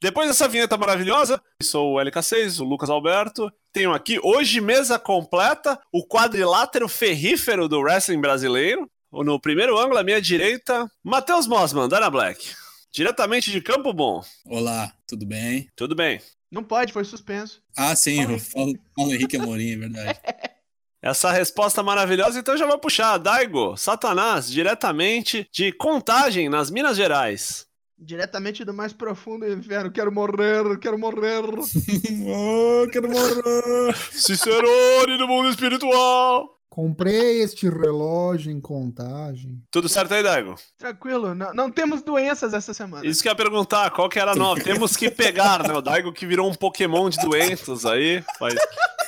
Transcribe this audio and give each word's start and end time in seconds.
Depois 0.00 0.28
dessa 0.28 0.46
vinheta 0.46 0.76
maravilhosa, 0.76 1.40
sou 1.62 1.94
o 1.94 1.96
LK6, 1.96 2.60
o 2.60 2.64
Lucas 2.64 2.90
Alberto. 2.90 3.50
Tenho 3.72 3.94
aqui 3.94 4.20
hoje 4.22 4.60
mesa 4.60 4.98
completa, 4.98 5.80
o 5.90 6.06
quadrilátero 6.06 6.86
ferrífero 6.86 7.66
do 7.66 7.80
wrestling 7.80 8.20
brasileiro. 8.20 8.90
No 9.10 9.40
primeiro 9.40 9.78
ângulo, 9.78 9.98
à 9.98 10.04
minha 10.04 10.20
direita, 10.20 10.90
Matheus 11.02 11.46
Mossman, 11.46 11.88
Dana 11.88 12.10
Black. 12.10 12.54
Diretamente 12.92 13.50
de 13.50 13.62
Campo 13.62 13.92
Bom. 13.92 14.22
Olá, 14.44 14.92
tudo 15.06 15.24
bem? 15.24 15.68
Tudo 15.74 15.94
bem. 15.94 16.20
Não 16.50 16.62
pode, 16.62 16.92
foi 16.92 17.04
suspenso. 17.04 17.62
Ah, 17.76 17.96
sim, 17.96 18.22
eu 18.22 18.38
falo, 18.38 18.78
falo 18.94 19.12
Henrique 19.14 19.36
Amorim, 19.36 19.72
é 19.72 19.76
verdade. 19.76 20.20
Essa 21.02 21.30
resposta 21.30 21.82
maravilhosa, 21.82 22.38
então 22.38 22.56
já 22.56 22.66
vou 22.66 22.78
puxar. 22.78 23.16
Daigo, 23.16 23.76
Satanás, 23.76 24.50
diretamente 24.50 25.48
de 25.52 25.72
Contagem, 25.72 26.48
nas 26.48 26.70
Minas 26.70 26.96
Gerais. 26.96 27.65
Diretamente 27.98 28.64
do 28.64 28.74
mais 28.74 28.92
profundo 28.92 29.50
inferno. 29.50 29.90
Quero 29.90 30.12
morrer, 30.12 30.78
quero 30.78 30.98
morrer. 30.98 31.42
oh, 31.48 32.86
quero 32.90 33.08
morrer. 33.08 33.96
Cicerone 34.12 35.16
do 35.16 35.26
mundo 35.26 35.48
espiritual. 35.48 36.55
Comprei 36.68 37.40
este 37.40 37.68
relógio 37.68 38.52
em 38.52 38.60
contagem. 38.60 39.62
Tudo 39.70 39.88
certo 39.88 40.12
aí, 40.12 40.22
Daigo? 40.22 40.56
Tranquilo, 40.76 41.34
não, 41.34 41.54
não 41.54 41.70
temos 41.70 42.02
doenças 42.02 42.52
essa 42.52 42.74
semana. 42.74 43.06
Isso 43.06 43.22
que 43.22 43.28
eu 43.28 43.32
ia 43.32 43.36
perguntar, 43.36 43.90
qual 43.90 44.08
que 44.08 44.18
era 44.18 44.32
a 44.32 44.36
nova? 44.36 44.60
Temos 44.60 44.96
que 44.96 45.10
pegar, 45.10 45.66
né? 45.66 45.72
O 45.72 45.80
Daigo 45.80 46.12
que 46.12 46.26
virou 46.26 46.50
um 46.50 46.54
Pokémon 46.54 47.08
de 47.08 47.18
doenças 47.18 47.86
aí, 47.86 48.22
faz 48.38 48.54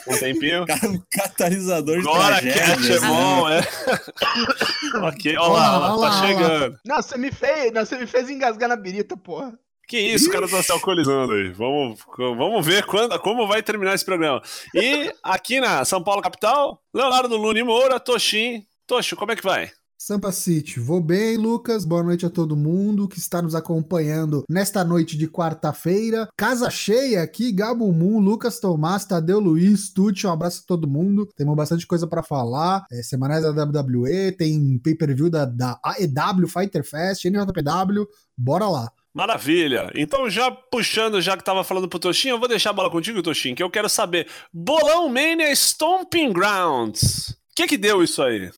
um 0.06 0.18
tempinho. 0.18 0.66
Cara, 0.66 0.88
um 0.88 1.02
catalisador 1.10 2.00
de 2.00 2.08
Agora 2.08 2.40
tragédias, 2.40 2.66
Cat 2.66 2.92
é 2.92 3.00
né? 3.00 3.08
bom, 3.08 3.48
é. 3.48 3.60
ok, 5.08 5.34
lá, 5.34 5.92
ó 5.92 5.96
lá, 5.96 6.10
tá 6.10 6.26
chegando. 6.26 6.78
Não, 6.84 6.96
você 6.96 7.18
me 7.18 7.30
fez, 7.30 7.72
não, 7.72 7.84
você 7.84 7.98
me 7.98 8.06
fez 8.06 8.30
engasgar 8.30 8.68
na 8.68 8.76
birita, 8.76 9.16
porra. 9.16 9.58
Que 9.88 9.98
isso, 9.98 10.28
o 10.28 10.32
cara 10.32 10.46
tá 10.46 10.62
se 10.62 10.70
alcoolizando 10.70 11.32
aí. 11.32 11.50
Vamos, 11.50 11.98
vamos 12.18 12.66
ver 12.66 12.84
quando, 12.84 13.18
como 13.20 13.48
vai 13.48 13.62
terminar 13.62 13.94
esse 13.94 14.04
programa. 14.04 14.42
E 14.74 15.10
aqui 15.22 15.60
na 15.60 15.82
São 15.86 16.04
Paulo 16.04 16.20
capital, 16.20 16.82
Leonardo 16.92 17.34
Luni 17.38 17.62
Moura, 17.62 17.98
Toshin. 17.98 18.66
Tocho, 18.86 19.16
como 19.16 19.32
é 19.32 19.36
que 19.36 19.42
vai? 19.42 19.70
Sampa 20.00 20.30
City, 20.30 20.78
vou 20.78 21.00
bem, 21.00 21.36
Lucas. 21.36 21.86
Boa 21.86 22.02
noite 22.02 22.24
a 22.24 22.30
todo 22.30 22.54
mundo 22.54 23.08
que 23.08 23.18
está 23.18 23.42
nos 23.42 23.54
acompanhando 23.54 24.44
nesta 24.48 24.84
noite 24.84 25.16
de 25.16 25.26
quarta-feira. 25.26 26.28
Casa 26.36 26.70
cheia 26.70 27.22
aqui, 27.22 27.50
Gabo 27.50 27.90
Moon, 27.90 28.20
Lucas 28.20 28.60
Tomás, 28.60 29.06
Tadeu 29.06 29.40
Luiz, 29.40 29.90
Tucci, 29.90 30.26
um 30.26 30.30
abraço 30.30 30.62
a 30.62 30.66
todo 30.68 30.86
mundo. 30.86 31.26
Temos 31.34 31.56
bastante 31.56 31.86
coisa 31.86 32.06
para 32.06 32.22
falar. 32.22 32.84
É, 32.92 33.02
semanais 33.02 33.42
da 33.42 33.64
WWE, 33.64 34.32
tem 34.32 34.78
pay-per-view 34.78 35.30
da, 35.30 35.46
da 35.46 35.80
AEW 35.82 36.46
Fighter 36.46 36.84
Fest, 36.84 37.24
NJPW. 37.24 38.06
Bora 38.36 38.68
lá. 38.68 38.92
Maravilha. 39.18 39.90
Então, 39.96 40.30
já 40.30 40.48
puxando, 40.48 41.20
já 41.20 41.36
que 41.36 41.42
tava 41.42 41.64
falando 41.64 41.88
pro 41.88 41.98
Toshin, 41.98 42.28
eu 42.28 42.38
vou 42.38 42.46
deixar 42.46 42.70
a 42.70 42.72
bola 42.72 42.88
contigo, 42.88 43.20
Toshin, 43.20 43.52
que 43.52 43.60
eu 43.60 43.68
quero 43.68 43.88
saber. 43.88 44.28
Bolão 44.54 45.08
Mania 45.08 45.50
Stomping 45.50 46.32
Grounds. 46.32 47.30
O 47.30 47.34
que 47.56 47.66
que 47.66 47.76
deu 47.76 48.00
isso 48.00 48.22
aí? 48.22 48.48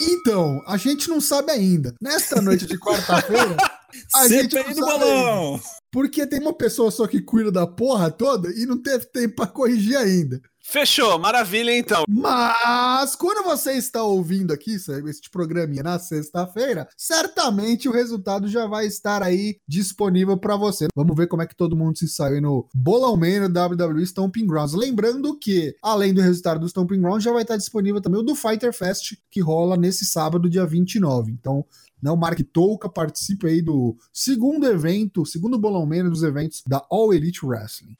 Então, 0.00 0.60
a 0.66 0.76
gente 0.76 1.08
não 1.08 1.20
sabe 1.20 1.52
ainda. 1.52 1.94
Nesta 2.02 2.42
noite 2.42 2.66
de 2.66 2.76
quarta-feira, 2.80 3.56
a 4.16 4.26
gente 4.26 4.56
não 4.56 4.64
do 4.64 4.74
sabe 4.74 4.98
bolão. 4.98 5.54
ainda. 5.54 5.62
Porque 5.92 6.26
tem 6.26 6.40
uma 6.40 6.52
pessoa 6.52 6.90
só 6.90 7.06
que 7.06 7.22
cuida 7.22 7.52
da 7.52 7.64
porra 7.64 8.10
toda 8.10 8.50
e 8.50 8.66
não 8.66 8.82
teve 8.82 9.06
tempo 9.06 9.36
pra 9.36 9.46
corrigir 9.46 9.96
ainda. 9.96 10.42
Fechou, 10.64 11.18
maravilha 11.18 11.76
então. 11.76 12.04
Mas 12.08 13.16
quando 13.16 13.44
você 13.44 13.72
está 13.72 14.02
ouvindo 14.02 14.52
aqui 14.52 14.76
este 15.08 15.28
programinha 15.28 15.82
na 15.82 15.98
sexta-feira, 15.98 16.88
certamente 16.96 17.88
o 17.88 17.92
resultado 17.92 18.46
já 18.46 18.66
vai 18.66 18.86
estar 18.86 19.22
aí 19.22 19.58
disponível 19.66 20.38
para 20.38 20.56
você. 20.56 20.86
Vamos 20.94 21.16
ver 21.16 21.26
como 21.26 21.42
é 21.42 21.46
que 21.46 21.56
todo 21.56 21.76
mundo 21.76 21.98
se 21.98 22.08
saiu 22.08 22.40
no 22.40 22.68
Bolão 22.72 23.16
Man 23.16 23.48
no 23.48 23.60
WWE 23.60 24.02
Stomping 24.04 24.46
Grounds. 24.46 24.74
Lembrando 24.74 25.36
que, 25.36 25.74
além 25.82 26.14
do 26.14 26.22
resultado 26.22 26.60
do 26.60 26.66
Stomping 26.66 27.00
Grounds, 27.00 27.24
já 27.24 27.32
vai 27.32 27.42
estar 27.42 27.56
disponível 27.56 28.00
também 28.00 28.20
o 28.20 28.24
do 28.24 28.34
Fighter 28.34 28.72
Fest, 28.72 29.16
que 29.30 29.40
rola 29.40 29.76
nesse 29.76 30.06
sábado, 30.06 30.48
dia 30.48 30.64
29. 30.64 31.32
Então, 31.32 31.66
não 32.00 32.16
marque 32.16 32.44
touca, 32.44 32.88
participe 32.88 33.46
aí 33.46 33.62
do 33.62 33.96
segundo 34.12 34.66
evento, 34.66 35.26
segundo 35.26 35.58
Bolão 35.58 35.84
Man 35.84 36.08
dos 36.08 36.22
eventos 36.22 36.62
da 36.66 36.84
All 36.88 37.12
Elite 37.12 37.44
Wrestling. 37.44 37.94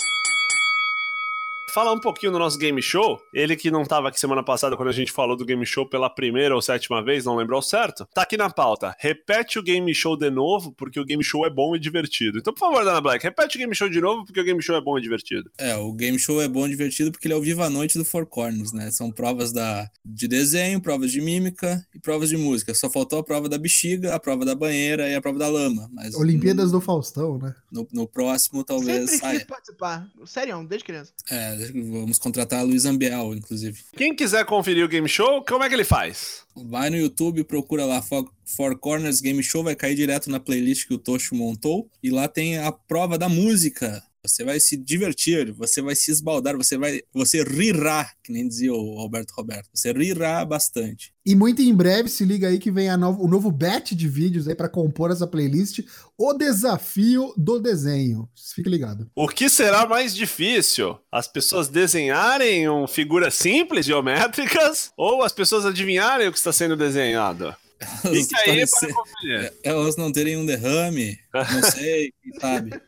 Falar 1.72 1.94
um 1.94 2.00
pouquinho 2.00 2.30
do 2.30 2.38
nosso 2.38 2.58
game 2.58 2.82
show. 2.82 3.18
Ele 3.32 3.56
que 3.56 3.70
não 3.70 3.82
tava 3.82 4.10
aqui 4.10 4.20
semana 4.20 4.44
passada 4.44 4.76
quando 4.76 4.90
a 4.90 4.92
gente 4.92 5.10
falou 5.10 5.34
do 5.34 5.42
game 5.42 5.64
show 5.64 5.88
pela 5.88 6.10
primeira 6.10 6.54
ou 6.54 6.60
sétima 6.60 7.02
vez, 7.02 7.24
não 7.24 7.34
lembrou 7.34 7.62
certo? 7.62 8.06
Tá 8.12 8.20
aqui 8.22 8.36
na 8.36 8.50
pauta. 8.50 8.94
Repete 8.98 9.58
o 9.58 9.62
game 9.62 9.94
show 9.94 10.14
de 10.14 10.28
novo, 10.28 10.72
porque 10.72 11.00
o 11.00 11.04
game 11.04 11.24
show 11.24 11.46
é 11.46 11.50
bom 11.50 11.74
e 11.74 11.78
divertido. 11.78 12.38
Então, 12.38 12.52
por 12.52 12.60
favor, 12.60 12.84
Dana 12.84 13.00
Black, 13.00 13.24
repete 13.24 13.56
o 13.56 13.58
game 13.58 13.74
show 13.74 13.88
de 13.88 14.02
novo, 14.02 14.26
porque 14.26 14.38
o 14.38 14.44
game 14.44 14.60
show 14.60 14.76
é 14.76 14.82
bom 14.82 14.98
e 14.98 15.00
divertido. 15.00 15.50
É, 15.56 15.74
o 15.74 15.94
game 15.94 16.18
show 16.18 16.42
é 16.42 16.46
bom 16.48 16.66
e 16.66 16.68
divertido 16.68 17.10
porque 17.10 17.26
ele 17.26 17.32
é 17.32 17.36
o 17.38 17.40
viva 17.40 17.64
a 17.64 17.70
noite 17.70 17.96
do 17.96 18.04
Four 18.04 18.26
Corners, 18.26 18.74
né? 18.74 18.90
São 18.90 19.10
provas 19.10 19.50
da, 19.50 19.88
de 20.04 20.28
desenho, 20.28 20.78
provas 20.78 21.10
de 21.10 21.22
mímica 21.22 21.82
e 21.94 21.98
provas 21.98 22.28
de 22.28 22.36
música. 22.36 22.74
Só 22.74 22.90
faltou 22.90 23.18
a 23.18 23.24
prova 23.24 23.48
da 23.48 23.56
bexiga, 23.56 24.14
a 24.14 24.20
prova 24.20 24.44
da 24.44 24.54
banheira 24.54 25.08
e 25.08 25.14
a 25.14 25.22
prova 25.22 25.38
da 25.38 25.48
lama. 25.48 25.88
Mas 25.90 26.14
Olimpíadas 26.16 26.70
do 26.70 26.82
Faustão, 26.82 27.38
né? 27.38 27.54
no, 27.72 27.88
no 27.90 28.06
próximo 28.06 28.62
talvez 28.62 29.10
Sempre 29.10 29.38
quis 29.38 29.44
participar. 29.44 30.06
Sério, 30.26 30.62
desde 30.68 30.84
criança. 30.84 31.12
É, 31.30 31.61
vamos 31.70 32.18
contratar 32.18 32.60
a 32.60 32.62
Luiz 32.62 32.84
Ambiel, 32.84 33.34
inclusive. 33.34 33.80
Quem 33.96 34.14
quiser 34.14 34.44
conferir 34.44 34.84
o 34.84 34.88
game 34.88 35.08
show, 35.08 35.44
como 35.44 35.64
é 35.64 35.68
que 35.68 35.74
ele 35.74 35.84
faz? 35.84 36.42
Vai 36.56 36.90
no 36.90 36.96
YouTube, 36.96 37.44
procura 37.44 37.84
lá 37.84 38.02
Four, 38.02 38.30
Four 38.44 38.78
Corners 38.78 39.20
Game 39.20 39.42
Show, 39.42 39.64
vai 39.64 39.74
cair 39.74 39.94
direto 39.94 40.30
na 40.30 40.40
playlist 40.40 40.86
que 40.86 40.94
o 40.94 40.98
Tocho 40.98 41.34
montou. 41.34 41.88
E 42.02 42.10
lá 42.10 42.28
tem 42.28 42.58
a 42.58 42.70
prova 42.72 43.16
da 43.18 43.28
música. 43.28 44.02
Você 44.24 44.44
vai 44.44 44.60
se 44.60 44.76
divertir, 44.76 45.50
você 45.50 45.82
vai 45.82 45.96
se 45.96 46.12
esbaldar, 46.12 46.56
você 46.56 46.78
vai, 46.78 47.00
você 47.12 47.42
rirá, 47.42 48.08
que 48.22 48.30
nem 48.30 48.46
dizia 48.46 48.72
o 48.72 49.00
Alberto 49.00 49.34
Roberto. 49.36 49.68
Você 49.74 49.90
rirá 49.90 50.44
bastante. 50.44 51.12
E 51.26 51.34
muito 51.34 51.60
em 51.60 51.74
breve, 51.74 52.08
se 52.08 52.24
liga 52.24 52.46
aí 52.46 52.60
que 52.60 52.70
vem 52.70 52.88
a 52.88 52.96
novo, 52.96 53.24
o 53.24 53.26
novo 53.26 53.50
batch 53.50 53.94
de 53.94 54.06
vídeos 54.06 54.46
aí 54.46 54.54
para 54.54 54.68
compor 54.68 55.10
essa 55.10 55.26
playlist, 55.26 55.80
o 56.16 56.32
desafio 56.34 57.34
do 57.36 57.58
desenho. 57.58 58.28
Fique 58.54 58.70
ligado. 58.70 59.10
O 59.12 59.26
que 59.26 59.48
será 59.48 59.88
mais 59.88 60.14
difícil? 60.14 60.96
As 61.10 61.26
pessoas 61.26 61.66
desenharem 61.66 62.68
um, 62.68 62.86
figuras 62.86 63.34
simples, 63.34 63.84
geométricas, 63.84 64.92
ou 64.96 65.24
as 65.24 65.32
pessoas 65.32 65.66
adivinharem 65.66 66.28
o 66.28 66.32
que 66.32 66.38
está 66.38 66.52
sendo 66.52 66.76
desenhado? 66.76 67.56
Fica 68.02 68.38
aí 68.42 68.64
Pode 68.64 68.70
para 68.70 69.04
ser-. 69.20 69.54
Elas 69.64 69.96
não 69.96 70.12
terem 70.12 70.36
um 70.36 70.46
derrame, 70.46 71.18
não 71.34 71.62
sei, 71.68 72.12
quem 72.22 72.40
sabe. 72.40 72.80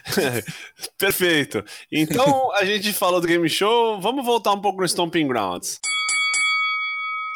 Perfeito. 0.98 1.64
Então 1.90 2.52
a 2.54 2.64
gente 2.64 2.92
falou 2.92 3.20
do 3.20 3.26
game 3.26 3.48
show, 3.48 4.00
vamos 4.00 4.24
voltar 4.24 4.52
um 4.52 4.60
pouco 4.60 4.80
no 4.80 4.86
Stomping 4.86 5.26
Grounds. 5.26 5.80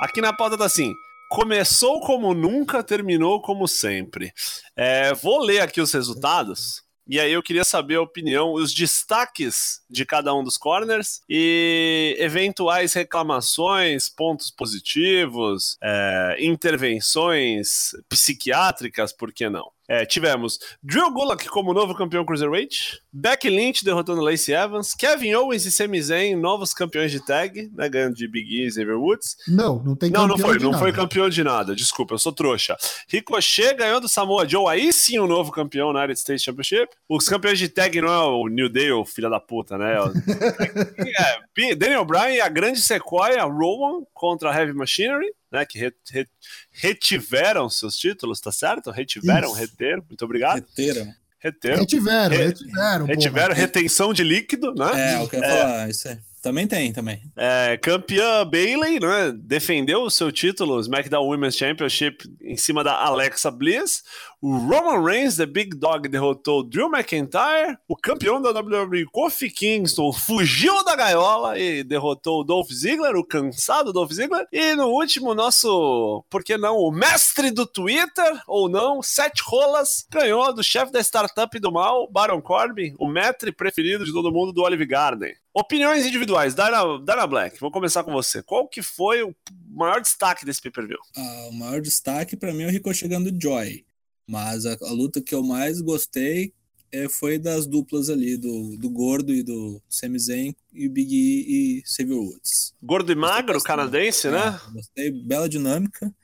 Aqui 0.00 0.21
na 0.21 0.33
pauta 0.33 0.59
tá 0.59 0.65
assim. 0.65 0.94
Começou 1.28 2.00
como 2.00 2.34
nunca, 2.34 2.83
terminou 2.83 3.41
como 3.41 3.67
sempre. 3.67 4.33
É, 4.77 5.12
vou 5.15 5.43
ler 5.43 5.61
aqui 5.61 5.81
os 5.81 5.93
resultados. 5.93 6.87
E 7.09 7.21
aí 7.21 7.33
eu 7.33 7.43
queria 7.43 7.62
saber 7.62 7.97
a 7.97 8.03
opinião, 8.03 8.53
os 8.53 8.75
destaques 8.75 9.81
de 9.88 10.05
cada 10.05 10.34
um 10.34 10.43
dos 10.43 10.59
corners 10.59 11.21
e 11.28 12.17
eventuais 12.19 12.93
reclamações, 12.94 14.09
pontos 14.09 14.50
positivos, 14.50 15.78
é, 15.81 16.37
intervenções 16.41 17.93
psiquiátricas, 18.09 19.12
por 19.12 19.33
que 19.33 19.49
não? 19.49 19.71
É, 19.89 20.05
tivemos 20.05 20.59
Drew 20.83 21.13
Gulak 21.13 21.49
como 21.49 21.73
novo 21.73 21.95
campeão 21.95 22.25
Cruiserweight, 22.25 23.01
Becky 23.13 23.49
Lynch 23.49 23.85
derrotando 23.85 24.21
Lacey 24.21 24.53
Evans, 24.55 24.95
Kevin 24.95 25.35
Owens 25.35 25.65
e 25.65 25.71
Sami 25.71 26.03
Zayn 26.03 26.35
novos 26.35 26.75
campeões 26.75 27.13
de 27.13 27.25
tag, 27.25 27.71
né, 27.73 27.89
ganhando 27.89 28.15
de 28.17 28.27
Big 28.27 28.49
E 28.53 28.67
e 28.67 28.71
Xavier 28.71 28.99
Woods. 28.99 29.37
Não, 29.47 29.81
não 29.83 29.95
tem 29.95 30.11
Não, 30.11 30.27
não 30.27 30.37
foi, 30.37 30.59
não 30.59 30.73
nada. 30.73 30.83
foi 30.83 30.93
campeão 30.93 31.29
de 31.29 31.45
nada, 31.45 31.75
desculpa, 31.75 32.15
eu 32.15 32.19
sou 32.19 32.33
trouxa. 32.33 32.77
Ricochet 33.09 33.75
ganhou 33.75 34.00
do 34.00 34.09
Samoa 34.09 34.49
Joe, 34.49 34.67
aí 34.69 34.93
sim 34.93 35.19
o 35.21 35.27
novo 35.27 35.53
campeão 35.53 35.93
na 35.93 36.00
United 36.00 36.19
States 36.19 36.43
Championship. 36.43 36.89
Os 37.09 37.29
campeões 37.29 37.59
de 37.59 37.69
tag 37.69 38.00
não 38.00 38.09
é 38.12 38.19
o 38.25 38.49
New 38.49 38.69
Day, 38.69 38.91
o 38.91 39.05
filho 39.05 39.31
da 39.31 39.39
puta, 39.39 39.79
né? 39.79 39.94
é, 39.97 41.39
Bi- 41.55 41.75
Daniel 41.79 42.05
Bryan 42.05 42.31
e 42.31 42.41
a 42.41 42.49
grande 42.49 42.81
Sequoia 42.81 43.44
Rowan 43.44 44.03
contra 44.12 44.50
a 44.50 44.59
Heavy 44.59 44.73
Machinery, 44.73 45.32
né? 45.56 45.67
Que 45.67 45.79
re- 45.79 45.93
re- 46.11 46.29
retiveram 46.73 47.69
seus 47.69 47.97
títulos, 47.97 48.41
tá 48.41 48.53
certo? 48.53 48.91
Retiveram, 48.91 49.49
Isso. 49.49 49.56
reter, 49.58 49.97
muito 50.08 50.25
obrigado. 50.25 50.56
Reteram. 50.56 51.12
Reteram. 51.38 51.79
Retiveram, 51.81 52.37
Re- 52.37 52.44
retiveram. 52.47 53.06
porra. 53.06 53.14
Retiveram 53.14 53.55
retenção 53.55 54.12
de 54.12 54.25
líquido, 54.25 54.75
né? 54.75 55.14
É, 55.14 55.19
o 55.20 55.29
que 55.29 55.37
eu 55.37 55.41
ia 55.41 55.49
falar, 55.49 55.91
isso 55.91 56.08
é. 56.08 56.19
Também 56.46 56.69
tem, 56.69 56.93
também. 56.93 57.20
É, 57.34 57.76
campeã 57.76 58.46
Bailey, 58.46 59.00
né? 59.00 59.32
Defendeu 59.37 60.02
o 60.02 60.10
seu 60.10 60.31
título, 60.31 60.78
SmackDown 60.78 61.26
Women's 61.26 61.56
Championship, 61.56 62.25
em 62.40 62.56
cima 62.56 62.84
da 62.84 62.94
Alexa 62.94 63.50
Bliss. 63.50 64.04
O 64.40 64.56
Roman 64.56 65.02
Reigns, 65.02 65.37
The 65.37 65.44
Big 65.44 65.76
Dog, 65.76 66.08
derrotou 66.08 66.62
Drew 66.62 66.88
McIntyre. 66.88 67.76
O 67.88 67.96
campeão 67.96 68.40
da 68.40 68.50
WWE, 68.50 69.06
Kofi 69.10 69.50
Kingston, 69.50 70.12
fugiu 70.12 70.84
da 70.84 70.94
gaiola 70.94 71.58
e 71.58 71.82
derrotou 71.82 72.43
o 72.43 72.44
Dolph 72.44 72.70
Ziggler, 72.70 73.16
o 73.16 73.25
cansado 73.25 73.93
Dolph 73.93 74.12
Ziggler. 74.12 74.46
E 74.52 74.76
no 74.76 74.87
último, 74.87 75.34
nosso, 75.34 76.25
por 76.31 76.44
que 76.44 76.56
não, 76.56 76.76
o 76.76 76.93
mestre 76.93 77.50
do 77.50 77.66
Twitter, 77.66 78.40
ou 78.46 78.69
não, 78.69 79.02
Seth 79.02 79.40
Rolas, 79.44 80.06
ganhou 80.08 80.54
do 80.54 80.62
chefe 80.62 80.93
da 80.93 81.00
startup 81.00 81.58
do 81.58 81.72
mal, 81.72 82.08
Baron 82.08 82.40
Corbin, 82.40 82.94
o 83.00 83.08
mestre 83.08 83.50
preferido 83.50 84.04
de 84.04 84.12
todo 84.12 84.31
mundo 84.31 84.52
do 84.52 84.62
Olive 84.62 84.87
Garden. 84.87 85.34
Opiniões 85.58 86.05
individuais, 86.05 86.55
Dana, 86.55 86.99
Dana 86.99 87.26
Black, 87.26 87.58
vou 87.58 87.70
começar 87.70 88.05
com 88.05 88.12
você. 88.12 88.43
Qual 88.43 88.69
que 88.69 88.82
foi 88.82 89.23
o 89.23 89.35
maior 89.70 90.03
destaque 90.03 90.44
desse 90.44 90.61
pay-per-view? 90.61 90.99
Ah, 91.17 91.49
o 91.49 91.55
maior 91.55 91.81
destaque 91.81 92.37
para 92.37 92.53
mim 92.53 92.64
é 92.64 92.67
o 92.67 92.70
Rico 92.70 92.93
chegando 92.93 93.35
Joy. 93.41 93.82
Mas 94.29 94.67
a, 94.67 94.76
a, 94.82 94.93
luta 94.93 95.19
que 95.19 95.35
eu 95.35 95.43
mais 95.43 95.81
gostei 95.81 96.53
é, 96.93 97.08
foi 97.08 97.38
das 97.38 97.67
duplas 97.67 98.11
ali, 98.11 98.37
do, 98.37 98.76
do 98.76 98.91
Gordo 98.91 99.32
e 99.32 99.43
do 99.43 99.81
Sami 99.88 100.19
Zayn 100.19 100.55
e 100.75 100.88
o 100.88 100.91
Big 100.91 101.17
E 101.17 101.79
e 101.79 101.82
Xavier 101.87 102.19
Woods. 102.19 102.75
Gordo 102.82 103.11
e 103.11 103.14
magro, 103.14 103.58
canadense, 103.62 104.29
né? 104.29 104.61
É, 104.69 104.73
gostei, 104.73 105.11
bela 105.11 105.49
dinâmica. 105.49 106.14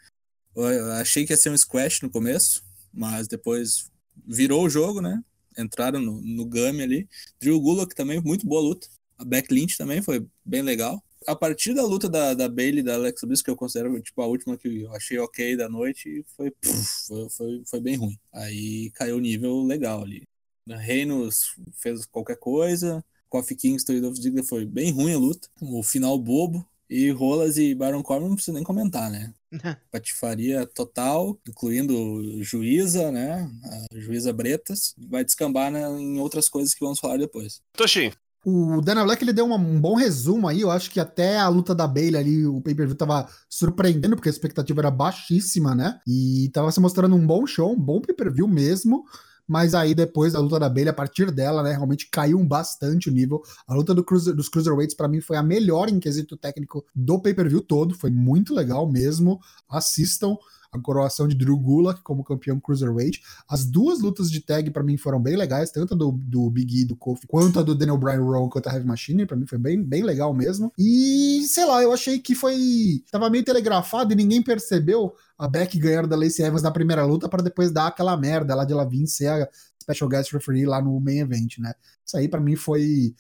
Eu 0.55 0.93
achei 0.93 1.25
que 1.25 1.33
ia 1.33 1.39
ser 1.39 1.49
um 1.49 1.57
squash 1.57 2.03
no 2.03 2.11
começo, 2.11 2.63
mas 2.93 3.27
depois 3.29 3.91
virou 4.27 4.67
o 4.67 4.69
jogo, 4.69 5.01
né? 5.01 5.25
Entraram 5.57 6.01
no, 6.01 6.21
no 6.21 6.45
game 6.45 6.83
ali. 6.83 7.09
Drew 7.41 7.59
Gulak 7.59 7.95
também, 7.95 8.21
muito 8.21 8.47
boa 8.47 8.61
luta. 8.61 8.87
A 9.23 9.25
Beck 9.25 9.53
Lynch 9.53 9.79
também 9.79 10.03
foi 10.03 10.27
bem 10.45 10.63
legal 10.63 11.03
a 11.27 11.37
partir 11.37 11.75
da 11.75 11.85
luta 11.85 12.09
da, 12.09 12.35
da 12.35 12.49
Bailey 12.49 12.81
e 12.81 12.83
da 12.83 12.95
Alexa 12.95 13.27
Bliss, 13.27 13.43
que 13.43 13.51
eu 13.51 13.57
considero 13.57 14.01
tipo, 14.01 14.21
a 14.23 14.27
última 14.27 14.57
que 14.57 14.83
eu 14.83 14.93
achei 14.93 15.19
ok 15.19 15.57
da 15.57 15.69
noite, 15.69 16.25
foi, 16.37 16.51
puf, 16.51 17.07
foi, 17.07 17.31
foi, 17.31 17.63
foi, 17.67 17.81
bem 17.81 17.97
ruim. 17.97 18.19
Aí 18.33 18.91
caiu 18.95 19.17
o 19.17 19.21
nível 19.21 19.63
legal 19.63 20.03
ali. 20.03 20.25
Reinos 20.69 21.55
fez 21.75 22.07
qualquer 22.07 22.37
coisa, 22.37 23.05
Kofi 23.29 23.57
Kingston 23.57 23.95
e 23.95 24.01
Dolph 24.01 24.17
Ziggler 24.17 24.45
foi 24.45 24.65
bem 24.65 24.93
ruim 24.93 25.15
a 25.15 25.19
luta. 25.19 25.49
O 25.61 25.83
final 25.83 26.19
bobo. 26.19 26.67
E 26.91 27.11
Rolas 27.11 27.57
e 27.57 27.75
Baron 27.75 28.03
Corbin 28.03 28.29
não 28.29 28.35
precisa 28.35 28.53
nem 28.53 28.63
comentar, 28.63 29.11
né? 29.11 29.33
Patifaria 29.91 30.67
total, 30.67 31.41
incluindo 31.49 32.45
juíza, 32.45 33.11
né? 33.11 33.51
A 33.65 33.99
juíza 33.99 34.31
Bretas. 34.31 34.95
Vai 34.99 35.25
descambar 35.25 35.73
né, 35.73 35.81
em 35.99 36.21
outras 36.21 36.51
coisas 36.51 36.75
que 36.75 36.85
vamos 36.85 37.01
falar 37.01 37.17
depois. 37.17 37.63
Toshin, 37.73 38.13
o 38.45 38.81
Dana 38.81 39.05
Black 39.05 39.23
ele 39.23 39.33
deu 39.33 39.47
uma, 39.47 39.57
um 39.57 39.81
bom 39.81 39.95
resumo 39.95 40.49
aí. 40.49 40.61
Eu 40.61 40.71
acho 40.71 40.91
que 40.91 40.99
até 40.99 41.39
a 41.39 41.49
luta 41.49 41.75
da 41.75 41.87
Bailey 41.87 42.21
ali, 42.21 42.47
o 42.47 42.61
pay-per-view 42.61 42.97
tava 42.97 43.29
surpreendendo, 43.49 44.17
porque 44.17 44.29
a 44.29 44.33
expectativa 44.33 44.81
era 44.81 44.91
baixíssima, 44.91 45.75
né? 45.75 46.01
E 46.07 46.51
tava 46.53 46.73
se 46.73 46.81
mostrando 46.81 47.15
um 47.15 47.27
bom 47.27 47.47
show, 47.47 47.73
um 47.73 47.81
bom 47.81 48.01
pay-per-view 48.01 48.49
mesmo. 48.49 49.05
Mas 49.47 49.75
aí 49.75 49.95
depois 49.95 50.33
da 50.33 50.39
luta 50.39 50.59
da 50.59 50.69
Bailey, 50.69 50.91
a 50.91 50.95
partir 50.95 51.31
dela, 51.31 51.63
né, 51.63 51.73
realmente 51.73 52.09
caiu 52.11 52.43
bastante 52.45 53.11
o 53.11 53.13
nível. 53.13 53.43
A 53.67 53.75
luta 53.75 53.95
do 53.95 54.05
cruiser, 54.05 54.35
dos 54.35 54.49
Cruiserweights 54.49 54.97
para 54.97 55.09
mim 55.09 55.21
foi 55.21 55.37
a 55.37 55.43
melhor 55.43 55.89
em 55.89 56.01
quesito 56.01 56.37
técnico 56.37 56.85
do 56.95 57.21
pay-per-view 57.21 57.61
todo. 57.61 57.95
Foi 57.95 58.11
muito 58.11 58.55
legal 58.55 58.91
mesmo. 58.91 59.41
Assistam 59.69 60.37
a 60.73 60.81
coroação 60.81 61.29
de 61.29 61.35
Drew 61.35 61.59
Gulak 61.59 62.01
como 62.03 62.25
campeão 62.25 62.59
cruiserweight. 62.59 63.23
As 63.47 63.65
duas 63.65 64.01
lutas 64.01 64.31
de 64.31 64.41
tag 64.41 64.71
para 64.71 64.83
mim 64.83 64.97
foram 64.97 65.21
bem 65.21 65.37
legais, 65.37 65.71
tanto 65.71 65.93
a 65.93 65.97
do, 65.97 66.13
do 66.13 66.49
Big 66.51 66.81
E 66.81 66.85
do 66.87 66.97
Kofi 66.97 67.27
quanto 67.27 67.61
a 67.61 67.63
do 67.63 67.75
Daniel 67.75 67.99
Bryan 67.99 68.23
Rowan 68.23 68.49
quanto 68.49 68.69
a 68.69 68.73
Heavy 68.73 68.87
Machine, 68.87 69.27
para 69.27 69.37
mim 69.37 69.47
foi 69.47 69.59
bem, 69.59 69.83
bem 69.83 70.03
legal 70.03 70.33
mesmo. 70.33 70.73
E 70.79 71.45
sei 71.47 71.67
lá, 71.67 71.83
eu 71.83 71.93
achei 71.93 72.19
que 72.19 72.35
foi 72.35 73.05
tava 73.11 73.29
meio 73.29 73.45
telegrafado 73.45 74.13
e 74.13 74.17
ninguém 74.17 74.43
percebeu 74.43 75.15
a 75.37 75.47
Beck 75.47 75.79
ganhar 75.79 76.07
da 76.07 76.17
Lacey 76.17 76.45
Evans 76.45 76.63
na 76.63 76.71
primeira 76.71 77.05
luta 77.05 77.29
para 77.29 77.43
depois 77.43 77.71
dar 77.71 77.89
aquela 77.89 78.17
merda 78.17 78.55
lá 78.55 78.65
de 78.65 78.73
ela 78.73 78.89
vir 78.89 79.07
ser 79.07 79.29
a 79.29 79.49
special 79.83 80.09
guest 80.09 80.33
referee 80.33 80.65
lá 80.65 80.81
no 80.81 80.99
main 81.01 81.19
event, 81.19 81.59
né? 81.59 81.75
Isso 82.07 82.17
aí 82.17 82.29
para 82.29 82.41
mim 82.41 82.57
foi 82.57 83.15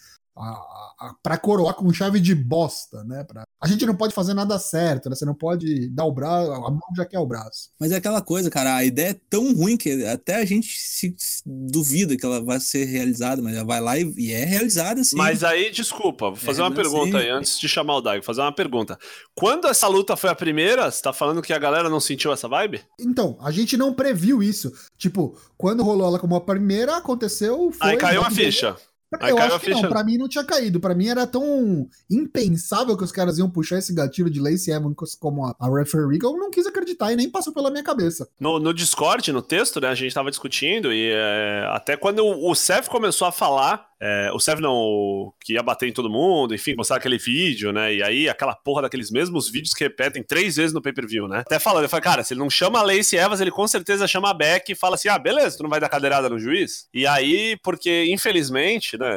para 1.23 1.37
coroar 1.37 1.75
com 1.75 1.93
chave 1.93 2.19
de 2.19 2.34
bosta, 2.34 3.05
né? 3.05 3.23
Pra... 3.25 3.44
A 3.61 3.67
gente 3.67 3.84
não 3.84 3.94
pode 3.94 4.14
fazer 4.14 4.32
nada 4.32 4.58
certo, 4.58 5.11
né? 5.11 5.14
Você 5.14 5.25
não 5.25 5.34
pode 5.34 5.88
dar 5.90 6.05
o 6.05 6.12
braço, 6.12 6.50
a 6.52 6.70
mão 6.70 6.81
já 6.96 7.05
quer 7.05 7.19
o 7.19 7.26
braço. 7.26 7.70
Mas 7.79 7.93
é 7.93 7.96
aquela 7.96 8.23
coisa, 8.23 8.49
cara, 8.49 8.76
a 8.76 8.84
ideia 8.84 9.11
é 9.11 9.20
tão 9.29 9.55
ruim 9.55 9.76
que 9.76 10.05
até 10.06 10.37
a 10.37 10.44
gente 10.44 10.75
se 10.81 11.14
duvida 11.44 12.17
que 12.17 12.25
ela 12.25 12.43
vai 12.43 12.61
ser 12.61 12.84
realizada, 12.84 13.43
mas 13.43 13.55
ela 13.55 13.64
vai 13.64 13.81
lá 13.81 13.99
e, 13.99 14.12
e 14.17 14.32
é 14.32 14.44
realizada 14.44 15.05
sim. 15.05 15.17
Mas 15.17 15.44
aí, 15.44 15.70
desculpa, 15.70 16.26
vou 16.26 16.37
fazer 16.37 16.62
é, 16.62 16.64
uma 16.64 16.75
pergunta 16.75 17.19
aí, 17.19 17.28
antes 17.28 17.58
de 17.58 17.69
chamar 17.69 17.96
o 17.96 18.00
Daigo, 18.00 18.25
fazer 18.25 18.40
uma 18.40 18.55
pergunta. 18.55 18.99
Quando 19.35 19.69
essa 19.69 19.87
luta 19.87 20.17
foi 20.17 20.31
a 20.31 20.35
primeira, 20.35 20.90
você 20.90 21.02
tá 21.02 21.12
falando 21.12 21.43
que 21.43 21.52
a 21.52 21.58
galera 21.58 21.90
não 21.90 22.00
sentiu 22.00 22.32
essa 22.32 22.49
vibe? 22.49 22.82
Então, 22.99 23.37
a 23.40 23.50
gente 23.50 23.76
não 23.76 23.93
previu 23.93 24.43
isso. 24.43 24.73
Tipo, 24.96 25.37
quando 25.58 25.82
rolou 25.82 26.06
ela 26.06 26.19
como 26.19 26.37
a 26.37 26.40
primeira, 26.40 26.96
aconteceu. 26.96 27.70
Foi, 27.73 27.90
aí 27.90 27.96
caiu 27.96 28.23
a 28.23 28.31
ficha. 28.31 28.76
Eu 29.20 29.38
acho 29.38 29.61
que 29.61 29.70
não, 29.70 29.82
pra 29.82 30.03
mim 30.05 30.17
não 30.17 30.29
tinha 30.29 30.44
caído. 30.44 30.81
Pra 30.81 30.94
mim 30.94 31.09
era 31.09 31.26
tão 31.26 31.88
impensável 32.11 32.97
que 32.97 33.05
os 33.05 33.12
caras 33.12 33.38
iam 33.38 33.50
puxar 33.50 33.79
esse 33.79 33.94
gatilho 33.94 34.31
de 34.31 34.41
Lacey 34.41 34.73
Evans 34.73 35.14
como 35.14 35.44
a, 35.44 35.55
a 35.59 35.69
referee 35.69 36.19
que 36.19 36.26
eu 36.26 36.37
não 36.37 36.50
quis 36.50 36.67
acreditar 36.67 37.12
e 37.12 37.17
nem 37.17 37.31
passou 37.31 37.53
pela 37.53 37.70
minha 37.70 37.82
cabeça. 37.82 38.29
No, 38.38 38.59
no 38.59 38.73
Discord, 38.73 39.32
no 39.32 39.43
texto, 39.43 39.81
né, 39.81 39.88
a 39.88 39.94
gente 39.94 40.14
tava 40.14 40.31
discutindo 40.31 40.93
e 40.93 41.11
é, 41.12 41.67
até 41.70 41.97
quando 41.97 42.25
o 42.25 42.55
Seth 42.55 42.88
começou 42.88 43.26
a 43.26 43.32
falar, 43.32 43.92
é, 44.04 44.32
o 44.34 44.40
Seth 44.40 44.58
não, 44.58 45.32
que 45.40 45.52
ia 45.52 45.62
bater 45.62 45.88
em 45.88 45.93
todo 45.93 46.10
mundo, 46.10 46.52
enfim, 46.52 46.75
mostrar 46.75 46.96
aquele 46.96 47.19
vídeo, 47.19 47.72
né? 47.72 47.94
E 47.94 48.02
aí 48.02 48.28
aquela 48.28 48.52
porra 48.52 48.82
daqueles 48.82 49.12
mesmos 49.12 49.49
vídeos 49.49 49.72
que 49.72 49.84
repetem 49.84 50.25
três 50.25 50.56
vezes 50.56 50.72
no 50.72 50.82
pay-per-view, 50.82 51.28
né? 51.28 51.44
Até 51.46 51.60
falando, 51.60 51.84
eu 51.84 51.88
falei, 51.88 52.02
cara, 52.02 52.25
se 52.25 52.34
ele 52.34 52.40
não 52.40 52.50
chama 52.50 52.81
a 52.81 52.82
Lacey 52.82 53.16
Evans, 53.16 53.40
ele 53.40 53.52
com 53.52 53.69
certeza 53.69 54.08
chama 54.08 54.31
a 54.31 54.34
Beck 54.34 54.72
e 54.72 54.75
fala 54.75 54.96
assim: 54.96 55.08
ah, 55.08 55.19
beleza, 55.19 55.56
tu 55.56 55.62
não 55.62 55.70
vai 55.70 55.78
dar 55.78 55.88
cadeirada 55.88 56.28
no 56.28 56.37
juiz? 56.37 56.88
E 56.93 57.06
aí, 57.06 57.56
porque 57.62 58.06
infelizmente, 58.06 58.99
né? 58.99 59.14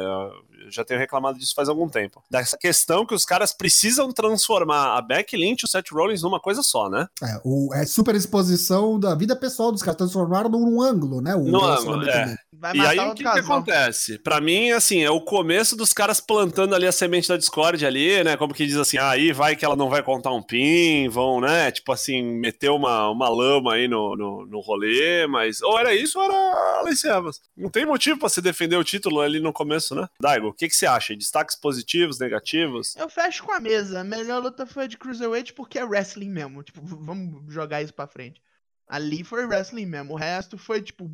Eu 0.66 0.70
já 0.70 0.84
tenho 0.84 0.98
reclamado 1.00 1.38
disso 1.38 1.54
faz 1.54 1.68
algum 1.68 1.88
tempo. 1.88 2.22
Dessa 2.30 2.56
questão 2.56 3.06
que 3.06 3.14
os 3.14 3.24
caras 3.24 3.52
precisam 3.52 4.10
transformar 4.12 4.96
a 4.96 5.02
Becky 5.02 5.36
Lynch 5.36 5.62
e 5.62 5.64
o 5.64 5.68
Seth 5.68 5.92
Rollins 5.92 6.22
numa 6.22 6.40
coisa 6.40 6.62
só, 6.62 6.88
né? 6.88 7.08
É, 7.22 7.40
o, 7.44 7.72
é 7.74 7.84
super 7.86 8.14
exposição 8.14 8.98
da 8.98 9.14
vida 9.14 9.36
pessoal 9.36 9.70
dos 9.70 9.82
caras, 9.82 9.96
transformaram 9.96 10.50
num 10.50 10.80
ângulo, 10.80 11.20
né? 11.20 11.34
O 11.34 11.44
no 11.44 11.64
ângulo, 11.64 12.08
é. 12.08 12.36
E 12.74 12.80
aí 12.80 12.98
o 12.98 13.14
que, 13.14 13.22
que 13.22 13.38
acontece? 13.38 14.18
Pra 14.18 14.40
mim, 14.40 14.72
assim, 14.72 15.02
é 15.02 15.10
o 15.10 15.20
começo 15.20 15.76
dos 15.76 15.92
caras 15.92 16.20
plantando 16.20 16.74
ali 16.74 16.86
a 16.86 16.92
semente 16.92 17.28
da 17.28 17.36
Discord 17.36 17.84
ali, 17.86 18.22
né? 18.24 18.36
Como 18.36 18.52
que 18.52 18.66
diz 18.66 18.76
assim, 18.76 18.98
ah, 18.98 19.10
aí 19.10 19.32
vai 19.32 19.54
que 19.54 19.64
ela 19.64 19.76
não 19.76 19.88
vai 19.88 20.02
contar 20.02 20.32
um 20.32 20.42
pin, 20.42 21.08
vão, 21.08 21.40
né? 21.40 21.70
Tipo 21.70 21.92
assim, 21.92 22.22
meter 22.22 22.70
uma, 22.70 23.08
uma 23.08 23.28
lama 23.28 23.74
aí 23.74 23.86
no, 23.86 24.16
no, 24.16 24.46
no 24.46 24.60
rolê, 24.60 25.26
mas 25.26 25.62
ou 25.62 25.78
era 25.78 25.94
isso 25.94 26.18
ou 26.18 26.24
era 26.24 26.80
Alice 26.80 27.06
Evans. 27.06 27.40
Não 27.56 27.70
tem 27.70 27.86
motivo 27.86 28.18
pra 28.18 28.28
se 28.28 28.42
defender 28.42 28.76
o 28.76 28.84
título 28.84 29.20
ali 29.20 29.38
no 29.40 29.52
começo, 29.52 29.94
né? 29.94 30.08
Daigo, 30.20 30.52
que, 30.56 30.68
que 30.68 30.74
você 30.74 30.86
acha? 30.86 31.14
Destaques 31.14 31.54
positivos, 31.54 32.18
negativos? 32.18 32.96
Eu 32.96 33.08
fecho 33.08 33.44
com 33.44 33.52
a 33.52 33.60
mesa. 33.60 34.00
A 34.00 34.04
melhor 34.04 34.42
luta 34.42 34.66
foi 34.66 34.84
a 34.84 34.86
de 34.86 34.96
Cruiserweight 34.96 35.52
porque 35.52 35.78
é 35.78 35.84
wrestling 35.84 36.30
mesmo. 36.30 36.62
Tipo, 36.62 36.80
vamos 36.82 37.52
jogar 37.52 37.82
isso 37.82 37.94
pra 37.94 38.06
frente. 38.06 38.40
Ali 38.88 39.24
foi 39.24 39.44
wrestling 39.46 39.86
mesmo. 39.86 40.14
O 40.14 40.16
resto 40.16 40.56
foi 40.56 40.80
tipo 40.80 41.10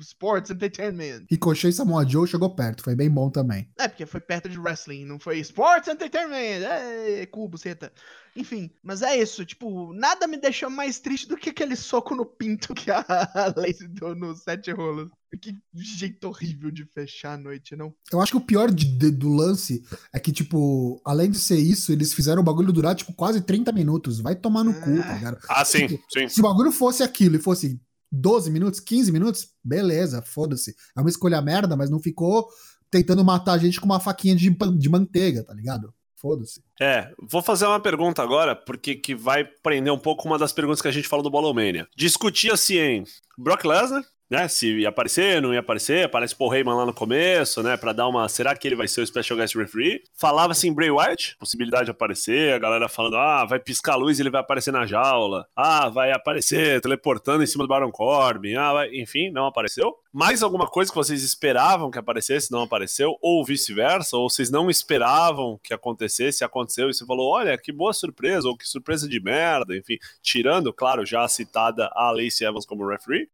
sports 0.00 0.50
entertainment. 0.50 1.24
Ricochet 1.28 1.68
e 1.68 1.72
Samoa 1.72 2.08
Joe 2.08 2.28
chegou 2.28 2.54
perto, 2.54 2.84
foi 2.84 2.94
bem 2.94 3.10
bom 3.10 3.28
também. 3.28 3.68
É, 3.76 3.88
porque 3.88 4.06
foi 4.06 4.20
perto 4.20 4.48
de 4.48 4.58
wrestling, 4.58 5.04
não 5.04 5.18
foi 5.18 5.38
sports 5.40 5.88
entertainment. 5.88 6.64
É, 6.64 7.26
cubo, 7.26 7.58
seta. 7.58 7.92
Enfim, 8.38 8.70
mas 8.84 9.02
é 9.02 9.20
isso. 9.20 9.44
Tipo, 9.44 9.92
nada 9.92 10.28
me 10.28 10.36
deixou 10.36 10.70
mais 10.70 11.00
triste 11.00 11.26
do 11.26 11.36
que 11.36 11.50
aquele 11.50 11.74
soco 11.74 12.14
no 12.14 12.24
pinto 12.24 12.72
que 12.72 12.88
a 12.88 13.04
Lacey 13.56 13.88
deu 13.88 14.14
no 14.14 14.36
Sete 14.36 14.70
Rolas. 14.70 15.10
Que 15.42 15.52
jeito 15.74 16.28
horrível 16.28 16.70
de 16.70 16.84
fechar 16.84 17.34
a 17.34 17.36
noite, 17.36 17.74
não? 17.74 17.92
Eu 18.12 18.20
acho 18.20 18.30
que 18.30 18.38
o 18.38 18.40
pior 18.40 18.70
de, 18.70 18.86
de, 18.86 19.10
do 19.10 19.28
lance 19.28 19.82
é 20.12 20.20
que, 20.20 20.30
tipo, 20.30 21.02
além 21.04 21.30
de 21.30 21.38
ser 21.38 21.58
isso, 21.58 21.92
eles 21.92 22.14
fizeram 22.14 22.40
o 22.40 22.44
bagulho 22.44 22.72
durar, 22.72 22.94
tipo, 22.94 23.12
quase 23.12 23.40
30 23.40 23.72
minutos. 23.72 24.20
Vai 24.20 24.36
tomar 24.36 24.62
no 24.62 24.72
cu, 24.72 25.02
tá 25.02 25.14
ligado? 25.14 25.38
Ah, 25.48 25.64
sim, 25.64 25.88
tipo, 25.88 26.04
sim. 26.08 26.28
Se 26.28 26.38
o 26.38 26.44
bagulho 26.44 26.70
fosse 26.70 27.02
aquilo 27.02 27.34
e 27.34 27.40
fosse 27.40 27.78
12 28.12 28.52
minutos, 28.52 28.78
15 28.78 29.10
minutos, 29.10 29.48
beleza, 29.64 30.22
foda-se. 30.22 30.76
É 30.96 31.00
uma 31.00 31.10
escolha 31.10 31.42
merda, 31.42 31.76
mas 31.76 31.90
não 31.90 31.98
ficou 31.98 32.48
tentando 32.88 33.24
matar 33.24 33.54
a 33.54 33.58
gente 33.58 33.80
com 33.80 33.86
uma 33.86 34.00
faquinha 34.00 34.36
de, 34.36 34.48
de 34.78 34.88
manteiga, 34.88 35.44
tá 35.44 35.52
ligado? 35.52 35.92
Foda-se. 36.20 36.60
É, 36.80 37.12
vou 37.18 37.40
fazer 37.40 37.66
uma 37.66 37.78
pergunta 37.78 38.22
agora, 38.22 38.56
porque 38.56 38.96
que 38.96 39.14
vai 39.14 39.44
prender 39.44 39.92
um 39.92 39.98
pouco 39.98 40.26
uma 40.26 40.36
das 40.36 40.52
perguntas 40.52 40.82
que 40.82 40.88
a 40.88 40.92
gente 40.92 41.06
falou 41.06 41.22
do 41.22 41.30
Bolomania. 41.30 41.86
Discutia-se 41.96 42.76
em 42.76 43.04
Brock 43.36 43.64
Lesnar, 43.64 44.02
né, 44.30 44.46
se 44.48 44.80
ia 44.80 44.90
aparecer, 44.90 45.40
não 45.40 45.54
ia 45.54 45.60
aparecer, 45.60 46.04
aparece 46.04 46.34
Paul 46.34 46.54
Heyman 46.54 46.74
lá 46.74 46.86
no 46.86 46.92
começo, 46.92 47.62
né, 47.62 47.76
pra 47.76 47.92
dar 47.92 48.08
uma, 48.08 48.28
será 48.28 48.54
que 48.54 48.68
ele 48.68 48.76
vai 48.76 48.86
ser 48.86 49.00
o 49.00 49.06
Special 49.06 49.38
Guest 49.38 49.54
Referee? 49.54 50.02
Falava 50.14 50.52
assim, 50.52 50.72
Bray 50.72 50.90
Wyatt, 50.90 51.36
possibilidade 51.38 51.86
de 51.86 51.90
aparecer, 51.90 52.52
a 52.52 52.58
galera 52.58 52.88
falando, 52.88 53.16
ah, 53.16 53.44
vai 53.44 53.58
piscar 53.58 53.94
a 53.94 53.96
luz 53.96 54.18
e 54.18 54.22
ele 54.22 54.30
vai 54.30 54.40
aparecer 54.40 54.72
na 54.72 54.86
jaula, 54.86 55.46
ah, 55.56 55.88
vai 55.88 56.12
aparecer 56.12 56.80
teleportando 56.80 57.42
em 57.42 57.46
cima 57.46 57.64
do 57.64 57.68
Baron 57.68 57.90
Corbin, 57.90 58.54
ah, 58.54 58.72
vai... 58.72 58.94
enfim, 58.94 59.30
não 59.30 59.46
apareceu. 59.46 59.94
Mais 60.12 60.42
alguma 60.42 60.66
coisa 60.66 60.90
que 60.90 60.96
vocês 60.96 61.22
esperavam 61.22 61.90
que 61.90 61.98
aparecesse, 61.98 62.50
não 62.50 62.62
apareceu, 62.62 63.16
ou 63.22 63.44
vice-versa, 63.44 64.16
ou 64.16 64.28
vocês 64.28 64.50
não 64.50 64.68
esperavam 64.68 65.58
que 65.62 65.72
acontecesse, 65.72 66.44
aconteceu, 66.44 66.88
e 66.88 66.94
você 66.94 67.06
falou, 67.06 67.30
olha, 67.30 67.56
que 67.56 67.72
boa 67.72 67.92
surpresa, 67.92 68.48
ou 68.48 68.56
que 68.56 68.68
surpresa 68.68 69.08
de 69.08 69.20
merda, 69.20 69.76
enfim, 69.76 69.96
tirando, 70.22 70.72
claro, 70.72 71.06
já 71.06 71.26
citada 71.28 71.90
a 71.94 72.10
Lacey 72.10 72.46
Evans 72.46 72.66
como 72.66 72.86
referee, 72.86 73.28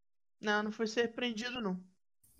Não, 0.45 0.63
não 0.63 0.73
foi 0.73 0.87
surpreendido, 0.87 1.61
não. 1.61 1.79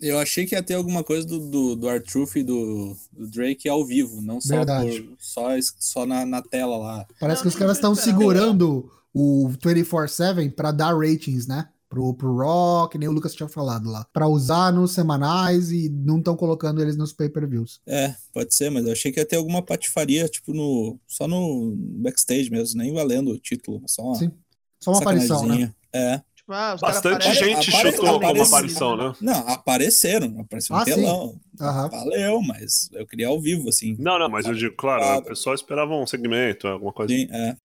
Eu 0.01 0.19
achei 0.19 0.45
que 0.45 0.55
ia 0.55 0.63
ter 0.63 0.75
alguma 0.75 1.03
coisa 1.03 1.27
do, 1.27 1.39
do, 1.49 1.77
do 1.77 1.89
R-Truth 1.89 2.37
e 2.37 2.43
do, 2.43 2.97
do 3.13 3.27
Drake 3.29 3.69
ao 3.69 3.85
vivo, 3.87 4.21
não 4.21 4.41
só, 4.41 4.65
por- 4.65 5.17
só, 5.19 5.49
só 5.79 6.05
na, 6.07 6.27
na 6.27 6.43
tela 6.43 6.77
lá. 6.77 7.07
Parece 7.19 7.39
Não, 7.39 7.43
que 7.43 7.49
os 7.49 7.55
caras 7.55 7.77
estão 7.77 7.95
segurando 7.95 8.91
o 9.15 9.49
24-7 9.49 10.53
pra 10.55 10.73
dar 10.73 10.95
ratings, 10.95 11.47
né? 11.47 11.69
Pro, 11.89 12.13
pro 12.13 12.37
Raw, 12.37 12.89
que 12.89 12.99
nem 12.99 13.09
o 13.09 13.13
Lucas 13.13 13.35
tinha 13.35 13.49
falado 13.49 13.89
lá. 13.89 14.05
Pra 14.13 14.27
usar 14.27 14.73
nos 14.73 14.93
semanais 14.93 15.71
e 15.71 15.89
não 15.89 16.19
estão 16.19 16.37
colocando 16.37 16.83
eles 16.83 16.97
nos 16.97 17.13
pay-per-views. 17.13 17.81
É, 17.87 18.17
pode 18.33 18.53
ser, 18.53 18.69
mas 18.69 18.85
eu 18.85 18.93
achei 18.93 19.13
que 19.13 19.21
ia 19.21 19.25
ter 19.25 19.37
alguma 19.37 19.63
patifaria, 19.63 20.29
tipo, 20.29 20.53
no, 20.53 20.99
só 21.07 21.29
no 21.29 21.73
backstage 21.77 22.51
mesmo, 22.51 22.83
nem 22.83 22.93
valendo 22.93 23.31
o 23.31 23.39
título, 23.39 23.81
só 23.87 24.03
uma 24.03 24.17
Sim. 24.17 24.33
Só 24.81 24.91
uma 24.91 25.01
aparição, 25.01 25.47
né? 25.47 25.73
É. 25.93 26.21
Tipo, 26.45 26.53
ah, 26.53 26.77
Bastante 26.79 27.33
gente 27.35 27.71
apare- 27.71 27.91
chutou 27.93 28.07
como 28.21 28.27
aparece- 28.27 28.55
aparição, 28.55 28.97
né? 28.97 29.13
Não, 29.21 29.49
apareceram, 29.49 30.41
apareceu 30.41 30.77
um 30.77 30.79
Ah, 30.79 30.85
sim. 30.85 30.91
telão. 30.95 31.41
Aham. 31.61 31.89
Valeu, 31.89 32.43
mas 32.43 32.91
eu 32.93 33.07
queria 33.07 33.29
ao 33.29 33.41
vivo, 33.41 33.69
assim. 33.71 33.97
Não, 33.99 34.19
não, 34.19 34.29
mas 34.29 34.45
eu 34.45 34.55
digo, 34.55 34.75
claro, 34.77 35.03
Ah, 35.03 35.17
o 35.19 35.23
pessoal 35.23 35.55
esperava 35.55 35.95
um 35.95 36.07
segmento, 36.07 36.69
alguma 36.69 36.93
coisa. 36.93 37.15
Sim, 37.15 37.27
é. 37.33 37.57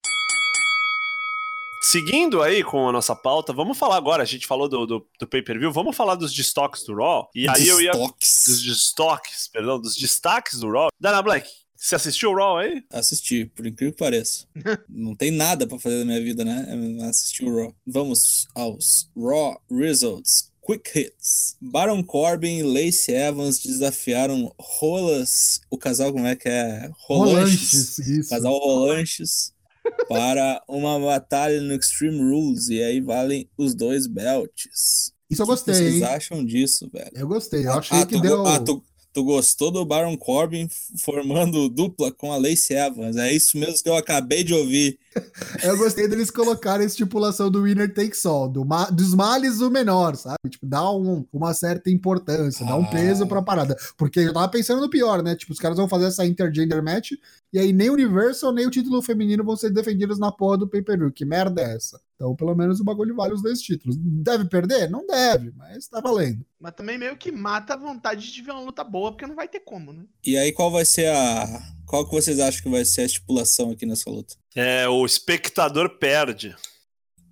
Seguindo 1.82 2.42
aí 2.42 2.64
com 2.64 2.88
a 2.88 2.92
nossa 2.92 3.16
pauta, 3.16 3.52
vamos 3.54 3.78
falar 3.78 3.96
agora, 3.98 4.22
a 4.22 4.26
gente 4.26 4.46
falou 4.46 4.68
do, 4.70 4.86
do, 4.86 5.08
do 5.20 5.28
pay-per-view, 5.28 5.72
vamos 5.72 5.96
falar 5.96 6.16
dos 6.16 6.32
destaques 6.34 6.84
do 6.84 6.94
Raw. 6.96 7.30
E 7.34 7.48
aí 7.50 7.68
eu 7.68 7.82
ia... 7.82 7.92
Destoques. 7.92 8.44
Dos 8.48 8.62
destaques, 8.64 9.48
perdão, 9.48 9.80
dos 9.80 9.96
destaques 9.96 10.60
do 10.60 10.70
Raw. 10.72 10.90
Dana 11.00 11.22
Black, 11.22 11.50
você 11.80 11.96
assistiu 11.96 12.32
o 12.32 12.36
Raw 12.36 12.58
aí? 12.58 12.84
Assisti, 12.92 13.46
por 13.46 13.66
incrível 13.66 13.94
que 13.94 14.00
pareça. 14.00 14.46
Não 14.90 15.16
tem 15.16 15.32
nada 15.32 15.66
pra 15.66 15.80
fazer 15.80 16.00
na 16.00 16.06
minha 16.06 16.22
vida, 16.22 16.44
né? 16.44 16.68
Assistir 17.08 17.46
o 17.46 17.56
Raw. 17.56 17.74
Vamos 17.88 18.48
aos 18.54 19.10
Raw 19.16 19.62
Results. 19.72 20.50
Quick 20.62 21.00
Hits. 21.00 21.56
Baron 21.60 22.04
Corbin 22.04 22.58
e 22.60 22.64
Lacey 22.64 23.16
Evans 23.16 23.60
desafiaram 23.60 24.54
Rolas. 24.60 25.62
O 25.72 25.78
casal, 25.78 26.12
como 26.14 26.28
é 26.28 26.36
que 26.36 26.48
é? 26.50 26.92
Rolanches, 27.08 27.98
isso. 27.98 28.30
Casal 28.30 28.54
Rolanches. 28.58 29.52
para 30.08 30.62
uma 30.68 31.00
batalha 31.00 31.60
no 31.62 31.74
Extreme 31.74 32.20
Rules. 32.20 32.68
E 32.70 32.84
aí 32.84 33.02
valem 33.02 33.50
os 33.58 33.74
dois 33.74 34.06
belts. 34.06 35.12
Isso 35.30 35.42
eu 35.42 35.46
O 35.46 35.48
que 35.48 35.54
gostei, 35.54 35.74
vocês 35.74 35.96
hein? 35.96 36.04
acham 36.04 36.46
disso, 36.46 36.90
velho? 36.92 37.12
Eu 37.14 37.28
gostei. 37.28 37.66
Eu 37.66 37.74
achei 37.74 37.98
Ah, 37.98 38.06
que 38.06 38.16
tu, 38.16 38.22
deu. 38.22 38.46
ah, 38.46 38.60
tu, 38.60 38.84
tu 39.14 39.24
gostou 39.24 39.72
do 39.72 39.84
Baron 39.86 40.16
Corbin 40.18 40.68
formando 41.04 41.68
dupla 41.70 42.12
com 42.12 42.32
a 42.32 42.38
Lacey 42.38 42.76
Evans? 42.78 43.16
É 43.18 43.32
isso 43.32 43.58
mesmo 43.58 43.82
que 43.84 43.90
eu 43.90 43.96
acabei 43.96 44.44
de 44.44 44.54
ouvir. 44.54 44.98
Eu 45.64 45.76
gostei 45.76 46.08
deles 46.08 46.30
colocarem 46.30 46.84
a 46.84 46.88
estipulação 46.88 47.50
do 47.50 47.64
winner 47.64 47.92
takes 47.94 48.24
all, 48.28 48.48
do 48.48 48.64
ma- 48.64 48.90
dos 48.92 49.14
males 49.16 49.60
o 49.60 49.70
menor, 49.70 50.16
sabe? 50.16 50.38
Tipo, 50.48 50.68
dá 50.68 50.90
um- 50.92 51.26
uma 51.34 51.54
certa 51.54 51.90
importância, 51.90 52.64
dá 52.66 52.76
um 52.78 52.84
Ah. 52.84 52.90
peso 52.90 53.26
pra 53.28 53.42
parada. 53.42 53.76
Porque 53.98 54.20
eu 54.20 54.32
tava 54.34 54.48
pensando 54.48 54.80
no 54.82 54.90
pior, 54.90 55.24
né? 55.24 55.36
Tipo, 55.36 55.52
os 55.52 55.60
caras 55.60 55.76
vão 55.78 55.90
fazer 55.90 56.06
essa 56.06 56.26
intergender 56.26 56.82
match 56.84 57.14
e 57.52 57.58
aí 57.58 57.74
nem 57.74 57.90
o 57.90 57.94
Universal 57.94 58.52
nem 58.52 58.68
o 58.68 58.72
título 58.72 59.02
feminino 59.02 59.44
vão 59.44 59.56
ser 59.56 59.72
defendidos 59.72 60.20
na 60.20 60.32
porra 60.32 60.58
do 60.60 60.68
pay-per-view. 60.68 61.12
Que 61.12 61.26
merda 61.26 61.62
é 61.62 61.76
essa? 61.76 62.00
Então, 62.16 62.36
pelo 62.36 62.54
menos 62.54 62.80
o 62.80 62.84
bagulho 62.84 63.16
vale 63.16 63.34
os 63.34 63.42
dois 63.42 63.62
títulos. 63.62 63.96
Deve 63.98 64.46
perder? 64.46 64.90
Não 64.90 65.08
deve, 65.08 65.52
mas 65.56 65.88
tá 65.88 66.00
valendo. 66.00 66.46
Mas 66.60 66.74
também 66.74 66.98
meio 66.98 67.18
que 67.18 67.32
mata 67.32 67.74
a 67.74 67.78
vontade 67.78 68.32
de 68.32 68.42
ver 68.42 68.52
uma 68.52 68.62
luta 68.62 68.84
boa, 68.84 69.12
porque 69.12 69.26
não 69.26 69.36
vai 69.36 69.48
ter 69.48 69.62
como, 69.62 69.94
né? 69.94 70.04
E 70.26 70.38
aí, 70.38 70.52
qual 70.52 70.70
vai 70.70 70.86
ser 70.86 71.08
a. 71.08 71.46
Qual 71.86 72.06
que 72.06 72.14
vocês 72.14 72.40
acham 72.40 72.62
que 72.62 72.70
vai 72.70 72.86
ser 72.86 73.02
a 73.02 73.06
estipulação 73.06 73.72
aqui 73.72 73.86
nessa 73.86 74.10
luta? 74.10 74.36
É, 74.56 74.88
o 74.88 75.06
espectador 75.06 75.98
perde. 75.98 76.56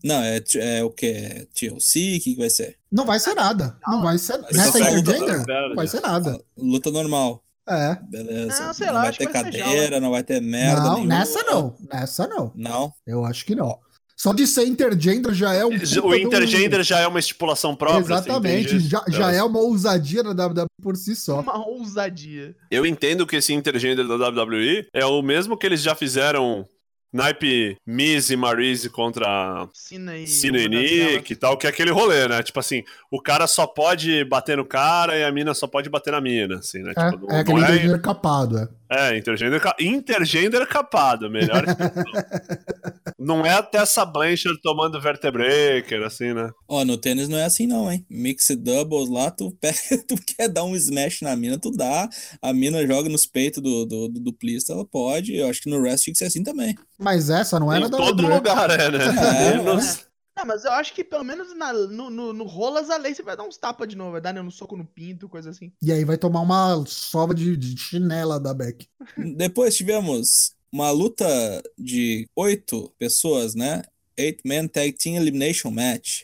Não, 0.04 0.22
é, 0.22 0.42
é 0.56 0.84
o 0.84 0.90
que? 0.90 1.08
É 1.08 1.48
TLC? 1.54 2.00
O 2.18 2.22
que, 2.22 2.34
que 2.34 2.36
vai 2.38 2.50
ser? 2.50 2.78
Não 2.92 3.06
vai 3.06 3.20
ser 3.20 3.36
nada. 3.36 3.78
Não 3.88 4.02
vai 4.02 4.18
ser. 4.18 4.38
Nessa 4.54 4.80
intergender? 4.80 5.46
Não 5.46 5.76
vai 5.76 5.88
ser 5.88 6.02
nada. 6.02 6.42
Luta 6.58 6.90
normal. 6.90 7.44
É. 7.68 7.98
Beleza. 8.10 8.66
Não, 8.66 8.74
sei 8.74 8.88
não 8.88 8.94
lá, 8.94 9.02
vai 9.02 9.14
ter 9.14 9.28
cadeira, 9.28 10.00
não 10.00 10.12
vai 10.12 10.24
ter 10.24 10.42
merda. 10.42 10.82
não, 10.82 10.94
nenhuma. 10.96 11.20
nessa 11.20 11.44
não. 11.44 11.76
Nessa 11.92 12.28
não. 12.28 12.52
Não. 12.56 12.94
Eu 13.06 13.26
acho 13.26 13.46
que 13.46 13.56
não. 13.56 13.78
Só 14.18 14.34
de 14.34 14.48
ser 14.48 14.66
intergender 14.66 15.32
já 15.32 15.54
é 15.54 15.64
um. 15.64 15.70
O 15.70 16.16
intergender 16.16 16.84
já 16.84 17.00
é 17.00 17.08
uma 17.08 17.20
estipulação 17.20 17.76
própria. 17.76 18.02
você 18.02 18.14
Exatamente, 18.14 18.80
já, 18.80 19.06
já 19.08 19.32
é 19.32 19.44
uma 19.44 19.60
ousadia 19.60 20.24
da 20.24 20.48
WWE 20.48 20.66
por 20.82 20.98
si 20.98 21.16
só. 21.16 21.40
Uma 21.40 21.64
ousadia. 21.68 22.56
Eu 22.72 22.84
entendo 22.84 23.28
que 23.28 23.36
esse 23.36 23.54
intergender 23.54 24.08
da 24.08 24.16
WWE 24.16 24.88
é 24.92 25.06
o 25.06 25.22
mesmo 25.22 25.56
que 25.56 25.68
eles 25.68 25.84
já 25.84 25.94
fizeram 25.94 26.66
naipe 27.12 27.78
Miz 27.86 28.30
e 28.30 28.36
Maryse 28.36 28.90
contra 28.90 29.68
Cina 29.74 30.16
e. 30.18 30.26
E 30.26 30.68
Nick 30.70 31.34
e 31.34 31.36
tal, 31.36 31.58
que 31.58 31.66
é 31.66 31.70
aquele 31.70 31.92
rolê, 31.92 32.28
né? 32.28 32.44
Tipo 32.44 32.60
assim, 32.60 32.84
o 33.12 33.22
cara 33.22 33.48
só 33.48 33.66
pode 33.66 34.24
bater 34.26 34.58
no 34.58 34.66
cara 34.66 35.18
e 35.18 35.24
a 35.24 35.32
mina 35.32 35.54
só 35.54 35.68
pode 35.68 35.90
bater 35.90 36.12
na 36.12 36.22
mina, 36.22 36.58
assim, 36.58 36.80
né? 36.84 36.94
É, 36.96 37.12
Tipo, 37.12 37.32
é 37.32 37.40
aquele 37.40 37.58
é- 37.60 37.64
intergender 37.64 38.02
capado, 38.02 38.58
é. 38.60 38.68
É, 38.90 39.18
intergender, 39.18 39.60
ca- 39.60 39.76
intergender 39.80 40.66
capado, 40.68 41.30
melhor. 41.30 41.64
Não 43.20 43.44
é 43.46 43.50
a 43.52 43.64
Tessa 43.64 44.06
Blanchard 44.06 44.60
tomando 44.62 45.02
vertebreaker, 45.02 46.04
assim, 46.04 46.34
né? 46.34 46.52
Ó, 46.68 46.86
no 46.86 46.98
tênis 46.98 47.28
não 47.28 47.38
é 47.38 47.46
assim 47.46 47.66
não, 47.66 47.92
hein? 47.92 48.06
Mix 48.10 48.48
doubles 48.58 49.10
lá, 49.10 49.32
tu 49.32 49.52
pega, 49.60 49.78
tu 50.08 50.16
quer 50.24 50.48
dar 50.48 50.64
um 50.64 50.76
smash 50.76 51.22
na 51.22 51.36
mina, 51.36 51.58
tu 51.58 51.72
dá. 51.72 52.08
A 52.42 52.54
mina 52.54 52.86
joga 52.86 53.10
nos 53.10 53.26
peitos 53.26 53.62
do, 53.62 53.86
do, 53.86 54.08
do 54.08 54.20
duplista, 54.20 54.74
ela 54.74 54.86
pode. 54.86 55.36
Eu 55.36 55.50
acho 55.50 55.62
que 55.62 55.70
no 55.70 55.78
wrestling 55.80 56.04
tinha 56.04 56.14
que 56.14 56.18
ser 56.20 56.26
assim 56.26 56.44
também. 56.44 56.76
Mas 57.00 57.30
essa 57.30 57.60
não 57.60 57.74
era 57.74 57.88
em 57.88 57.90
da 57.90 57.98
todo 57.98 58.22
WWE. 58.24 58.36
lugar, 58.36 58.70
é, 58.70 58.92
né? 58.92 58.98
É, 59.54 59.58
Menos- 59.64 60.06
Não, 60.38 60.46
mas 60.46 60.64
eu 60.64 60.72
acho 60.74 60.94
que 60.94 61.04
pelo 61.04 61.24
menos 61.24 61.58
na- 61.58 61.74
no, 61.74 62.12
no, 62.12 62.34
no 62.34 62.44
rolas 62.44 62.92
a 62.92 62.98
Lacey 62.98 63.26
vai 63.26 63.36
dar 63.36 63.44
uns 63.44 63.58
tapas 63.58 63.88
de 63.88 63.96
novo, 63.98 64.12
vai 64.12 64.22
dar 64.22 64.32
né, 64.32 64.40
um 64.42 64.52
soco 64.52 64.78
no 64.78 64.86
pinto, 64.86 65.28
coisa 65.28 65.50
assim. 65.50 65.72
E 65.82 65.92
aí 65.92 66.06
vai 66.06 66.18
tomar 66.20 66.42
uma 66.42 66.84
sova 66.86 67.34
de, 67.34 67.58
de 67.58 67.76
chinela 67.80 68.40
da 68.40 68.54
Beck. 68.54 68.86
Depois 69.36 69.76
tivemos 69.76 70.56
uma 70.72 70.92
luta 70.92 71.26
de 71.78 72.28
oito 72.36 72.92
pessoas, 73.00 73.56
né? 73.56 73.82
Eight 74.18 74.42
Man 74.46 74.68
Tag 74.68 74.94
Team 74.94 75.16
Elimination 75.16 75.72
Match. 75.72 76.24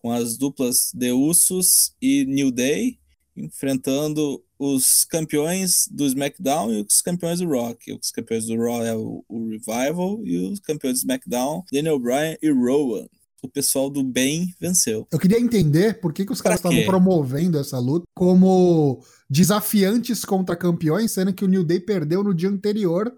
Com 0.00 0.10
as 0.12 0.36
duplas 0.36 0.92
The 0.98 1.12
Usos 1.12 1.94
e 2.00 2.24
New 2.26 2.50
Day 2.50 2.98
enfrentando 3.36 4.42
os 4.58 5.04
campeões 5.04 5.88
do 5.90 6.06
SmackDown 6.06 6.72
e 6.72 6.86
os 6.88 7.00
campeões 7.00 7.40
do 7.40 7.48
Rock. 7.48 7.92
Os 7.92 8.10
campeões 8.10 8.46
do 8.46 8.56
Raw 8.56 8.84
é 8.84 8.94
o, 8.94 9.24
o 9.28 9.48
Revival 9.48 10.20
e 10.24 10.38
os 10.52 10.60
campeões 10.60 10.98
do 10.98 11.00
SmackDown, 11.00 11.64
Daniel 11.72 11.98
Bryan 11.98 12.36
e 12.40 12.50
Rowan. 12.50 13.06
O 13.42 13.48
pessoal 13.48 13.90
do 13.90 14.02
bem 14.02 14.54
venceu. 14.58 15.06
Eu 15.12 15.18
queria 15.18 15.38
entender 15.38 16.00
por 16.00 16.14
que, 16.14 16.24
que 16.24 16.32
os 16.32 16.40
caras 16.40 16.60
Pra 16.62 16.70
estavam 16.70 16.78
quê? 16.78 16.86
promovendo 16.86 17.58
essa 17.58 17.78
luta 17.78 18.06
como 18.14 19.04
desafiantes 19.28 20.24
contra 20.24 20.56
campeões, 20.56 21.12
sendo 21.12 21.32
que 21.32 21.44
o 21.44 21.48
New 21.48 21.62
Day 21.62 21.78
perdeu 21.78 22.24
no 22.24 22.32
dia 22.32 22.48
anterior 22.48 23.12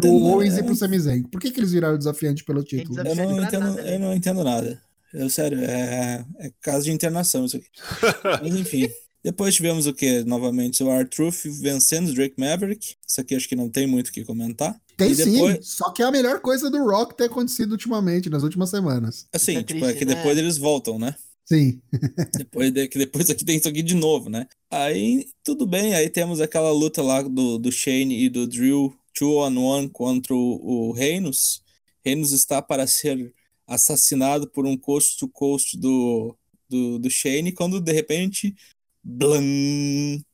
pro 0.00 0.12
Owens 0.12 0.56
e 0.56 0.62
pro 0.62 0.74
Sami 0.76 0.98
Zayn. 0.98 1.22
Por 1.24 1.40
que, 1.40 1.50
que 1.50 1.60
eles 1.60 1.72
viraram 1.72 1.98
desafiante 1.98 2.44
pelo 2.44 2.62
título? 2.62 2.98
Eu 2.98 3.14
não, 3.14 3.42
entendo, 3.42 3.60
nada, 3.60 3.82
né? 3.82 3.94
eu 3.94 3.98
não 3.98 4.14
entendo 4.14 4.44
nada. 4.44 4.82
Eu, 5.12 5.30
sério, 5.30 5.58
é, 5.60 6.24
é 6.38 6.52
caso 6.60 6.84
de 6.84 6.92
internação 6.92 7.44
isso 7.44 7.56
aqui. 7.56 7.68
Mas 8.42 8.54
enfim. 8.54 8.88
Depois 9.24 9.56
tivemos 9.56 9.88
o 9.88 9.92
que? 9.92 10.22
Novamente 10.22 10.84
o 10.84 10.90
R-Truth 10.90 11.46
vencendo 11.60 12.10
o 12.10 12.14
Drake 12.14 12.36
Maverick. 12.38 12.94
Isso 13.04 13.20
aqui 13.20 13.34
acho 13.34 13.48
que 13.48 13.56
não 13.56 13.68
tem 13.68 13.84
muito 13.84 14.08
o 14.08 14.12
que 14.12 14.24
comentar. 14.24 14.80
Tem 14.96 15.10
E 15.10 15.16
sim, 15.16 15.32
depois- 15.32 15.66
só 15.66 15.90
que 15.90 16.00
é 16.00 16.06
a 16.06 16.12
melhor 16.12 16.40
coisa 16.40 16.70
do 16.70 16.78
Rock 16.78 17.16
ter 17.16 17.24
acontecido 17.24 17.72
ultimamente, 17.72 18.30
nas 18.30 18.44
últimas 18.44 18.70
semanas. 18.70 19.26
Assim, 19.32 19.56
é 19.56 19.62
tipo, 19.64 19.80
triste, 19.80 19.88
é 19.88 19.94
que 19.94 20.04
né? 20.04 20.14
depois 20.14 20.38
eles 20.38 20.56
voltam, 20.56 20.96
né? 20.96 21.14
Sim. 21.44 21.80
Depois, 22.36 22.72
de, 22.72 22.88
que 22.88 22.98
depois 22.98 23.30
aqui 23.30 23.44
tem 23.44 23.56
isso 23.56 23.68
aqui 23.68 23.80
de 23.80 23.94
novo, 23.94 24.28
né? 24.28 24.48
Aí, 24.68 25.26
tudo 25.44 25.64
bem. 25.64 25.94
Aí 25.94 26.10
temos 26.10 26.40
aquela 26.40 26.72
luta 26.72 27.00
lá 27.02 27.22
do, 27.22 27.56
do 27.56 27.70
Shane 27.70 28.24
e 28.24 28.28
do 28.28 28.48
Drew, 28.48 28.92
two 29.16 29.38
on 29.38 29.56
one 29.56 29.88
contra 29.88 30.34
o, 30.34 30.90
o 30.90 30.92
Reinos. 30.92 31.62
Reinos 32.04 32.32
está 32.32 32.60
para 32.62 32.86
ser 32.86 33.32
assassinado 33.66 34.48
por 34.48 34.66
um 34.66 34.76
coast 34.76 35.18
to 35.18 35.28
coast 35.28 35.76
do, 35.76 36.36
do, 36.68 36.98
do 36.98 37.10
Shane, 37.10 37.50
quando 37.52 37.80
de 37.80 37.92
repente, 37.92 38.54
blam, 39.02 39.42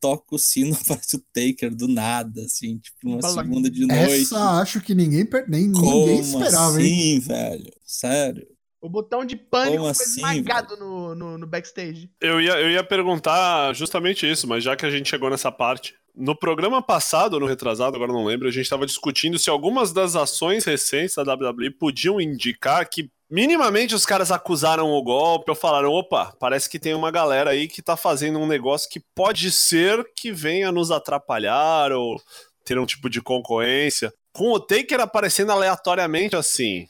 toca 0.00 0.34
o 0.34 0.38
sino, 0.38 0.74
aparece 0.82 1.16
o 1.16 1.24
Taker 1.32 1.74
do 1.74 1.88
nada, 1.88 2.44
assim, 2.44 2.78
tipo, 2.78 2.98
numa 3.04 3.18
Blam. 3.18 3.32
segunda 3.34 3.70
de 3.70 3.86
noite. 3.86 4.22
Essa 4.24 4.60
acho 4.60 4.80
que 4.80 4.94
ninguém, 4.94 5.24
per- 5.24 5.48
nem, 5.48 5.66
ninguém 5.68 5.80
Como 6.22 6.44
esperava, 6.44 6.82
hein? 6.82 6.86
assim, 6.86 7.18
velho? 7.20 7.72
Sério? 7.86 8.46
O 8.82 8.88
botão 8.88 9.24
de 9.24 9.36
pânico 9.36 9.84
Como 9.84 9.94
foi 9.94 10.04
assim, 10.04 10.20
esmagado 10.20 10.76
no, 10.76 11.14
no, 11.14 11.38
no 11.38 11.46
backstage. 11.46 12.10
Eu 12.20 12.40
ia, 12.40 12.60
eu 12.60 12.68
ia 12.68 12.82
perguntar 12.82 13.72
justamente 13.74 14.28
isso, 14.28 14.48
mas 14.48 14.64
já 14.64 14.74
que 14.74 14.84
a 14.84 14.90
gente 14.90 15.08
chegou 15.08 15.30
nessa 15.30 15.52
parte. 15.52 15.94
No 16.12 16.36
programa 16.36 16.82
passado, 16.82 17.34
ou 17.34 17.40
no 17.40 17.46
retrasado, 17.46 17.94
agora 17.94 18.12
não 18.12 18.24
lembro, 18.24 18.48
a 18.48 18.50
gente 18.50 18.64
estava 18.64 18.84
discutindo 18.84 19.38
se 19.38 19.48
algumas 19.48 19.92
das 19.92 20.16
ações 20.16 20.64
recentes 20.64 21.14
da 21.14 21.22
WWE 21.22 21.70
podiam 21.70 22.20
indicar 22.20 22.86
que 22.90 23.08
minimamente 23.30 23.94
os 23.94 24.04
caras 24.04 24.32
acusaram 24.32 24.90
o 24.90 25.02
golpe 25.02 25.50
ou 25.50 25.56
falaram: 25.56 25.92
opa, 25.92 26.36
parece 26.40 26.68
que 26.68 26.80
tem 26.80 26.92
uma 26.92 27.12
galera 27.12 27.50
aí 27.50 27.68
que 27.68 27.80
tá 27.80 27.96
fazendo 27.96 28.40
um 28.40 28.48
negócio 28.48 28.90
que 28.90 29.00
pode 29.14 29.52
ser 29.52 30.04
que 30.16 30.32
venha 30.32 30.72
nos 30.72 30.90
atrapalhar 30.90 31.92
ou 31.92 32.20
ter 32.64 32.78
um 32.80 32.84
tipo 32.84 33.08
de 33.08 33.22
concorrência. 33.22 34.12
Com 34.32 34.50
o 34.50 34.58
Taker 34.58 35.00
aparecendo 35.00 35.52
aleatoriamente 35.52 36.34
assim, 36.34 36.86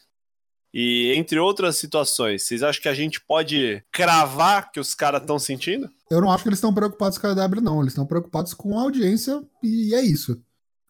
e 0.72 1.12
entre 1.16 1.38
outras 1.38 1.76
situações, 1.76 2.42
vocês 2.42 2.62
acham 2.62 2.82
que 2.82 2.88
a 2.88 2.94
gente 2.94 3.20
pode 3.20 3.82
cravar 3.92 4.70
que 4.72 4.80
os 4.80 4.94
caras 4.94 5.20
estão 5.20 5.38
sentindo? 5.38 5.90
Eu 6.10 6.20
não 6.20 6.30
acho 6.30 6.42
que 6.42 6.48
eles 6.48 6.58
estão 6.58 6.72
preocupados 6.72 7.18
com 7.18 7.26
a 7.26 7.34
W, 7.34 7.62
não. 7.62 7.80
Eles 7.80 7.92
estão 7.92 8.06
preocupados 8.06 8.54
com 8.54 8.78
a 8.78 8.82
audiência 8.82 9.42
e 9.62 9.94
é 9.94 10.00
isso. 10.02 10.40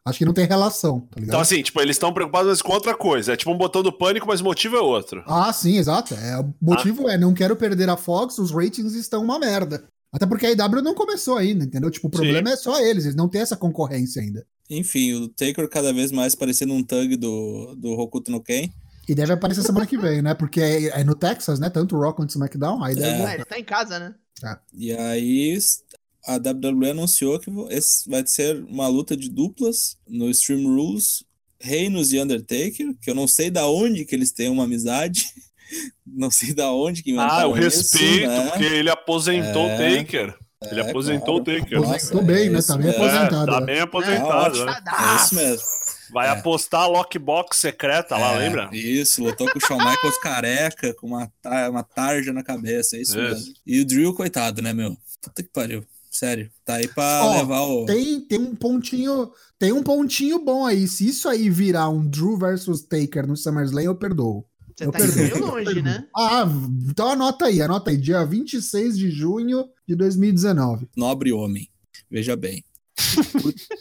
Acho 0.05 0.19
que 0.19 0.25
não 0.25 0.33
tem 0.33 0.47
relação, 0.47 1.01
tá 1.01 1.21
ligado? 1.21 1.29
Então, 1.29 1.41
assim, 1.41 1.63
tipo, 1.63 1.81
eles 1.81 1.95
estão 1.95 2.13
preocupados 2.13 2.49
mas 2.49 2.63
com 2.63 2.73
outra 2.73 2.95
coisa. 2.95 3.33
É 3.33 3.37
tipo 3.37 3.53
um 3.53 3.57
botão 3.57 3.83
do 3.83 3.93
pânico, 3.93 4.27
mas 4.27 4.41
o 4.41 4.45
motivo 4.45 4.77
é 4.77 4.81
outro. 4.81 5.23
Ah, 5.27 5.53
sim, 5.53 5.77
exato. 5.79 6.15
É, 6.15 6.41
o 6.41 6.53
motivo 6.61 7.09
é, 7.09 7.17
não 7.17 7.33
quero 7.33 7.55
perder 7.55 7.89
a 7.89 7.97
Fox, 7.97 8.39
os 8.39 8.51
ratings 8.51 8.95
estão 8.95 9.23
uma 9.23 9.39
merda. 9.39 9.85
Até 10.13 10.27
porque 10.27 10.47
a 10.47 10.51
IW 10.51 10.83
não 10.83 10.95
começou 10.95 11.37
ainda, 11.37 11.65
entendeu? 11.65 11.91
Tipo, 11.91 12.09
o 12.09 12.11
problema 12.11 12.51
é 12.51 12.57
só 12.57 12.79
eles, 12.81 13.05
eles 13.05 13.17
não 13.17 13.29
têm 13.29 13.41
essa 13.41 13.57
concorrência 13.57 14.21
ainda. 14.21 14.45
Enfim, 14.69 15.15
o 15.15 15.29
Taker 15.29 15.69
cada 15.69 15.93
vez 15.93 16.11
mais 16.11 16.35
parecendo 16.35 16.75
um 16.75 16.83
thug 16.83 17.17
do, 17.17 17.75
do 17.77 17.93
Hokuto 17.93 18.31
no 18.31 18.43
Ken. 18.43 18.71
E 19.09 19.15
deve 19.15 19.33
aparecer 19.33 19.63
semana 19.63 19.87
que 19.87 19.99
vem, 19.99 20.23
né? 20.23 20.33
Porque 20.35 20.61
é, 20.61 21.01
é 21.01 21.05
no 21.05 21.15
Texas, 21.15 21.59
né? 21.59 21.69
Tanto 21.69 21.97
o 21.97 22.01
Raw 22.01 22.15
quanto 22.15 22.31
o 22.31 22.33
SmackDown, 22.33 22.83
aí 22.85 22.95
deve 22.95 23.07
É. 23.09 23.13
Ah, 23.15 23.17
voltar. 23.19 23.35
ele 23.35 23.45
tá 23.45 23.59
em 23.59 23.65
casa, 23.65 23.99
né? 23.99 24.15
E 24.75 24.93
aí 24.93 25.59
a 26.27 26.35
WWE 26.37 26.91
anunciou 26.91 27.39
que 27.39 27.51
vai 28.09 28.25
ser 28.27 28.63
uma 28.65 28.87
luta 28.89 29.17
de 29.17 29.29
duplas 29.29 29.97
no 30.09 30.29
Extreme 30.31 30.65
Rules, 30.67 31.25
Reinos 31.61 32.13
e 32.13 32.21
Undertaker, 32.21 32.95
que 33.01 33.11
eu 33.11 33.15
não 33.15 33.27
sei 33.29 33.51
da 33.51 33.67
onde 33.69 34.05
que 34.05 34.15
eles 34.15 34.33
têm 34.33 34.49
uma 34.49 34.65
amizade. 34.65 35.27
Não 36.05 36.31
sei 36.31 36.53
da 36.53 36.71
onde 36.71 37.03
que 37.03 37.13
Ah, 37.13 37.15
inventaram 37.15 37.49
o 37.51 37.53
respeito, 37.55 38.27
isso, 38.31 38.45
né? 38.45 38.51
porque 38.51 38.65
ele 38.65 38.91
aposentou 38.91 39.67
É. 39.71 39.75
o 39.75 39.79
Taker. 39.97 40.37
Ele 40.71 40.81
É, 40.81 40.91
aposentou 40.91 41.43
claro. 41.43 41.59
o 41.59 41.61
Taker. 41.63 41.79
Aposentou 41.79 42.23
bem, 42.23 42.51
né? 42.51 42.61
Tá 42.61 42.77
bem 42.77 42.87
mesmo. 42.89 43.03
aposentado. 43.03 43.51
É, 43.51 43.55
tá 43.55 43.61
né? 43.61 43.67
bem 43.67 43.77
É, 43.77 43.81
aposentado. 43.81 44.33
ótimo. 44.59 44.65
né? 44.67 44.83
É 44.85 45.17
isso 45.17 45.35
mesmo. 45.35 45.63
Vai 46.13 46.29
É. 46.29 46.31
apostar 46.31 46.83
a 46.83 46.87
lockbox 46.87 47.57
secreta 47.59 48.17
lá, 48.17 48.35
É, 48.35 48.39
lembra? 48.39 48.69
Isso, 48.73 49.23
lutou 49.25 49.51
com 49.51 49.59
o 49.59 49.61
Shawn 49.67 49.79
Michaels 49.79 50.19
careca, 50.19 50.93
com 50.95 51.07
uma, 51.09 51.33
uma 51.71 51.83
tarja 51.83 52.33
na 52.33 52.43
cabeça, 52.43 52.97
é 52.97 53.01
isso, 53.01 53.19
Isso. 53.19 53.21
mesmo. 53.47 53.55
E 53.67 53.81
o 53.81 53.85
Drill, 53.87 54.15
coitado, 54.15 54.61
né, 54.61 54.73
meu? 54.73 54.97
Puta 55.23 55.43
que 55.43 55.49
pariu. 55.49 55.85
Sério, 56.11 56.51
tá 56.63 56.75
aí 56.75 56.87
pra 56.89 57.25
Ó, 57.25 57.39
levar 57.39 57.63
o. 57.63 57.87
Tem, 57.87 58.21
tem 58.21 58.39
um 58.39 58.55
pontinho. 58.55 59.31
Tem 59.59 59.73
um 59.73 59.83
pontinho 59.83 60.39
bom 60.45 60.67
aí. 60.67 60.87
Se 60.87 61.09
isso 61.09 61.27
aí 61.27 61.49
virar 61.49 61.89
um 61.89 62.07
Drew 62.07 62.37
versus 62.37 62.83
Taker 62.83 63.27
no 63.27 63.35
SummerSlam, 63.35 63.85
eu 63.85 63.95
perdoo. 63.95 64.45
Você 64.77 64.85
Eu 64.85 64.93
tá 64.93 64.99
perdoo. 64.99 65.17
meio 65.23 65.39
longe, 65.47 65.81
né? 65.81 66.05
Ah, 66.15 66.45
então 66.91 67.09
anota 67.09 67.47
aí, 67.47 67.63
anota 67.63 67.91
aí. 67.91 67.97
Dia 67.97 68.27
26 68.27 68.99
de 68.99 69.11
junho 69.11 69.65
de 69.89 69.95
2019. 69.97 70.87
Nobre 70.95 71.33
homem. 71.33 71.69
Veja 72.11 72.37
bem. 72.37 72.63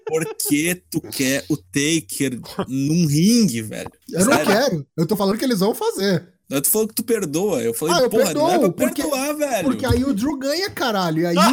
Por, 0.08 0.26
que 0.48 0.76
tu 0.90 1.02
quer 1.02 1.46
o 1.50 1.56
Taker 1.58 2.40
num 2.68 3.06
ringue, 3.08 3.62
velho? 3.62 3.92
Eu 4.12 4.26
não 4.26 4.34
Sério? 4.34 4.46
quero. 4.52 4.88
Eu 4.98 5.06
tô 5.08 5.16
falando 5.16 5.38
que 5.38 5.46
eles 5.46 5.60
vão 5.60 5.74
fazer. 5.76 6.28
Eu 6.50 6.62
tô 6.62 6.70
falando 6.70 6.90
que 6.90 6.96
tu 6.96 7.04
perdoa. 7.04 7.62
Eu 7.62 7.74
falei, 7.74 7.96
Ah, 7.96 8.00
eu 8.02 8.10
porra, 8.10 8.34
não 8.34 8.50
é 8.52 8.60
pra 8.60 8.70
perdoo, 8.70 8.72
porque- 8.74 9.02
perdoar, 9.04 9.34
velho. 9.38 9.64
Porque 9.64 9.86
aí 9.86 10.04
o 10.04 10.14
Drew 10.14 10.38
ganha, 10.38 10.70
caralho. 10.70 11.22
E 11.22 11.26
aí 11.26 11.38
o 11.38 11.42
Drew... 11.42 11.52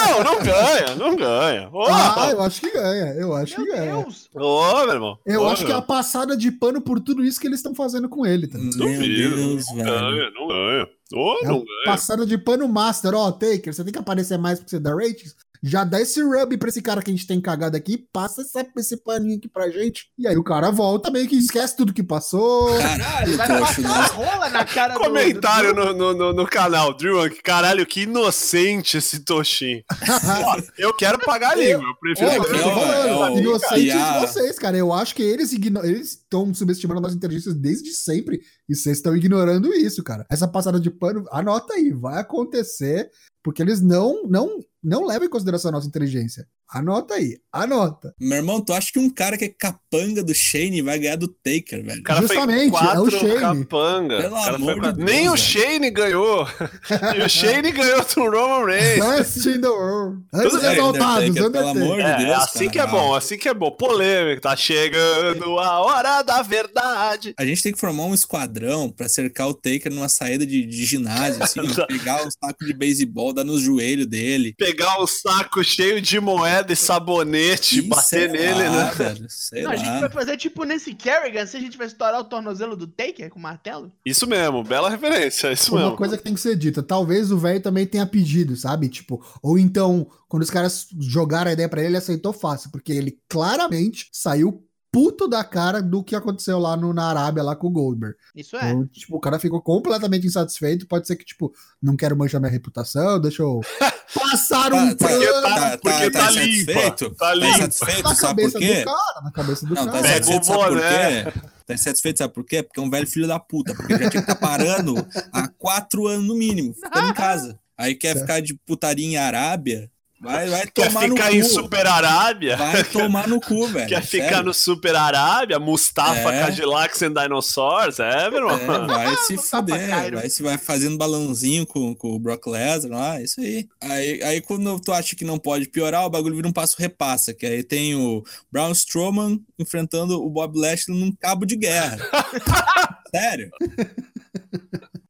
Não, 0.00 0.24
não 0.24 0.42
ganha, 0.42 0.94
não 0.96 1.16
ganha. 1.16 1.68
Ô, 1.72 1.82
Ah, 1.88 2.28
eu 2.30 2.40
acho 2.42 2.60
que 2.60 2.70
ganha. 2.70 3.06
Eu 3.14 3.34
acho 3.34 3.56
Meu 3.60 3.66
que 3.66 3.72
ganha. 3.76 3.92
Deus! 3.96 4.28
ô, 4.34 4.84
meu 4.84 4.94
irmão. 4.94 5.18
Eu 5.26 5.42
Ô, 5.42 5.48
acho 5.48 5.64
que 5.64 5.70
é 5.70 5.74
meu. 5.74 5.78
a 5.78 5.82
passada 5.82 6.36
de 6.36 6.50
pano 6.52 6.80
por 6.80 7.00
tudo 7.00 7.24
isso 7.24 7.40
que 7.40 7.46
eles 7.48 7.58
estão 7.58 7.74
fazendo 7.74 8.08
com 8.08 8.24
ele, 8.24 8.46
tá? 8.46 8.56
Meu 8.58 8.70
Deus, 8.70 9.64
não 9.68 9.76
velho. 9.76 9.90
ganha, 9.90 10.30
não 10.30 10.48
ganha. 10.48 10.86
Ô, 11.12 11.38
É 11.42 11.44
não 11.48 11.58
ganha. 11.64 11.84
passada 11.84 12.24
de 12.24 12.38
pano 12.38 12.68
master. 12.68 13.14
Ó, 13.14 13.30
Taker, 13.32 13.72
você 13.74 13.82
tem 13.84 13.92
que 13.92 13.98
aparecer 13.98 14.38
mais 14.38 14.58
porque 14.58 14.70
você 14.70 14.80
dá 14.80 14.94
ratings. 14.94 15.34
Já 15.62 15.84
dá 15.84 16.00
esse 16.00 16.22
rub 16.22 16.56
pra 16.56 16.68
esse 16.68 16.80
cara 16.80 17.02
que 17.02 17.10
a 17.10 17.14
gente 17.14 17.26
tem 17.26 17.40
cagado 17.40 17.76
aqui, 17.76 17.98
passa 18.12 18.42
essa- 18.42 18.66
esse 18.78 18.96
paninho 18.96 19.36
aqui 19.38 19.48
pra 19.48 19.68
gente. 19.70 20.06
E 20.18 20.26
aí 20.26 20.36
o 20.36 20.42
cara 20.44 20.70
volta 20.70 21.10
meio 21.10 21.28
que 21.28 21.36
esquece 21.36 21.76
tudo 21.76 21.92
que 21.92 22.02
passou. 22.02 22.68
Caralho, 22.78 23.36
Vai 23.36 23.48
passar 23.48 23.80
a 23.84 24.02
né? 24.02 24.08
rola 24.14 24.48
na 24.48 24.64
cara 24.64 24.94
do- 24.94 25.00
Comentário 25.00 25.74
do... 25.74 25.84
no, 25.86 25.92
no, 25.94 26.14
no, 26.14 26.32
no 26.32 26.46
canal, 26.46 26.96
Drew, 26.96 27.28
que 27.30 27.42
caralho, 27.42 27.84
que 27.86 28.02
inocente 28.02 28.96
esse 28.96 29.20
Toshin. 29.20 29.82
Eu 30.78 30.94
quero 30.94 31.18
pagar 31.18 31.50
a 31.52 31.54
língua, 31.56 31.84
eu 31.84 31.94
prefiro. 32.00 32.30
É, 32.30 32.34
É, 32.34 32.38
eu 32.38 32.42
é, 32.42 32.58
falando, 32.58 33.34
é, 33.36 33.38
é, 33.38 33.42
inocentes 33.42 33.84
e 33.84 33.90
a- 33.90 34.12
de 34.20 34.26
vocês, 34.26 34.58
cara. 34.58 34.76
Eu 34.76 34.92
acho 34.92 35.14
que 35.14 35.22
eles 35.22 35.52
igno- 35.52 35.84
eles 35.84 36.10
estão 36.12 36.52
subestimando 36.54 37.00
nossas 37.00 37.16
inteligências 37.16 37.54
desde 37.54 37.92
sempre 37.92 38.40
e 38.68 38.74
vocês 38.74 38.96
estão 38.98 39.14
ignorando 39.16 39.72
isso, 39.74 40.02
cara. 40.02 40.24
Essa 40.30 40.48
passada 40.48 40.80
de 40.80 40.90
pano, 40.90 41.24
anota 41.30 41.74
aí, 41.74 41.90
vai 41.92 42.18
acontecer 42.20 43.10
porque 43.42 43.62
eles 43.62 43.80
não 43.80 44.24
não 44.28 44.58
não 44.82 45.04
levam 45.06 45.26
em 45.26 45.30
consideração 45.30 45.68
a 45.68 45.72
nossa 45.72 45.86
inteligência. 45.86 46.46
Anota 46.72 47.14
aí, 47.14 47.36
anota. 47.52 48.14
Meu 48.20 48.38
irmão, 48.38 48.60
tu 48.60 48.72
acha 48.72 48.92
que 48.92 48.98
um 49.00 49.10
cara 49.10 49.36
que 49.36 49.44
é 49.46 49.48
capanga 49.48 50.22
do 50.22 50.32
Shane 50.32 50.80
vai 50.82 51.00
ganhar 51.00 51.16
do 51.16 51.26
Taker, 51.26 51.84
velho? 51.84 52.00
O 52.00 52.02
cara 52.04 52.20
Justamente, 52.20 52.70
foi 52.78 52.86
é 52.86 53.00
o 53.00 53.10
Shane. 53.10 53.40
capanga. 53.40 54.16
Pelo 54.22 54.36
O 54.36 54.44
cara 54.44 54.54
amor 54.56 54.76
foi 54.80 54.92
de 54.92 54.96
Deus, 54.98 55.10
Nem 55.10 55.28
o 55.28 55.32
velho. 55.32 55.36
Shane 55.42 55.90
ganhou. 55.90 56.46
e 57.18 57.22
o 57.22 57.28
Shane 57.28 57.72
ganhou 57.72 58.04
do 58.04 58.22
Roman 58.30 58.64
Reigns. 58.66 59.04
Best 59.04 59.48
in 59.48 59.60
the 59.60 59.68
world. 59.68 60.22
Antes 60.32 60.50
Tudo 60.52 60.62
bem, 60.62 60.72
exaltados, 60.72 61.28
Undertaker, 61.28 61.50
pelo 61.52 61.68
amor 61.68 61.96
de 61.96 62.02
É, 62.02 62.16
Deus, 62.18 62.30
é 62.30 62.34
assim 62.34 62.58
cara. 62.58 62.70
que 62.70 62.78
é 62.78 62.86
bom, 62.86 63.14
assim 63.16 63.36
que 63.38 63.48
é 63.48 63.54
bom. 63.54 63.70
Polêmica, 63.72 64.40
tá 64.40 64.56
chegando 64.56 65.58
a 65.58 65.80
hora 65.80 66.22
da 66.22 66.40
verdade. 66.42 67.34
A 67.36 67.44
gente 67.44 67.62
tem 67.64 67.72
que 67.72 67.80
formar 67.80 68.04
um 68.04 68.14
esquadrão 68.14 68.88
pra 68.90 69.08
cercar 69.08 69.48
o 69.48 69.54
Taker 69.54 69.92
numa 69.92 70.08
saída 70.08 70.46
de, 70.46 70.64
de 70.64 70.84
ginásio, 70.84 71.42
assim, 71.42 71.60
pegar 71.88 72.24
um 72.24 72.30
saco 72.30 72.64
de 72.64 72.72
beisebol, 72.72 73.32
dar 73.32 73.42
no 73.42 73.58
joelho 73.58 74.06
dele. 74.06 74.54
Pegar 74.56 74.69
um 75.00 75.06
saco 75.06 75.62
cheio 75.62 76.00
de 76.00 76.18
moeda 76.20 76.72
e 76.72 76.76
sabonete, 76.76 77.78
E 77.78 77.82
bater 77.82 78.02
sei 78.04 78.28
nele, 78.28 78.68
lá, 78.68 78.84
né? 78.86 78.92
velho, 78.92 79.26
sei 79.28 79.62
Não, 79.62 79.70
a 79.70 79.76
gente 79.76 80.00
vai 80.00 80.10
fazer 80.10 80.36
tipo 80.36 80.64
nesse 80.64 80.94
Kerrigan, 80.94 81.46
se 81.46 81.56
a 81.56 81.60
gente 81.60 81.76
vai 81.78 81.86
estourar 81.86 82.20
o 82.20 82.24
tornozelo 82.24 82.76
do 82.76 82.86
Taker 82.86 83.30
com 83.30 83.38
o 83.38 83.42
martelo. 83.42 83.92
Isso 84.04 84.26
mesmo, 84.26 84.62
bela 84.64 84.90
referência, 84.90 85.52
isso 85.52 85.72
Uma 85.74 85.82
mesmo. 85.82 85.96
coisa 85.96 86.16
que 86.16 86.22
tem 86.22 86.34
que 86.34 86.40
ser 86.40 86.56
dita, 86.56 86.82
talvez 86.82 87.30
o 87.30 87.38
velho 87.38 87.60
também 87.60 87.86
tenha 87.86 88.06
pedido, 88.06 88.56
sabe? 88.56 88.88
Tipo, 88.88 89.24
ou 89.42 89.58
então, 89.58 90.06
quando 90.28 90.42
os 90.42 90.50
caras 90.50 90.86
jogaram 90.98 91.50
a 91.50 91.52
ideia 91.52 91.68
pra 91.68 91.80
ele, 91.80 91.90
ele 91.90 91.96
aceitou 91.98 92.32
fácil, 92.32 92.70
porque 92.70 92.92
ele 92.92 93.18
claramente 93.28 94.08
saiu 94.12 94.64
puto 94.92 95.28
da 95.28 95.44
cara 95.44 95.80
do 95.80 96.02
que 96.02 96.16
aconteceu 96.16 96.58
lá 96.58 96.76
no, 96.76 96.92
na 96.92 97.04
Arábia, 97.08 97.42
lá 97.42 97.54
com 97.54 97.68
o 97.68 97.70
Goldberg. 97.70 98.16
Isso 98.34 98.56
é. 98.56 98.70
Então, 98.70 98.86
tipo, 98.88 99.16
o 99.16 99.20
cara 99.20 99.38
ficou 99.38 99.60
completamente 99.62 100.26
insatisfeito. 100.26 100.86
Pode 100.86 101.06
ser 101.06 101.16
que, 101.16 101.24
tipo, 101.24 101.52
não 101.80 101.96
quero 101.96 102.16
manchar 102.16 102.40
minha 102.40 102.50
reputação, 102.50 103.20
deixa 103.20 103.42
eu 103.42 103.60
passar 104.14 104.72
um 104.72 104.94
Tá, 104.94 105.06
Porque 105.08 105.26
pano 105.26 105.42
tá, 105.42 105.78
porque 105.80 106.10
tá, 106.10 106.30
limpa. 106.30 106.40
insatisfeito? 106.72 107.10
Tá 107.10 107.26
Tá 107.26 107.34
limpa. 107.34 107.48
insatisfeito, 107.58 108.02
na 108.02 108.14
sabe 108.16 108.50
por 108.50 108.58
quê? 108.58 108.78
do 108.80 108.84
cara, 108.84 109.20
na 109.22 109.30
cabeça 109.32 109.66
do 109.66 109.74
Não, 109.74 109.86
tá 109.86 109.92
cara. 109.92 110.02
Pega 110.02 110.18
insatisfeito, 110.18 110.42
o 110.42 110.44
sabe 110.46 110.68
por 110.74 110.80
quê? 110.80 111.40
Tá 111.66 111.74
insatisfeito, 111.74 112.18
sabe 112.18 112.34
por 112.34 112.44
quê? 112.44 112.62
Porque 112.62 112.80
é 112.80 112.82
um 112.82 112.90
velho 112.90 113.06
filho 113.06 113.28
da 113.28 113.38
puta. 113.38 113.74
Porque 113.74 113.92
já 113.92 113.98
tinha 113.98 114.10
que 114.10 114.18
estar 114.18 114.34
parando 114.34 114.94
há 115.32 115.46
quatro 115.48 116.08
anos 116.08 116.26
no 116.26 116.34
mínimo, 116.34 116.74
ficando 116.74 117.08
em 117.10 117.14
casa. 117.14 117.58
Aí 117.78 117.94
quer 117.94 118.08
Certo. 118.14 118.20
ficar 118.22 118.40
de 118.40 118.54
putaria 118.66 119.06
em 119.06 119.16
Arábia, 119.16 119.90
vai, 120.20 120.48
vai 120.48 120.66
Quer 120.66 120.88
tomar 120.88 121.08
no 121.08 121.14
ficar 121.16 121.28
cu. 121.30 121.34
em 121.36 121.42
Super 121.42 121.86
Arábia? 121.86 122.56
Vai 122.56 122.84
tomar 122.84 123.26
no 123.28 123.40
cu, 123.40 123.66
velho. 123.68 123.88
Quer 123.88 124.02
ficar 124.02 124.28
sério. 124.28 124.44
no 124.44 124.54
Super 124.54 124.94
Arábia? 124.96 125.58
Mustafa, 125.58 126.32
É. 126.34 126.40
Cadillacs 126.44 127.02
and 127.02 127.14
Dinosaurs? 127.14 127.98
É, 127.98 128.30
meu 128.30 128.48
É, 128.50 128.54
irmão? 128.54 128.86
vai 128.86 129.16
se 129.16 129.36
fuder, 129.38 130.12
vai 130.14 130.28
se 130.28 130.42
vai 130.42 130.58
fazendo 130.58 130.98
balãozinho 130.98 131.66
com, 131.66 131.94
com 131.94 132.14
o 132.14 132.18
Brock 132.18 132.46
Lesnar 132.46 132.98
lá, 132.98 133.20
isso 133.22 133.40
aí. 133.40 133.66
aí. 133.80 134.22
Aí 134.22 134.40
quando 134.40 134.78
tu 134.80 134.92
acha 134.92 135.16
que 135.16 135.24
não 135.24 135.38
pode 135.38 135.68
piorar, 135.68 136.04
o 136.04 136.10
bagulho 136.10 136.36
vira 136.36 136.48
um 136.48 136.52
passo 136.52 136.76
repassa, 136.78 137.32
que 137.34 137.46
aí 137.46 137.62
tem 137.62 137.94
o 137.94 138.22
Braun 138.52 138.72
Strowman 138.72 139.40
enfrentando 139.58 140.22
o 140.22 140.28
Bob 140.30 140.58
Lashley 140.58 140.98
num 140.98 141.12
cabo 141.12 141.44
de 141.46 141.56
guerra. 141.56 141.98
Sério? 143.14 143.50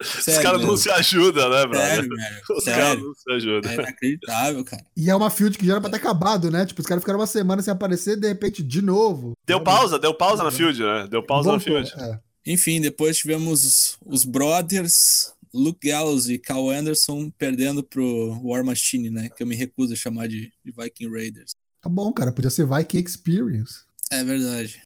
Os 0.01 0.25
Sério 0.25 0.43
caras 0.43 0.63
não 0.63 0.77
se 0.77 0.91
ajudam, 0.91 1.51
né, 1.51 1.67
brother? 1.67 1.89
Sério, 1.89 2.09
velho. 2.09 2.43
Os 2.57 2.65
caras 2.65 3.03
não 3.03 3.15
se 3.15 3.33
ajudam. 3.33 3.71
É 3.71 3.75
inacreditável, 3.75 4.65
cara. 4.65 4.87
E 4.97 5.11
é 5.11 5.15
uma 5.15 5.29
field 5.31 5.59
que 5.59 5.67
já 5.67 5.73
era 5.73 5.81
pra 5.81 5.91
ter 5.91 5.97
acabado, 5.97 6.51
né? 6.51 6.65
Tipo, 6.65 6.81
os 6.81 6.87
caras 6.87 7.03
ficaram 7.03 7.19
uma 7.19 7.27
semana 7.27 7.61
sem 7.61 7.73
aparecer, 7.73 8.17
de 8.17 8.27
repente, 8.27 8.63
de 8.63 8.81
novo. 8.81 9.35
Deu 9.47 9.63
pausa, 9.63 9.99
deu 9.99 10.15
pausa 10.15 10.43
na 10.43 10.51
field, 10.51 10.83
né? 10.83 11.07
Deu 11.11 11.23
pausa 11.23 11.53
na 11.53 11.59
Voltou, 11.59 11.85
field. 11.85 11.93
é. 12.03 12.19
Enfim, 12.47 12.81
depois 12.81 13.19
tivemos 13.19 13.65
os, 13.65 13.99
os 14.07 14.25
Brothers, 14.25 15.35
Luke 15.53 15.87
Gallows 15.87 16.29
e 16.31 16.39
Cal 16.39 16.71
Anderson 16.71 17.31
perdendo 17.37 17.83
pro 17.83 18.41
War 18.43 18.65
Machine, 18.65 19.11
né? 19.11 19.29
Que 19.29 19.43
eu 19.43 19.47
me 19.47 19.55
recuso 19.55 19.93
a 19.93 19.97
chamar 19.97 20.29
de, 20.29 20.51
de 20.65 20.73
Viking 20.77 21.11
Raiders. 21.11 21.53
Tá 21.83 21.91
bom, 21.91 22.11
cara. 22.13 22.33
Podia 22.33 22.51
ser 22.51 22.67
Viking 22.67 23.05
Experience. 23.05 23.81
É 24.11 24.25
verdade. 24.25 24.81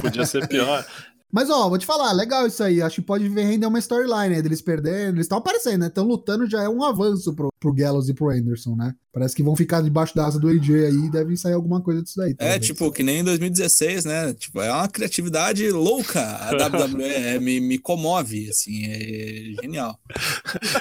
Podia 0.00 0.26
ser 0.26 0.46
pior. 0.48 0.84
Mas, 1.32 1.48
ó, 1.48 1.68
vou 1.68 1.78
te 1.78 1.86
falar, 1.86 2.12
legal 2.12 2.46
isso 2.46 2.62
aí. 2.62 2.82
Acho 2.82 2.96
que 2.96 3.06
pode 3.06 3.28
ver 3.28 3.44
render 3.44 3.66
uma 3.66 3.78
storyline, 3.78 4.34
né? 4.34 4.42
Deles 4.42 4.60
perdendo. 4.60 5.16
Eles 5.16 5.26
estão 5.26 5.38
aparecendo, 5.38 5.80
né? 5.80 5.86
Estão 5.86 6.04
lutando, 6.04 6.48
já 6.48 6.62
é 6.62 6.68
um 6.68 6.82
avanço 6.82 7.32
pro, 7.34 7.52
pro 7.58 7.72
Gallows 7.72 8.08
e 8.08 8.14
pro 8.14 8.30
Anderson, 8.30 8.74
né? 8.74 8.94
Parece 9.12 9.34
que 9.34 9.42
vão 9.42 9.56
ficar 9.56 9.82
debaixo 9.82 10.14
da 10.14 10.26
asa 10.26 10.38
do 10.38 10.48
AJ 10.48 10.70
aí 10.70 11.06
e 11.06 11.10
deve 11.10 11.36
sair 11.36 11.52
alguma 11.52 11.80
coisa 11.80 12.02
disso 12.02 12.16
daí. 12.16 12.30
É, 12.32 12.34
talvez. 12.34 12.66
tipo, 12.66 12.92
que 12.92 13.02
nem 13.02 13.20
em 13.20 13.24
2016, 13.24 14.04
né? 14.04 14.32
Tipo, 14.34 14.60
é 14.60 14.72
uma 14.72 14.88
criatividade 14.88 15.68
louca. 15.70 16.20
A 16.20 16.50
WWE 16.66 17.04
é, 17.04 17.38
me, 17.40 17.60
me 17.60 17.78
comove, 17.78 18.48
assim, 18.48 18.86
é 18.86 19.62
genial. 19.62 19.98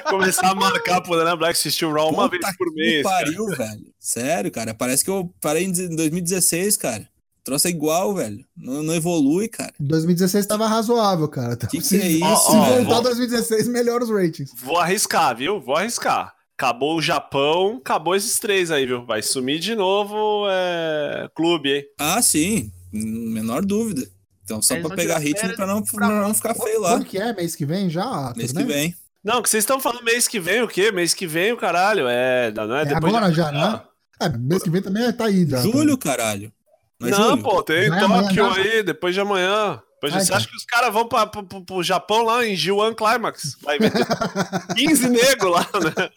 Começar 0.09 0.51
a 0.51 0.55
marcar 0.55 1.01
pro 1.01 1.15
Dana 1.15 1.35
Black 1.35 1.53
assistir 1.53 1.85
o 1.85 1.91
Raw 1.91 2.11
uma 2.11 2.29
vez 2.29 2.45
por 2.55 2.71
que 2.73 2.79
mês. 2.79 3.03
cara. 3.03 3.25
pariu, 3.25 3.47
velho. 3.47 3.93
Sério, 3.99 4.51
cara. 4.51 4.73
Parece 4.73 5.03
que 5.03 5.09
eu 5.09 5.33
parei 5.41 5.65
em 5.65 5.71
2016, 5.71 6.77
cara. 6.77 7.08
Troço 7.43 7.67
é 7.67 7.71
igual, 7.71 8.13
velho. 8.13 8.45
Não, 8.55 8.83
não 8.83 8.93
evolui, 8.93 9.47
cara. 9.47 9.73
2016 9.79 10.45
tava 10.45 10.67
razoável, 10.67 11.27
cara. 11.27 11.53
Então, 11.53 11.69
Que 11.69 11.77
que 11.79 11.83
se, 11.83 11.99
é 11.99 12.07
isso, 12.07 12.19
se 12.19 12.55
Ó, 12.55 12.65
voltar 12.83 12.97
ó. 12.97 13.01
2016, 13.01 13.67
melhora 13.67 14.03
os 14.03 14.09
ratings. 14.09 14.51
Vou 14.63 14.77
arriscar, 14.77 15.35
viu? 15.35 15.59
Vou 15.59 15.75
arriscar. 15.75 16.33
Acabou 16.57 16.97
o 16.97 17.01
Japão, 17.01 17.77
acabou 17.77 18.15
esses 18.15 18.37
três 18.37 18.69
aí, 18.69 18.85
viu? 18.85 19.05
Vai 19.05 19.21
sumir 19.21 19.59
de 19.59 19.73
novo 19.75 20.45
é... 20.49 21.29
clube, 21.33 21.69
hein? 21.73 21.83
Ah, 21.97 22.21
sim. 22.21 22.71
Menor 22.91 23.63
dúvida. 23.65 24.05
Então, 24.43 24.61
só 24.61 24.73
Eles 24.73 24.85
pra 24.85 24.95
vão 24.95 24.97
pegar 24.97 25.19
ritmo 25.19 25.55
pra 25.55 25.65
não, 25.65 25.81
pra- 25.81 26.07
não 26.21 26.33
ficar 26.33 26.53
feio 26.55 26.81
lá. 26.81 26.91
Quando 26.91 27.05
que 27.05 27.17
é? 27.17 27.33
Mês 27.33 27.55
que 27.55 27.65
vem 27.65 27.89
já? 27.89 28.03
Arthur, 28.03 28.37
Mês 28.37 28.51
né? 28.53 28.61
que 28.61 28.67
vem. 28.67 28.95
Não, 29.23 29.41
que 29.41 29.49
vocês 29.49 29.63
estão 29.63 29.79
falando 29.79 30.03
mês 30.03 30.27
que 30.27 30.39
vem 30.39 30.61
o 30.61 30.67
quê? 30.67 30.91
Mês 30.91 31.13
que 31.13 31.27
vem 31.27 31.51
o 31.53 31.57
caralho. 31.57 32.07
É, 32.07 32.51
não 32.51 32.75
é, 32.75 32.81
É 32.81 32.85
depois 32.85 33.13
agora 33.13 33.29
de- 33.29 33.37
já, 33.37 33.51
né? 33.51 33.81
É, 34.21 34.27
mês 34.37 34.61
que 34.63 34.69
vem 34.69 34.81
também 34.81 35.11
tá 35.13 35.25
aí. 35.25 35.45
Já, 35.47 35.61
Julho, 35.61 35.97
caralho. 35.97 36.51
Não 36.99 37.07
é 37.07 37.11
Não, 37.11 37.29
julho? 37.31 37.43
pô, 37.43 37.63
tem 37.63 37.85
é 37.85 37.89
Tóquio 37.99 38.45
amanhã, 38.45 38.53
aí, 38.71 38.83
depois 38.83 39.13
de 39.15 39.21
amanhã. 39.21 39.81
Depois 40.01 40.13
de- 40.13 40.19
Ah, 40.19 40.25
Você 40.25 40.33
acha 40.33 40.47
que 40.47 40.55
os 40.55 40.65
caras 40.65 40.93
vão 40.93 41.07
pra, 41.07 41.25
pro, 41.25 41.43
pro- 41.43 41.63
pro 41.65 41.83
Japão 41.83 42.23
lá 42.23 42.45
em 42.45 42.55
G1 42.55 42.95
Climax? 42.95 43.57
Vai 43.61 43.77
ver 43.79 43.91
15 44.75 45.09
negros 45.09 45.51
lá, 45.51 45.69
né? 45.73 46.09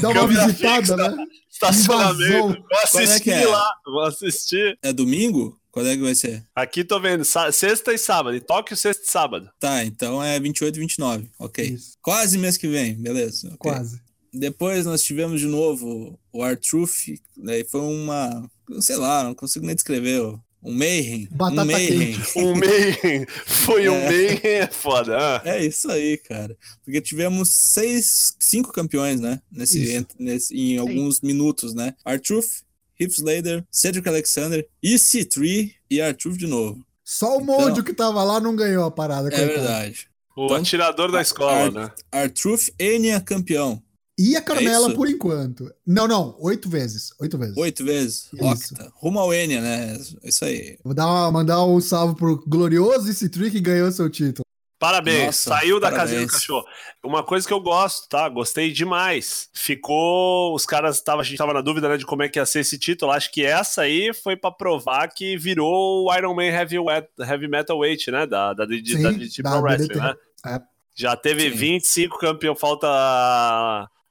Dá 0.00 0.08
uma 0.08 0.14
Câmera 0.14 0.46
visitada, 0.48 0.76
fixa. 0.80 0.96
né? 0.96 1.24
Estacionamento. 1.50 2.38
Vou 2.48 2.54
Quando 2.54 2.72
é 2.72 3.04
assistir 3.04 3.22
que 3.22 3.30
é? 3.30 3.46
lá, 3.46 3.74
vou 3.84 4.02
assistir. 4.02 4.78
É 4.82 4.92
domingo? 4.92 5.58
Quando 5.70 5.88
é 5.90 5.96
que 5.96 6.02
vai 6.02 6.14
ser? 6.14 6.44
Aqui 6.56 6.82
tô 6.84 6.98
vendo, 7.00 7.24
sexta 7.24 7.92
e 7.92 7.98
sábado. 7.98 8.36
Em 8.36 8.40
Tóquio, 8.40 8.76
sexta 8.76 9.02
e 9.04 9.08
sábado. 9.10 9.48
Tá, 9.60 9.84
então 9.84 10.22
é 10.22 10.38
28 10.40 10.76
e 10.76 10.80
29. 10.80 11.30
Ok. 11.38 11.64
Isso. 11.64 11.92
Quase 12.02 12.36
mês 12.38 12.56
que 12.56 12.66
vem, 12.66 12.94
beleza. 12.94 13.48
ok. 13.48 13.56
Quase. 13.58 14.00
Depois 14.32 14.86
nós 14.86 15.02
tivemos 15.02 15.40
de 15.40 15.46
novo 15.46 16.18
o 16.32 16.44
R-Truth, 16.44 17.18
daí 17.36 17.64
foi 17.64 17.80
uma, 17.80 18.48
sei 18.80 18.96
lá, 18.96 19.24
não 19.24 19.34
consigo 19.34 19.64
nem 19.66 19.74
descrever, 19.74 20.20
ó, 20.20 20.38
um 20.62 20.72
mayhem, 20.72 21.28
Batata 21.30 21.62
um 21.62 21.66
mayhem. 21.66 22.16
Um 22.36 22.54
Mayhem. 22.56 23.26
Foi 23.46 23.88
um 23.88 23.94
É. 23.94 24.04
Mayhem, 24.06 24.40
é 24.44 24.66
foda. 24.66 25.16
ah. 25.18 25.42
É 25.44 25.64
isso 25.64 25.90
aí, 25.90 26.16
cara. 26.18 26.56
Porque 26.84 27.00
tivemos 27.00 27.48
seis, 27.50 28.34
cinco 28.40 28.72
campeões, 28.72 29.20
né? 29.20 29.40
Nesse, 29.50 29.92
ent- 29.94 30.14
nesse- 30.18 30.54
em 30.56 30.78
alguns 30.78 31.20
minutos, 31.20 31.74
né? 31.74 31.94
R-Truth, 32.04 32.62
Heath 33.00 33.12
Slater, 33.12 33.64
Cedric 33.70 34.08
Alexander, 34.08 34.66
EC3 34.84 35.72
e 35.90 36.00
R-Truth 36.00 36.36
de 36.36 36.46
novo. 36.48 36.84
Só 37.04 37.38
o 37.38 37.42
Então- 37.42 37.82
que 37.84 37.94
tava 37.94 38.22
lá 38.24 38.40
não 38.40 38.54
ganhou 38.56 38.84
a 38.84 38.90
parada. 38.90 39.28
É 39.28 39.30
coitado. 39.30 39.52
verdade. 39.52 40.08
O 40.36 40.44
Então, 40.46 40.56
atirador 40.56 41.10
da 41.10 41.22
escola, 41.22 41.64
Ar- 41.66 41.72
né? 41.72 41.90
R-Truth, 42.12 42.68
Enya 42.78 43.20
campeão. 43.20 43.82
E 44.18 44.34
a 44.36 44.42
Carmela 44.42 44.88
isso? 44.88 44.96
por 44.96 45.08
enquanto. 45.08 45.72
Não, 45.86 46.08
não. 46.08 46.34
Oito 46.40 46.68
vezes. 46.68 47.12
Oito 47.20 47.38
vezes. 47.38 47.56
Oito 47.56 47.84
vezes. 47.84 48.28
Isso. 48.34 48.74
Octa. 48.74 48.92
Rumo 48.96 49.20
ao 49.20 49.32
Enya, 49.32 49.60
né? 49.60 49.96
Isso 50.24 50.44
aí. 50.44 50.76
Vou 50.82 50.92
dar 50.92 51.06
uma- 51.06 51.30
mandar 51.30 51.64
um 51.64 51.80
salve 51.80 52.16
pro 52.16 52.42
glorioso 52.46 53.08
esse 53.10 53.28
Trick 53.28 53.52
que 53.52 53.60
ganhou 53.60 53.90
seu 53.92 54.10
título. 54.10 54.42
Parabéns, 54.80 55.26
Nossa, 55.26 55.50
saiu 55.50 55.80
da 55.80 55.90
parabéns. 55.90 56.10
casinha 56.10 56.26
do 56.26 56.32
cachorro. 56.32 56.64
Uma 57.04 57.24
coisa 57.24 57.44
que 57.46 57.52
eu 57.52 57.60
gosto, 57.60 58.08
tá? 58.08 58.28
Gostei 58.28 58.70
demais. 58.72 59.48
Ficou. 59.52 60.54
Os 60.54 60.64
caras 60.64 61.00
tava, 61.00 61.22
a 61.22 61.24
gente 61.24 61.36
tava 61.36 61.52
na 61.52 61.60
dúvida 61.60 61.88
né, 61.88 61.96
de 61.96 62.06
como 62.06 62.22
é 62.22 62.28
que 62.28 62.38
ia 62.38 62.46
ser 62.46 62.60
esse 62.60 62.78
título. 62.78 63.10
Acho 63.10 63.30
que 63.32 63.44
essa 63.44 63.82
aí 63.82 64.14
foi 64.14 64.36
pra 64.36 64.52
provar 64.52 65.08
que 65.08 65.36
virou 65.36 66.04
o 66.06 66.14
Iron 66.16 66.32
Man 66.32 66.44
Heavy, 66.44 66.76
Heavy 67.18 67.48
Metal 67.48 67.76
Weight, 67.76 68.08
né? 68.12 68.24
Da, 68.24 68.52
da, 68.54 68.64
da, 68.64 68.74
Sim, 68.74 69.02
da 69.02 69.10
DDT 69.10 69.42
da 69.42 69.50
Pro 69.50 69.62
Wrestling, 69.62 69.96
né? 69.98 70.14
É. 70.46 70.60
Já 70.94 71.16
teve 71.16 71.50
Sim. 71.50 71.56
25 71.56 72.16
campeão, 72.18 72.54
falta 72.54 72.86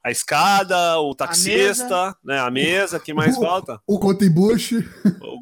a, 0.08 0.10
a 0.10 0.10
escada, 0.10 0.98
o 1.00 1.14
taxista, 1.14 2.16
né? 2.24 2.38
A 2.38 2.50
mesa, 2.50 2.98
que 2.98 3.12
mais 3.14 3.36
O- 3.38 3.40
falta? 3.40 3.78
O 3.86 3.98
Cotibush. 3.98 4.72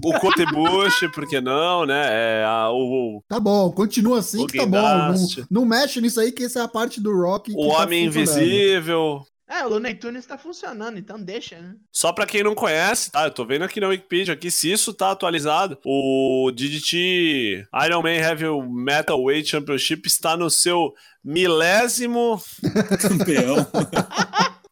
O, 0.03 0.11
o 0.11 0.21
Cotebush, 0.21 1.09
por 1.15 1.27
que 1.29 1.41
não, 1.41 1.87
né? 1.87 2.07
É, 2.41 2.45
a- 2.45 2.71
o, 2.71 3.23
Tá 3.29 3.39
bom, 3.41 3.71
continua 3.73 4.19
assim 4.19 4.43
O 4.43 4.47
que 4.47 4.59
tá 4.59 4.67
bom. 4.67 4.77
Não, 4.79 5.15
não 5.51 5.65
mexe 5.65 6.01
nisso 6.01 6.21
aí, 6.21 6.33
que 6.33 6.45
essa 6.45 6.61
é 6.61 6.63
a 6.63 6.69
parte 6.69 7.01
do 7.01 7.13
Rock. 7.15 7.53
o 7.57 7.69
tá 7.73 7.83
Homem 7.83 8.11
funcionando. 8.13 8.41
Invisível. 8.43 9.21
É, 9.49 9.65
o 9.65 9.69
Looney 9.69 9.95
Tunes 9.95 10.27
tá 10.27 10.37
funcionando, 10.37 10.99
então 10.99 11.23
deixa, 11.23 11.55
né? 11.61 11.75
Só 11.93 12.13
pra 12.13 12.27
quem 12.27 12.43
não 12.43 12.53
conhece, 12.53 13.13
tá? 13.13 13.27
Eu 13.27 13.31
tô 13.31 13.45
vendo 13.47 13.63
aqui 13.63 13.79
na 13.79 13.87
Wikipedia 13.87 14.35
aqui 14.35 14.51
se 14.51 14.73
isso 14.73 14.93
tá 14.93 15.13
atualizado. 15.13 15.79
O 15.87 16.51
DDT 16.53 17.65
Iron 17.87 18.03
Man 18.03 18.11
Heavy 18.15 18.47
Metal 18.69 19.23
Weight 19.23 19.49
Championship 19.49 20.05
está 20.09 20.37
no 20.37 20.51
seu 20.51 20.93
milésimo. 21.25 22.43
Campeão. 23.01 23.65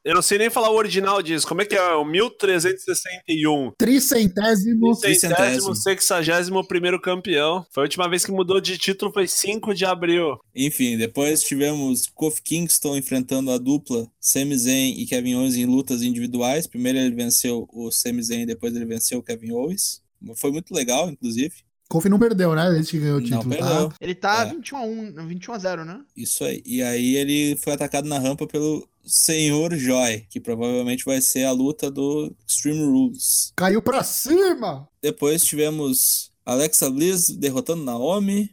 Eu 0.04 0.14
não 0.14 0.20
sei 0.22 0.36
nem 0.38 0.50
falar 0.50 0.70
o 0.70 0.76
original 0.76 1.22
disso. 1.22 1.46
Como 1.48 1.62
é 1.62 1.64
que 1.64 1.74
é? 1.74 1.94
O 1.94 2.04
1361. 2.04 3.72
Tricentésimo. 3.78 4.94
Centésimo, 4.94 5.74
sexagésimo 5.74 6.66
primeiro 6.66 7.00
campeão. 7.00 7.64
Foi 7.72 7.82
a 7.82 7.86
última 7.86 8.08
vez 8.08 8.24
que 8.24 8.30
mudou 8.32 8.60
de 8.60 8.76
título, 8.76 9.12
foi 9.12 9.26
5 9.26 9.74
de 9.74 9.84
abril. 9.84 10.36
Enfim, 10.54 10.96
depois 10.96 11.42
tivemos 11.42 12.06
Kofi 12.14 12.42
Kingston 12.42 12.96
enfrentando 12.96 13.50
a 13.50 13.58
dupla 13.58 14.06
Sami 14.20 14.56
Zayn 14.56 14.94
e 15.00 15.06
Kevin 15.06 15.36
Owens 15.36 15.56
em 15.56 15.64
lutas 15.66 16.02
individuais. 16.02 16.66
Primeiro 16.66 16.98
ele 16.98 17.14
venceu 17.14 17.66
o 17.72 17.90
Sami 17.90 18.22
Zayn, 18.22 18.46
depois 18.46 18.74
ele 18.74 18.84
venceu 18.84 19.18
o 19.18 19.22
Kevin 19.22 19.52
Owens. 19.52 20.02
Foi 20.36 20.50
muito 20.50 20.72
legal, 20.74 21.10
inclusive. 21.10 21.52
Kofi 21.88 22.08
não 22.08 22.18
perdeu, 22.18 22.54
né? 22.54 22.70
Desde 22.70 22.90
que 22.92 22.98
ganhou 22.98 23.18
o 23.18 23.20
Não 23.20 23.26
título, 23.26 23.50
perdeu. 23.50 23.88
tá? 23.90 23.96
Ele 24.00 24.14
tá 24.14 24.46
É. 24.46 24.50
21 24.54 24.76
a 24.78 24.82
1, 24.82 25.26
21 25.28 25.52
a 25.54 25.58
0, 25.58 25.84
né? 25.84 26.00
Isso 26.16 26.42
aí. 26.44 26.62
E 26.64 26.82
aí 26.82 27.16
ele 27.16 27.56
foi 27.56 27.74
atacado 27.74 28.08
na 28.08 28.18
rampa 28.18 28.46
pelo 28.46 28.88
Senhor 29.04 29.74
Joy, 29.76 30.26
que 30.30 30.40
provavelmente 30.40 31.04
vai 31.04 31.20
ser 31.20 31.44
a 31.44 31.52
luta 31.52 31.90
do 31.90 32.34
Extreme 32.46 32.84
Rules. 32.84 33.52
Caiu 33.56 33.82
pra 33.82 34.02
cima! 34.02 34.88
Depois 35.02 35.42
tivemos 35.44 36.30
Alexa 36.44 36.90
Bliss 36.90 37.30
derrotando 37.30 37.84
Naomi. 37.84 38.50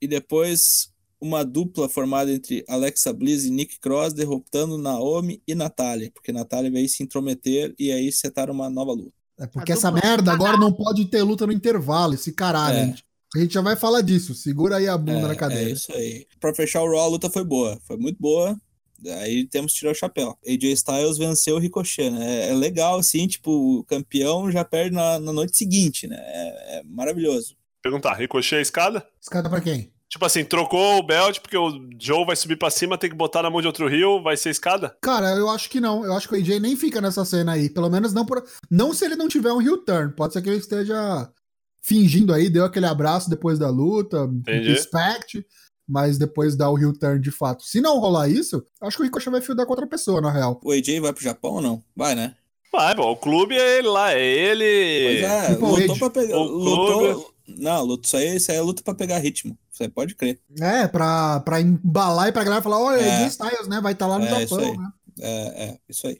E 0.00 0.06
depois 0.06 0.92
uma 1.18 1.42
dupla 1.42 1.88
formada 1.88 2.30
entre 2.30 2.62
Alexa 2.68 3.10
Bliss 3.14 3.46
e 3.46 3.50
Nick 3.50 3.80
Cross 3.80 4.12
derrotando 4.12 4.76
Naomi 4.76 5.42
e 5.48 5.54
Natália. 5.54 6.10
Porque 6.12 6.30
Natália 6.32 6.70
veio 6.70 6.86
se 6.88 7.02
intrometer 7.02 7.74
e 7.78 7.90
aí 7.90 8.12
setaram 8.12 8.52
uma 8.52 8.68
nova 8.68 8.92
luta. 8.92 9.12
É 9.38 9.46
porque 9.46 9.72
essa 9.72 9.90
merda 9.90 10.32
agora 10.32 10.58
não 10.58 10.70
pode 10.72 11.06
ter 11.06 11.22
luta 11.22 11.46
no 11.46 11.52
intervalo, 11.52 12.12
esse 12.14 12.32
caralho. 12.32 12.76
É. 12.76 12.82
A, 12.82 12.86
gente, 12.86 13.04
a 13.34 13.38
gente 13.38 13.54
já 13.54 13.60
vai 13.62 13.74
falar 13.76 14.02
disso. 14.02 14.34
Segura 14.34 14.76
aí 14.76 14.86
a 14.86 14.96
bunda 14.98 15.26
na 15.28 15.32
É, 15.32 15.36
cadeira. 15.36 15.70
é 15.70 15.72
isso 15.72 15.92
aí. 15.92 16.26
Pra 16.38 16.54
fechar 16.54 16.82
o 16.82 16.90
Raw, 16.90 17.00
a 17.00 17.06
luta 17.08 17.30
foi 17.30 17.42
boa. 17.44 17.78
Foi 17.86 17.96
muito 17.96 18.18
boa. 18.20 18.54
Aí 19.20 19.46
temos 19.46 19.72
que 19.72 19.78
tirar 19.78 19.92
o 19.92 19.94
chapéu. 19.94 20.36
AJ 20.46 20.64
Styles 20.72 21.18
venceu 21.18 21.56
o 21.56 21.58
Ricochet, 21.58 22.10
né? 22.10 22.50
É 22.50 22.54
legal, 22.54 22.98
assim, 22.98 23.26
tipo, 23.26 23.78
o 23.78 23.84
campeão 23.84 24.50
já 24.50 24.64
perde 24.64 24.94
na, 24.94 25.18
na 25.18 25.32
noite 25.32 25.56
seguinte, 25.56 26.06
né? 26.06 26.16
É, 26.18 26.78
é 26.78 26.82
maravilhoso. 26.84 27.56
Perguntar, 27.82 28.14
Ricochet 28.14 28.56
a 28.56 28.62
escada? 28.62 29.06
Escada 29.20 29.48
pra 29.48 29.60
quem? 29.60 29.90
Tipo 30.08 30.24
assim, 30.24 30.44
trocou 30.44 30.98
o 30.98 31.02
belt 31.02 31.40
porque 31.40 31.56
o 31.56 31.88
Joe 32.00 32.24
vai 32.24 32.36
subir 32.36 32.56
pra 32.56 32.70
cima, 32.70 32.96
tem 32.96 33.10
que 33.10 33.16
botar 33.16 33.42
na 33.42 33.50
mão 33.50 33.60
de 33.60 33.66
outro 33.66 33.88
rio, 33.88 34.22
vai 34.22 34.36
ser 34.36 34.50
escada? 34.50 34.96
Cara, 35.02 35.30
eu 35.30 35.48
acho 35.50 35.68
que 35.68 35.80
não. 35.80 36.04
Eu 36.04 36.12
acho 36.12 36.28
que 36.28 36.34
o 36.34 36.38
AJ 36.38 36.60
nem 36.60 36.76
fica 36.76 37.00
nessa 37.00 37.24
cena 37.24 37.52
aí. 37.52 37.68
Pelo 37.68 37.90
menos 37.90 38.12
não 38.12 38.24
por. 38.24 38.44
Não 38.70 38.94
se 38.94 39.04
ele 39.04 39.16
não 39.16 39.28
tiver 39.28 39.52
um 39.52 39.60
heel 39.60 39.78
turn. 39.78 40.12
Pode 40.14 40.32
ser 40.32 40.42
que 40.42 40.48
ele 40.48 40.58
esteja 40.58 41.28
fingindo 41.82 42.34
aí, 42.34 42.50
deu 42.50 42.64
aquele 42.64 42.86
abraço 42.86 43.30
depois 43.30 43.60
da 43.60 43.70
luta, 43.70 44.24
Entendi. 44.24 44.70
respect, 44.70 45.46
mas 45.88 46.18
depois 46.18 46.56
dá 46.56 46.70
o 46.70 46.78
heel 46.78 46.92
turn 46.92 47.20
de 47.20 47.30
fato. 47.30 47.62
Se 47.64 47.80
não 47.80 47.98
rolar 47.98 48.28
isso, 48.28 48.64
acho 48.80 48.96
que 48.96 49.02
o 49.02 49.06
Ricochet 49.06 49.30
vai 49.30 49.40
fildar 49.40 49.66
com 49.66 49.72
outra 49.72 49.86
pessoa, 49.86 50.20
na 50.20 50.30
real. 50.30 50.60
O 50.64 50.72
AJ 50.72 51.00
vai 51.00 51.12
pro 51.12 51.22
Japão 51.22 51.52
ou 51.54 51.62
não? 51.62 51.82
Vai, 51.94 52.14
né? 52.14 52.34
Vai, 52.72 52.94
bom, 52.94 53.10
o 53.12 53.16
clube 53.16 53.54
é 53.54 53.78
ele 53.78 53.88
lá, 53.88 54.12
é 54.12 54.20
ele. 54.22 55.20
Pois 55.20 55.22
é, 55.32 55.46
Triple 55.46 55.66
lutou 55.86 55.98
pra 55.98 56.10
pegar. 56.10 56.36
O 56.36 56.42
Lutou. 56.42 57.34
Não, 57.48 57.84
luta, 57.84 58.06
isso, 58.06 58.16
aí, 58.16 58.36
isso 58.36 58.50
aí 58.50 58.56
é 58.58 58.60
luta 58.60 58.82
pra 58.82 58.92
pegar 58.94 59.18
ritmo. 59.18 59.56
Aí 59.80 59.88
pode 59.88 60.14
crer. 60.16 60.40
É, 60.60 60.88
pra, 60.88 61.38
pra 61.40 61.60
embalar 61.60 62.28
e 62.28 62.32
pra 62.32 62.42
galera 62.42 62.60
falar, 62.62 62.80
olha, 62.80 63.00
É. 63.00 63.22
AJ 63.24 63.28
Styles, 63.30 63.68
né? 63.68 63.80
Vai 63.80 63.92
estar 63.92 64.06
lá 64.08 64.18
no 64.18 64.24
É, 64.26 64.46
Japão, 64.46 64.76
né? 64.76 64.88
É, 65.20 65.64
é, 65.64 65.78
isso 65.88 66.06
aí. 66.08 66.18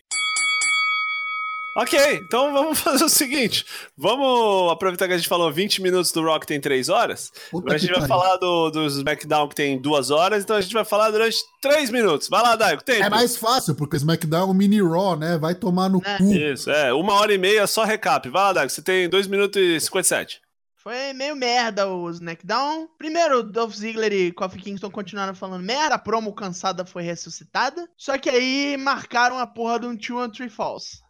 Ok, 1.77 1.99
então 2.25 2.53
vamos 2.53 2.79
fazer 2.81 3.05
o 3.05 3.09
seguinte: 3.09 3.65
vamos 3.97 4.73
aproveitar 4.73 5.07
que 5.07 5.13
a 5.13 5.17
gente 5.19 5.29
falou 5.29 5.53
20 5.53 5.83
minutos 5.83 6.11
do 6.11 6.23
Rock 6.23 6.47
tem 6.47 6.59
3 6.61 6.89
horas. 6.89 7.31
Puta 7.51 7.67
Agora 7.67 7.75
a 7.75 7.79
gente 7.79 7.91
vai 7.91 8.01
pariu. 8.01 8.09
falar 8.09 8.37
do, 8.39 8.71
do 8.71 8.87
SmackDown 8.87 9.49
que 9.49 9.55
tem 9.55 9.79
2 9.81 10.11
horas, 10.11 10.43
então 10.43 10.57
a 10.57 10.61
gente 10.61 10.73
vai 10.73 10.85
falar 10.85 11.11
durante 11.11 11.37
3 11.61 11.91
minutos. 11.91 12.29
Vai 12.29 12.43
lá, 12.43 12.57
Daigo, 12.57 12.83
tempo. 12.83 13.05
É 13.05 13.11
mais 13.11 13.37
fácil, 13.37 13.75
porque 13.75 13.97
o 13.97 13.99
SmackDown 13.99 14.49
é 14.49 14.51
um 14.51 14.55
mini 14.55 14.81
Raw, 14.83 15.17
né? 15.17 15.37
Vai 15.37 15.55
tomar 15.55 15.89
no 15.91 16.01
É. 16.05 16.17
cu. 16.17 16.25
Isso, 16.33 16.71
é, 16.71 16.93
uma 16.95 17.13
hora 17.15 17.35
e 17.35 17.39
meia 17.39 17.67
só 17.67 17.85
recap. 17.85 18.29
Vai 18.31 18.43
lá, 18.43 18.53
Daigo, 18.55 18.71
você 18.71 18.81
tem 18.83 19.09
2 19.09 19.27
minutos 19.27 19.61
e 19.61 19.79
57. 19.79 20.41
Foi 20.83 21.13
meio 21.13 21.35
merda 21.35 21.89
o 21.89 22.09
SmackDown. 22.11 22.87
Primeiro, 22.97 23.43
Dolph 23.43 23.75
Ziggler 23.75 24.13
e 24.13 24.31
Kofi 24.33 24.57
Kingston 24.61 24.89
continuaram 24.89 25.35
falando 25.35 25.65
merda, 25.65 25.97
a 25.97 25.99
promo 25.99 26.33
cansada 26.33 26.85
foi 26.87 27.03
ressuscitada. 27.03 27.87
Só 27.99 28.17
que 28.17 28.31
aí 28.31 28.77
marcaram 28.79 29.37
a 29.37 29.47
porra 29.49 29.81
de 29.81 29.87
um 29.87 29.97
2 29.97 30.11
on 30.13 30.31
3 30.31 30.53
Falls. 30.55 31.01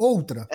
Outra. 0.00 0.48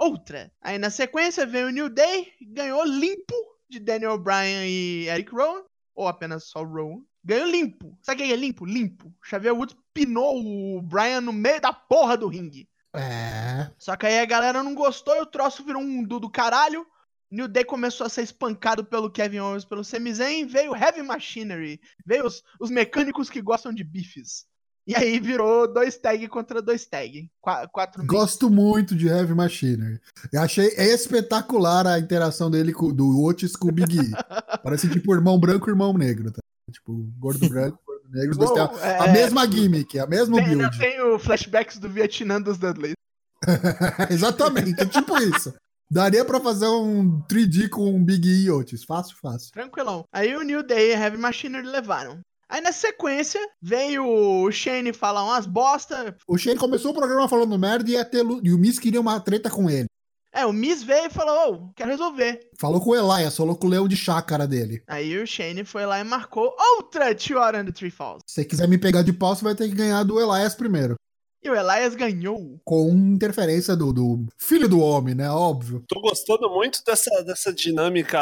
Outra. 0.00 0.50
Aí 0.58 0.78
na 0.78 0.88
sequência 0.88 1.44
veio 1.44 1.66
o 1.66 1.70
New 1.70 1.90
Day, 1.90 2.32
ganhou 2.40 2.82
limpo 2.82 3.34
de 3.68 3.78
Daniel 3.78 4.18
Bryan 4.18 4.64
e 4.64 5.06
Eric 5.06 5.30
Rowan. 5.32 5.64
Ou 5.94 6.08
apenas 6.08 6.44
só 6.44 6.64
Rowan. 6.64 7.02
Ganhou 7.22 7.46
limpo. 7.46 7.98
Sabe 8.00 8.22
o 8.22 8.26
que 8.26 8.32
é 8.32 8.36
limpo? 8.36 8.64
Limpo. 8.64 9.14
Xavier 9.22 9.54
Woods 9.54 9.76
pinou 9.92 10.40
o 10.40 10.80
Bryan 10.80 11.20
no 11.20 11.32
meio 11.32 11.60
da 11.60 11.74
porra 11.74 12.16
do 12.16 12.26
ringue. 12.26 12.70
É. 12.94 13.70
Só 13.78 13.96
que 13.96 14.06
aí 14.06 14.18
a 14.18 14.24
galera 14.24 14.62
não 14.62 14.74
gostou 14.74 15.14
e 15.14 15.20
o 15.20 15.26
troço 15.26 15.62
virou 15.62 15.82
um 15.82 16.02
do 16.02 16.18
do 16.18 16.30
caralho. 16.30 16.86
New 17.30 17.48
Day 17.48 17.64
começou 17.64 18.06
a 18.06 18.10
ser 18.10 18.22
espancado 18.22 18.82
pelo 18.82 19.10
Kevin 19.10 19.40
Owens, 19.40 19.64
pelo 19.66 19.84
Sami 19.84 20.14
Zayn, 20.14 20.46
veio 20.46 20.74
Heavy 20.74 21.02
Machinery, 21.02 21.80
veio 22.06 22.24
os, 22.24 22.42
os 22.58 22.70
mecânicos 22.70 23.28
que 23.28 23.42
gostam 23.42 23.74
de 23.74 23.84
bifes. 23.84 24.46
E 24.86 24.94
aí 24.94 25.18
virou 25.18 25.66
dois 25.72 25.96
tag 25.98 26.28
contra 26.28 26.62
dois 26.62 26.86
tag. 26.86 27.28
Qua- 27.40 27.66
Quatro. 27.66 28.06
Gosto 28.06 28.48
muito 28.48 28.94
de 28.94 29.08
Heavy 29.08 29.34
Machinery. 29.34 30.00
Eu 30.32 30.40
achei 30.42 30.68
espetacular 30.76 31.86
a 31.86 31.98
interação 31.98 32.48
dele 32.50 32.72
com, 32.72 32.92
do 32.92 33.20
Otis 33.24 33.56
com 33.56 33.68
o 33.68 33.72
Big 33.72 33.98
E. 33.98 34.10
Parece 34.62 34.88
tipo 34.88 35.12
irmão 35.14 35.38
branco 35.40 35.68
e 35.68 35.72
irmão 35.72 35.92
negro, 35.92 36.30
tá? 36.30 36.38
Tipo, 36.70 36.92
gordo 37.18 37.48
branco, 37.48 37.78
gordo 37.86 38.08
negro. 38.10 38.38
Têm 38.38 38.58
a, 38.60 38.86
é, 38.86 38.98
a 39.08 39.12
mesma 39.12 39.44
gimmick, 39.50 39.98
a 39.98 40.06
mesma 40.06 40.36
tem, 40.36 40.56
build. 40.56 40.78
tem 40.78 41.00
o 41.02 41.18
flashbacks 41.18 41.78
do 41.78 41.88
Vietnã 41.88 42.40
dos 42.40 42.56
Dudleys. 42.58 42.94
Exatamente, 44.10 44.80
é 44.80 44.86
tipo 44.86 45.16
isso. 45.18 45.52
Daria 45.90 46.24
pra 46.24 46.40
fazer 46.40 46.66
um 46.66 47.22
3D 47.30 47.68
com 47.68 47.88
um 47.94 48.04
Big 48.04 48.28
E 48.28 48.50
Otis. 48.50 48.82
Fácil, 48.84 49.16
fácil. 49.22 49.52
Tranquilão. 49.52 50.04
Aí 50.12 50.34
o 50.36 50.42
New 50.42 50.62
Day 50.64 50.90
e 50.90 50.94
Heavy 50.94 51.16
Machinery 51.16 51.66
levaram. 51.66 52.20
Aí 52.48 52.60
na 52.60 52.72
sequência 52.72 53.40
veio 53.60 54.06
o 54.06 54.50
Shane 54.52 54.92
falar 54.92 55.24
umas 55.24 55.46
bosta. 55.46 56.16
O 56.28 56.38
Shane 56.38 56.58
começou 56.58 56.92
o 56.92 56.94
programa 56.94 57.28
falando 57.28 57.58
merda 57.58 57.90
e, 57.90 57.94
ia 57.94 58.04
ter, 58.04 58.24
e 58.42 58.52
o 58.52 58.58
Miz 58.58 58.78
queria 58.78 59.00
uma 59.00 59.18
treta 59.18 59.50
com 59.50 59.68
ele. 59.68 59.86
É, 60.32 60.44
o 60.44 60.52
Miz 60.52 60.82
veio 60.82 61.06
e 61.06 61.10
falou: 61.10 61.54
Ô, 61.54 61.72
quero 61.74 61.90
resolver. 61.90 62.40
Falou 62.58 62.78
com 62.80 62.90
o 62.90 62.94
Elias, 62.94 63.34
falou 63.34 63.56
com 63.56 63.66
o 63.66 63.70
leão 63.70 63.88
de 63.88 63.96
chácara 63.96 64.46
dele. 64.46 64.82
Aí 64.86 65.16
o 65.18 65.26
Shane 65.26 65.64
foi 65.64 65.86
lá 65.86 65.98
e 65.98 66.04
marcou 66.04 66.54
outra 66.76 67.14
Two 67.14 67.38
Hour 67.38 67.56
and 67.56 67.64
the 67.64 67.72
Three 67.72 67.90
Falls. 67.90 68.20
Se 68.26 68.34
você 68.34 68.44
quiser 68.44 68.68
me 68.68 68.76
pegar 68.76 69.00
de 69.00 69.14
pau, 69.14 69.34
você 69.34 69.42
vai 69.42 69.54
ter 69.54 69.66
que 69.68 69.74
ganhar 69.74 70.02
do 70.04 70.20
Elias 70.20 70.54
primeiro. 70.54 70.94
E 71.46 71.50
o 71.50 71.54
Elias 71.54 71.94
ganhou. 71.94 72.58
Com 72.64 72.88
interferência 72.90 73.76
do, 73.76 73.92
do 73.92 74.26
filho 74.36 74.68
do 74.68 74.80
homem, 74.80 75.14
né? 75.14 75.30
Óbvio. 75.30 75.84
Tô 75.86 76.00
gostando 76.00 76.50
muito 76.50 76.82
dessa, 76.84 77.08
dessa 77.22 77.52
dinâmica 77.52 78.18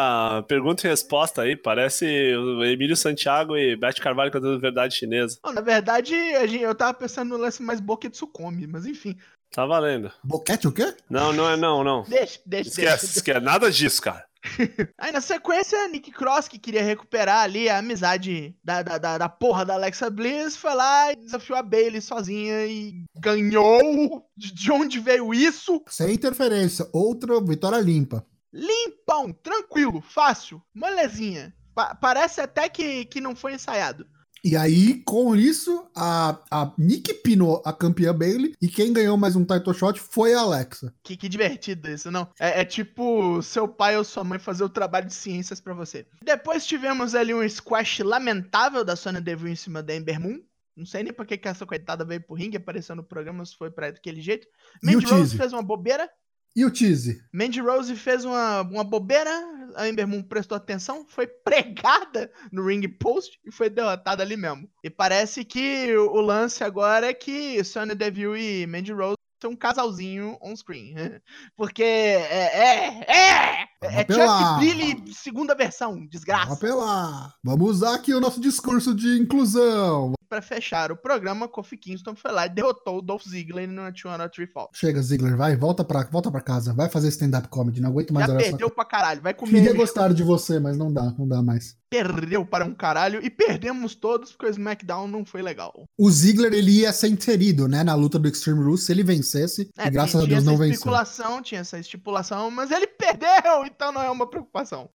pergunta 0.46 0.86
e 0.86 0.90
resposta 0.90 1.40
aí. 1.40 1.56
Parece 1.56 2.04
o 2.36 2.62
Emílio 2.62 2.94
Santiago 2.94 3.56
e 3.56 3.76
Beth 3.76 3.94
Carvalho 3.94 4.30
cantando 4.30 4.60
verdade 4.60 4.94
chinesa. 4.96 5.38
Bom, 5.42 5.52
na 5.52 5.62
verdade, 5.62 6.14
eu 6.14 6.74
tava 6.74 6.92
pensando 6.92 7.30
no 7.30 7.38
lance 7.38 7.62
mais 7.62 7.80
boca 7.80 8.10
de 8.10 8.16
Sucumbi, 8.18 8.66
mas 8.66 8.84
enfim. 8.84 9.16
Tá 9.50 9.64
valendo. 9.64 10.10
Boquete 10.22 10.68
o 10.68 10.72
quê? 10.72 10.94
Não, 11.08 11.32
não 11.32 11.48
é 11.48 11.56
não, 11.56 11.82
não. 11.82 12.02
Deixa, 12.02 12.40
deixa, 12.44 12.68
Esquece, 12.70 13.06
deixa. 13.06 13.18
esquece. 13.18 13.40
Nada 13.40 13.70
disso, 13.70 14.02
cara. 14.02 14.24
Aí 14.98 15.10
na 15.12 15.20
sequência, 15.20 15.88
Nick 15.88 16.10
Cross, 16.12 16.48
que 16.48 16.58
queria 16.58 16.82
recuperar 16.82 17.42
ali 17.42 17.68
a 17.68 17.78
amizade 17.78 18.54
da, 18.62 18.82
da, 18.82 18.98
da, 18.98 19.18
da 19.18 19.28
porra 19.28 19.64
da 19.64 19.74
Alexa 19.74 20.10
Bliss, 20.10 20.56
foi 20.56 20.74
lá 20.74 21.12
e 21.12 21.16
desafiou 21.16 21.58
a 21.58 21.62
Bailey 21.62 22.00
sozinha 22.00 22.66
e 22.66 23.04
ganhou. 23.18 24.26
De 24.36 24.52
de 24.52 24.70
onde 24.72 25.00
veio 25.00 25.32
isso? 25.32 25.82
Sem 25.88 26.14
interferência. 26.14 26.88
Outra 26.92 27.40
vitória 27.40 27.78
limpa. 27.80 28.24
Limpão, 28.52 29.32
tranquilo, 29.32 30.00
fácil, 30.00 30.62
molezinha. 30.72 31.52
Pa- 31.74 31.94
parece 31.94 32.40
até 32.40 32.68
que, 32.68 33.04
que 33.06 33.20
não 33.20 33.34
foi 33.34 33.54
ensaiado. 33.54 34.06
E 34.44 34.58
aí, 34.58 35.02
com 35.06 35.34
isso, 35.34 35.88
a, 35.96 36.38
a 36.50 36.70
Nick 36.76 37.14
pinou 37.14 37.62
a 37.64 37.72
campeã 37.72 38.14
Bailey 38.14 38.54
e 38.60 38.68
quem 38.68 38.92
ganhou 38.92 39.16
mais 39.16 39.34
um 39.34 39.42
title 39.42 39.72
shot 39.72 39.98
foi 39.98 40.34
a 40.34 40.40
Alexa. 40.40 40.92
Que, 41.02 41.16
que 41.16 41.30
divertido 41.30 41.90
isso, 41.90 42.10
não? 42.10 42.28
É, 42.38 42.60
é 42.60 42.64
tipo 42.66 43.40
seu 43.40 43.66
pai 43.66 43.96
ou 43.96 44.04
sua 44.04 44.22
mãe 44.22 44.38
fazer 44.38 44.62
o 44.62 44.68
trabalho 44.68 45.06
de 45.06 45.14
ciências 45.14 45.62
pra 45.62 45.72
você. 45.72 46.06
Depois 46.22 46.66
tivemos 46.66 47.14
ali 47.14 47.32
um 47.32 47.48
squash 47.48 48.00
lamentável 48.00 48.84
da 48.84 48.94
Sonya 48.94 49.18
Deville 49.18 49.52
em 49.52 49.56
cima 49.56 49.82
da 49.82 49.96
Ember 49.96 50.20
Moon. 50.20 50.38
Não 50.76 50.84
sei 50.84 51.02
nem 51.02 51.12
por 51.14 51.24
que 51.24 51.40
essa 51.48 51.64
coitada 51.64 52.04
veio 52.04 52.20
pro 52.20 52.34
ringue, 52.34 52.58
apareceu 52.58 52.94
no 52.94 53.02
programa, 53.02 53.46
se 53.46 53.56
foi 53.56 53.70
pra 53.70 53.92
daquele 53.92 54.20
jeito. 54.20 54.46
Mandy 54.82 55.06
Rose 55.06 55.38
fez 55.38 55.54
uma 55.54 55.62
bobeira. 55.62 56.06
E 56.54 56.64
o 56.64 56.70
Tease? 56.70 57.20
Mandy 57.32 57.60
Rose 57.60 57.96
fez 57.96 58.24
uma, 58.24 58.60
uma 58.60 58.84
bobeira. 58.84 59.30
A 59.76 59.88
Ember 59.88 60.06
Moon 60.06 60.22
prestou 60.22 60.56
atenção, 60.56 61.06
foi 61.08 61.26
pregada 61.26 62.30
no 62.52 62.66
ring 62.66 62.86
post 62.88 63.38
e 63.44 63.50
foi 63.50 63.68
derrotada 63.68 64.22
ali 64.22 64.36
mesmo. 64.36 64.68
E 64.82 64.90
parece 64.90 65.44
que 65.44 65.96
o, 65.96 66.20
lance 66.20 66.62
agora 66.62 67.08
é 67.08 67.14
que 67.14 67.62
Sonya 67.64 67.94
Deville 67.94 68.62
e 68.62 68.66
Mandy 68.66 68.92
Rose 68.92 69.16
são 69.40 69.52
um 69.52 69.56
casalzinho 69.56 70.38
on 70.40 70.56
screen. 70.56 70.94
Porque 71.56 71.82
é. 71.82 72.24
É! 72.54 73.12
É! 73.12 73.68
Vamos 73.84 73.98
É 73.98 74.00
apelar. 74.02 74.58
Chuck 74.58 74.60
Billy, 74.60 75.14
segunda 75.14 75.54
versão, 75.54 75.92
Vamos 75.94 76.10
desgraça. 76.10 76.52
apelar. 76.52 77.34
Vamos 77.42 77.70
usar 77.70 77.94
aqui 77.94 78.14
o 78.14 78.20
nosso 78.20 78.40
discurso 78.40 78.94
de 78.94 79.18
inclusão. 79.18 80.12
Pra 80.28 80.40
fechar 80.42 80.90
o 80.90 80.96
programa, 80.96 81.46
Kofi 81.46 81.76
Kingston 81.76 82.16
foi 82.16 82.32
lá 82.32 82.46
e 82.46 82.48
derrotou 82.48 82.98
o 82.98 83.02
Dolph 83.02 83.22
Ziggler 83.22 83.68
no 83.68 83.82
2 83.82 83.94
Tree 84.32 84.46
Fall. 84.48 84.68
Chega, 84.72 85.00
Ziggler, 85.00 85.36
vai, 85.36 85.54
volta 85.56 85.84
pra, 85.84 86.02
volta 86.10 86.28
pra 86.30 86.40
casa. 86.40 86.72
Vai 86.72 86.88
fazer 86.88 87.08
stand-up 87.08 87.46
comedy. 87.48 87.80
Não 87.80 87.90
aguento 87.90 88.12
mais 88.12 88.26
Já 88.26 88.34
essa 88.34 88.42
perdeu 88.50 88.70
pra 88.70 88.84
caralho, 88.84 89.20
vai 89.22 89.32
comer. 89.34 89.52
Queria 89.52 89.74
gostar 89.74 90.12
de 90.12 90.22
você, 90.24 90.58
mas 90.58 90.76
não 90.76 90.92
dá, 90.92 91.14
não 91.16 91.28
dá 91.28 91.40
mais. 91.40 91.76
Perdeu 91.88 92.44
para 92.44 92.64
um 92.64 92.74
caralho 92.74 93.24
e 93.24 93.30
perdemos 93.30 93.94
todos 93.94 94.32
porque 94.32 94.46
o 94.46 94.50
SmackDown 94.50 95.06
não 95.06 95.24
foi 95.24 95.40
legal. 95.42 95.84
O 95.96 96.10
Ziggler, 96.10 96.52
ele 96.52 96.80
ia 96.80 96.92
ser 96.92 97.08
inserido, 97.08 97.68
né, 97.68 97.84
na 97.84 97.94
luta 97.94 98.18
do 98.18 98.26
Extreme 98.26 98.64
Rules 98.64 98.82
se 98.84 98.90
ele 98.90 99.04
vencesse. 99.04 99.70
É, 99.78 99.86
e 99.86 99.90
graças 99.90 100.10
tinha 100.12 100.22
a 100.24 100.26
Deus 100.26 100.38
essa 100.42 100.50
não 100.50 100.56
venceu. 100.58 100.72
estipulação, 100.74 101.42
tinha 101.42 101.60
essa 101.60 101.78
estipulação, 101.78 102.50
mas 102.50 102.72
ele 102.72 102.88
perdeu, 102.88 103.64
então 103.74 103.92
não 103.92 104.02
é 104.02 104.10
uma 104.10 104.28
preocupação. 104.28 104.88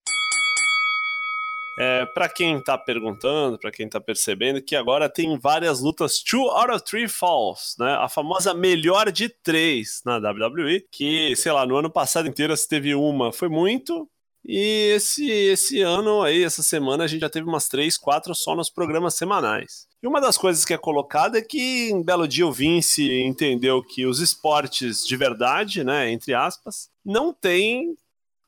É, 1.80 2.04
para 2.06 2.28
quem 2.28 2.60
tá 2.60 2.76
perguntando, 2.76 3.56
pra 3.56 3.70
quem 3.70 3.88
tá 3.88 4.00
percebendo, 4.00 4.60
que 4.60 4.74
agora 4.74 5.08
tem 5.08 5.38
várias 5.38 5.80
lutas 5.80 6.20
two 6.20 6.50
out 6.50 6.72
of 6.72 6.84
three 6.84 7.06
falls, 7.06 7.76
né? 7.78 7.94
A 8.00 8.08
famosa 8.08 8.52
melhor 8.52 9.12
de 9.12 9.28
três 9.28 10.00
na 10.04 10.16
WWE, 10.16 10.84
que, 10.90 11.36
sei 11.36 11.52
lá, 11.52 11.64
no 11.64 11.76
ano 11.76 11.88
passado 11.88 12.26
inteiro 12.26 12.56
se 12.56 12.66
teve 12.66 12.96
uma, 12.96 13.32
foi 13.32 13.48
muito. 13.48 14.08
E 14.44 14.92
esse, 14.96 15.30
esse 15.30 15.80
ano 15.80 16.22
aí, 16.22 16.42
essa 16.42 16.64
semana, 16.64 17.04
a 17.04 17.06
gente 17.06 17.20
já 17.20 17.30
teve 17.30 17.46
umas 17.46 17.68
três, 17.68 17.96
quatro 17.96 18.34
só 18.34 18.56
nos 18.56 18.70
programas 18.70 19.14
semanais. 19.14 19.86
E 20.02 20.06
uma 20.06 20.20
das 20.20 20.36
coisas 20.36 20.64
que 20.64 20.74
é 20.74 20.78
colocada 20.78 21.38
é 21.38 21.42
que 21.42 21.90
em 21.90 22.02
belo 22.02 22.26
dia 22.26 22.46
o 22.46 22.52
Vince 22.52 23.22
entendeu 23.22 23.82
que 23.82 24.04
os 24.04 24.18
esportes 24.18 25.06
de 25.06 25.16
verdade, 25.16 25.84
né, 25.84 26.10
entre 26.10 26.34
aspas, 26.34 26.88
não 27.04 27.32
tem 27.32 27.96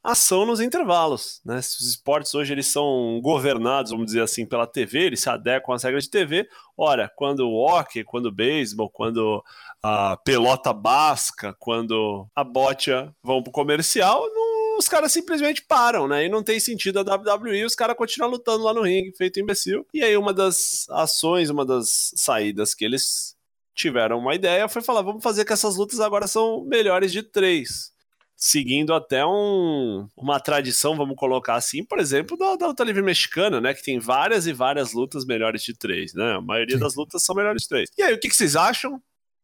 ação 0.02 0.46
nos 0.46 0.60
intervalos, 0.60 1.40
né? 1.44 1.60
Se 1.60 1.78
os 1.78 1.88
esportes 1.90 2.34
hoje 2.34 2.52
eles 2.52 2.66
são 2.66 3.20
governados, 3.22 3.90
vamos 3.90 4.06
dizer 4.06 4.22
assim, 4.22 4.46
pela 4.46 4.66
TV, 4.66 4.98
eles 5.06 5.20
se 5.20 5.28
adequam 5.28 5.74
às 5.74 5.82
regras 5.82 6.04
de 6.04 6.10
TV. 6.10 6.48
Ora, 6.76 7.10
quando 7.16 7.40
o 7.48 7.54
hockey, 7.54 8.02
quando 8.02 8.26
o 8.26 8.32
beisebol, 8.32 8.88
quando 8.88 9.44
a 9.82 10.16
pelota 10.18 10.72
basca, 10.72 11.54
quando 11.58 12.26
a 12.34 12.42
bocha 12.42 13.14
vão 13.22 13.42
pro 13.42 13.52
comercial, 13.52 14.20
não- 14.32 14.78
os 14.78 14.88
caras 14.88 15.12
simplesmente 15.12 15.60
param, 15.62 16.08
né? 16.08 16.24
E 16.24 16.28
não 16.30 16.42
tem 16.42 16.58
sentido 16.58 17.00
a 17.00 17.02
WWE, 17.04 17.64
os 17.66 17.74
caras 17.74 17.94
continuam 17.96 18.30
lutando 18.30 18.64
lá 18.64 18.72
no 18.72 18.80
ringue, 18.82 19.12
feito 19.14 19.38
imbecil. 19.38 19.86
E 19.92 20.02
aí 20.02 20.16
uma 20.16 20.32
das 20.32 20.86
ações, 20.88 21.50
uma 21.50 21.66
das 21.66 22.12
saídas 22.16 22.74
que 22.74 22.86
eles 22.86 23.36
tiveram 23.74 24.18
uma 24.18 24.34
ideia 24.34 24.68
foi 24.68 24.80
falar, 24.80 25.02
vamos 25.02 25.22
fazer 25.22 25.44
que 25.44 25.52
essas 25.52 25.76
lutas 25.76 26.00
agora 26.00 26.26
são 26.26 26.64
melhores 26.64 27.12
de 27.12 27.22
três 27.22 27.92
seguindo 28.40 28.94
até 28.94 29.24
um, 29.26 30.08
uma 30.16 30.40
tradição, 30.40 30.96
vamos 30.96 31.14
colocar 31.14 31.56
assim, 31.56 31.84
por 31.84 31.98
exemplo, 31.98 32.38
da, 32.38 32.56
da 32.56 32.68
luta 32.68 32.82
livre 32.82 33.02
mexicana, 33.02 33.60
né? 33.60 33.74
Que 33.74 33.82
tem 33.82 33.98
várias 33.98 34.46
e 34.46 34.52
várias 34.54 34.94
lutas 34.94 35.26
melhores 35.26 35.62
de 35.62 35.74
três, 35.74 36.14
né? 36.14 36.36
A 36.36 36.40
maioria 36.40 36.76
Sim. 36.76 36.82
das 36.82 36.94
lutas 36.94 37.22
são 37.22 37.36
melhores 37.36 37.62
de 37.62 37.68
três. 37.68 37.90
E 37.98 38.02
aí, 38.02 38.14
o 38.14 38.18
que, 38.18 38.30
que 38.30 38.34
vocês 38.34 38.56
acham? 38.56 39.00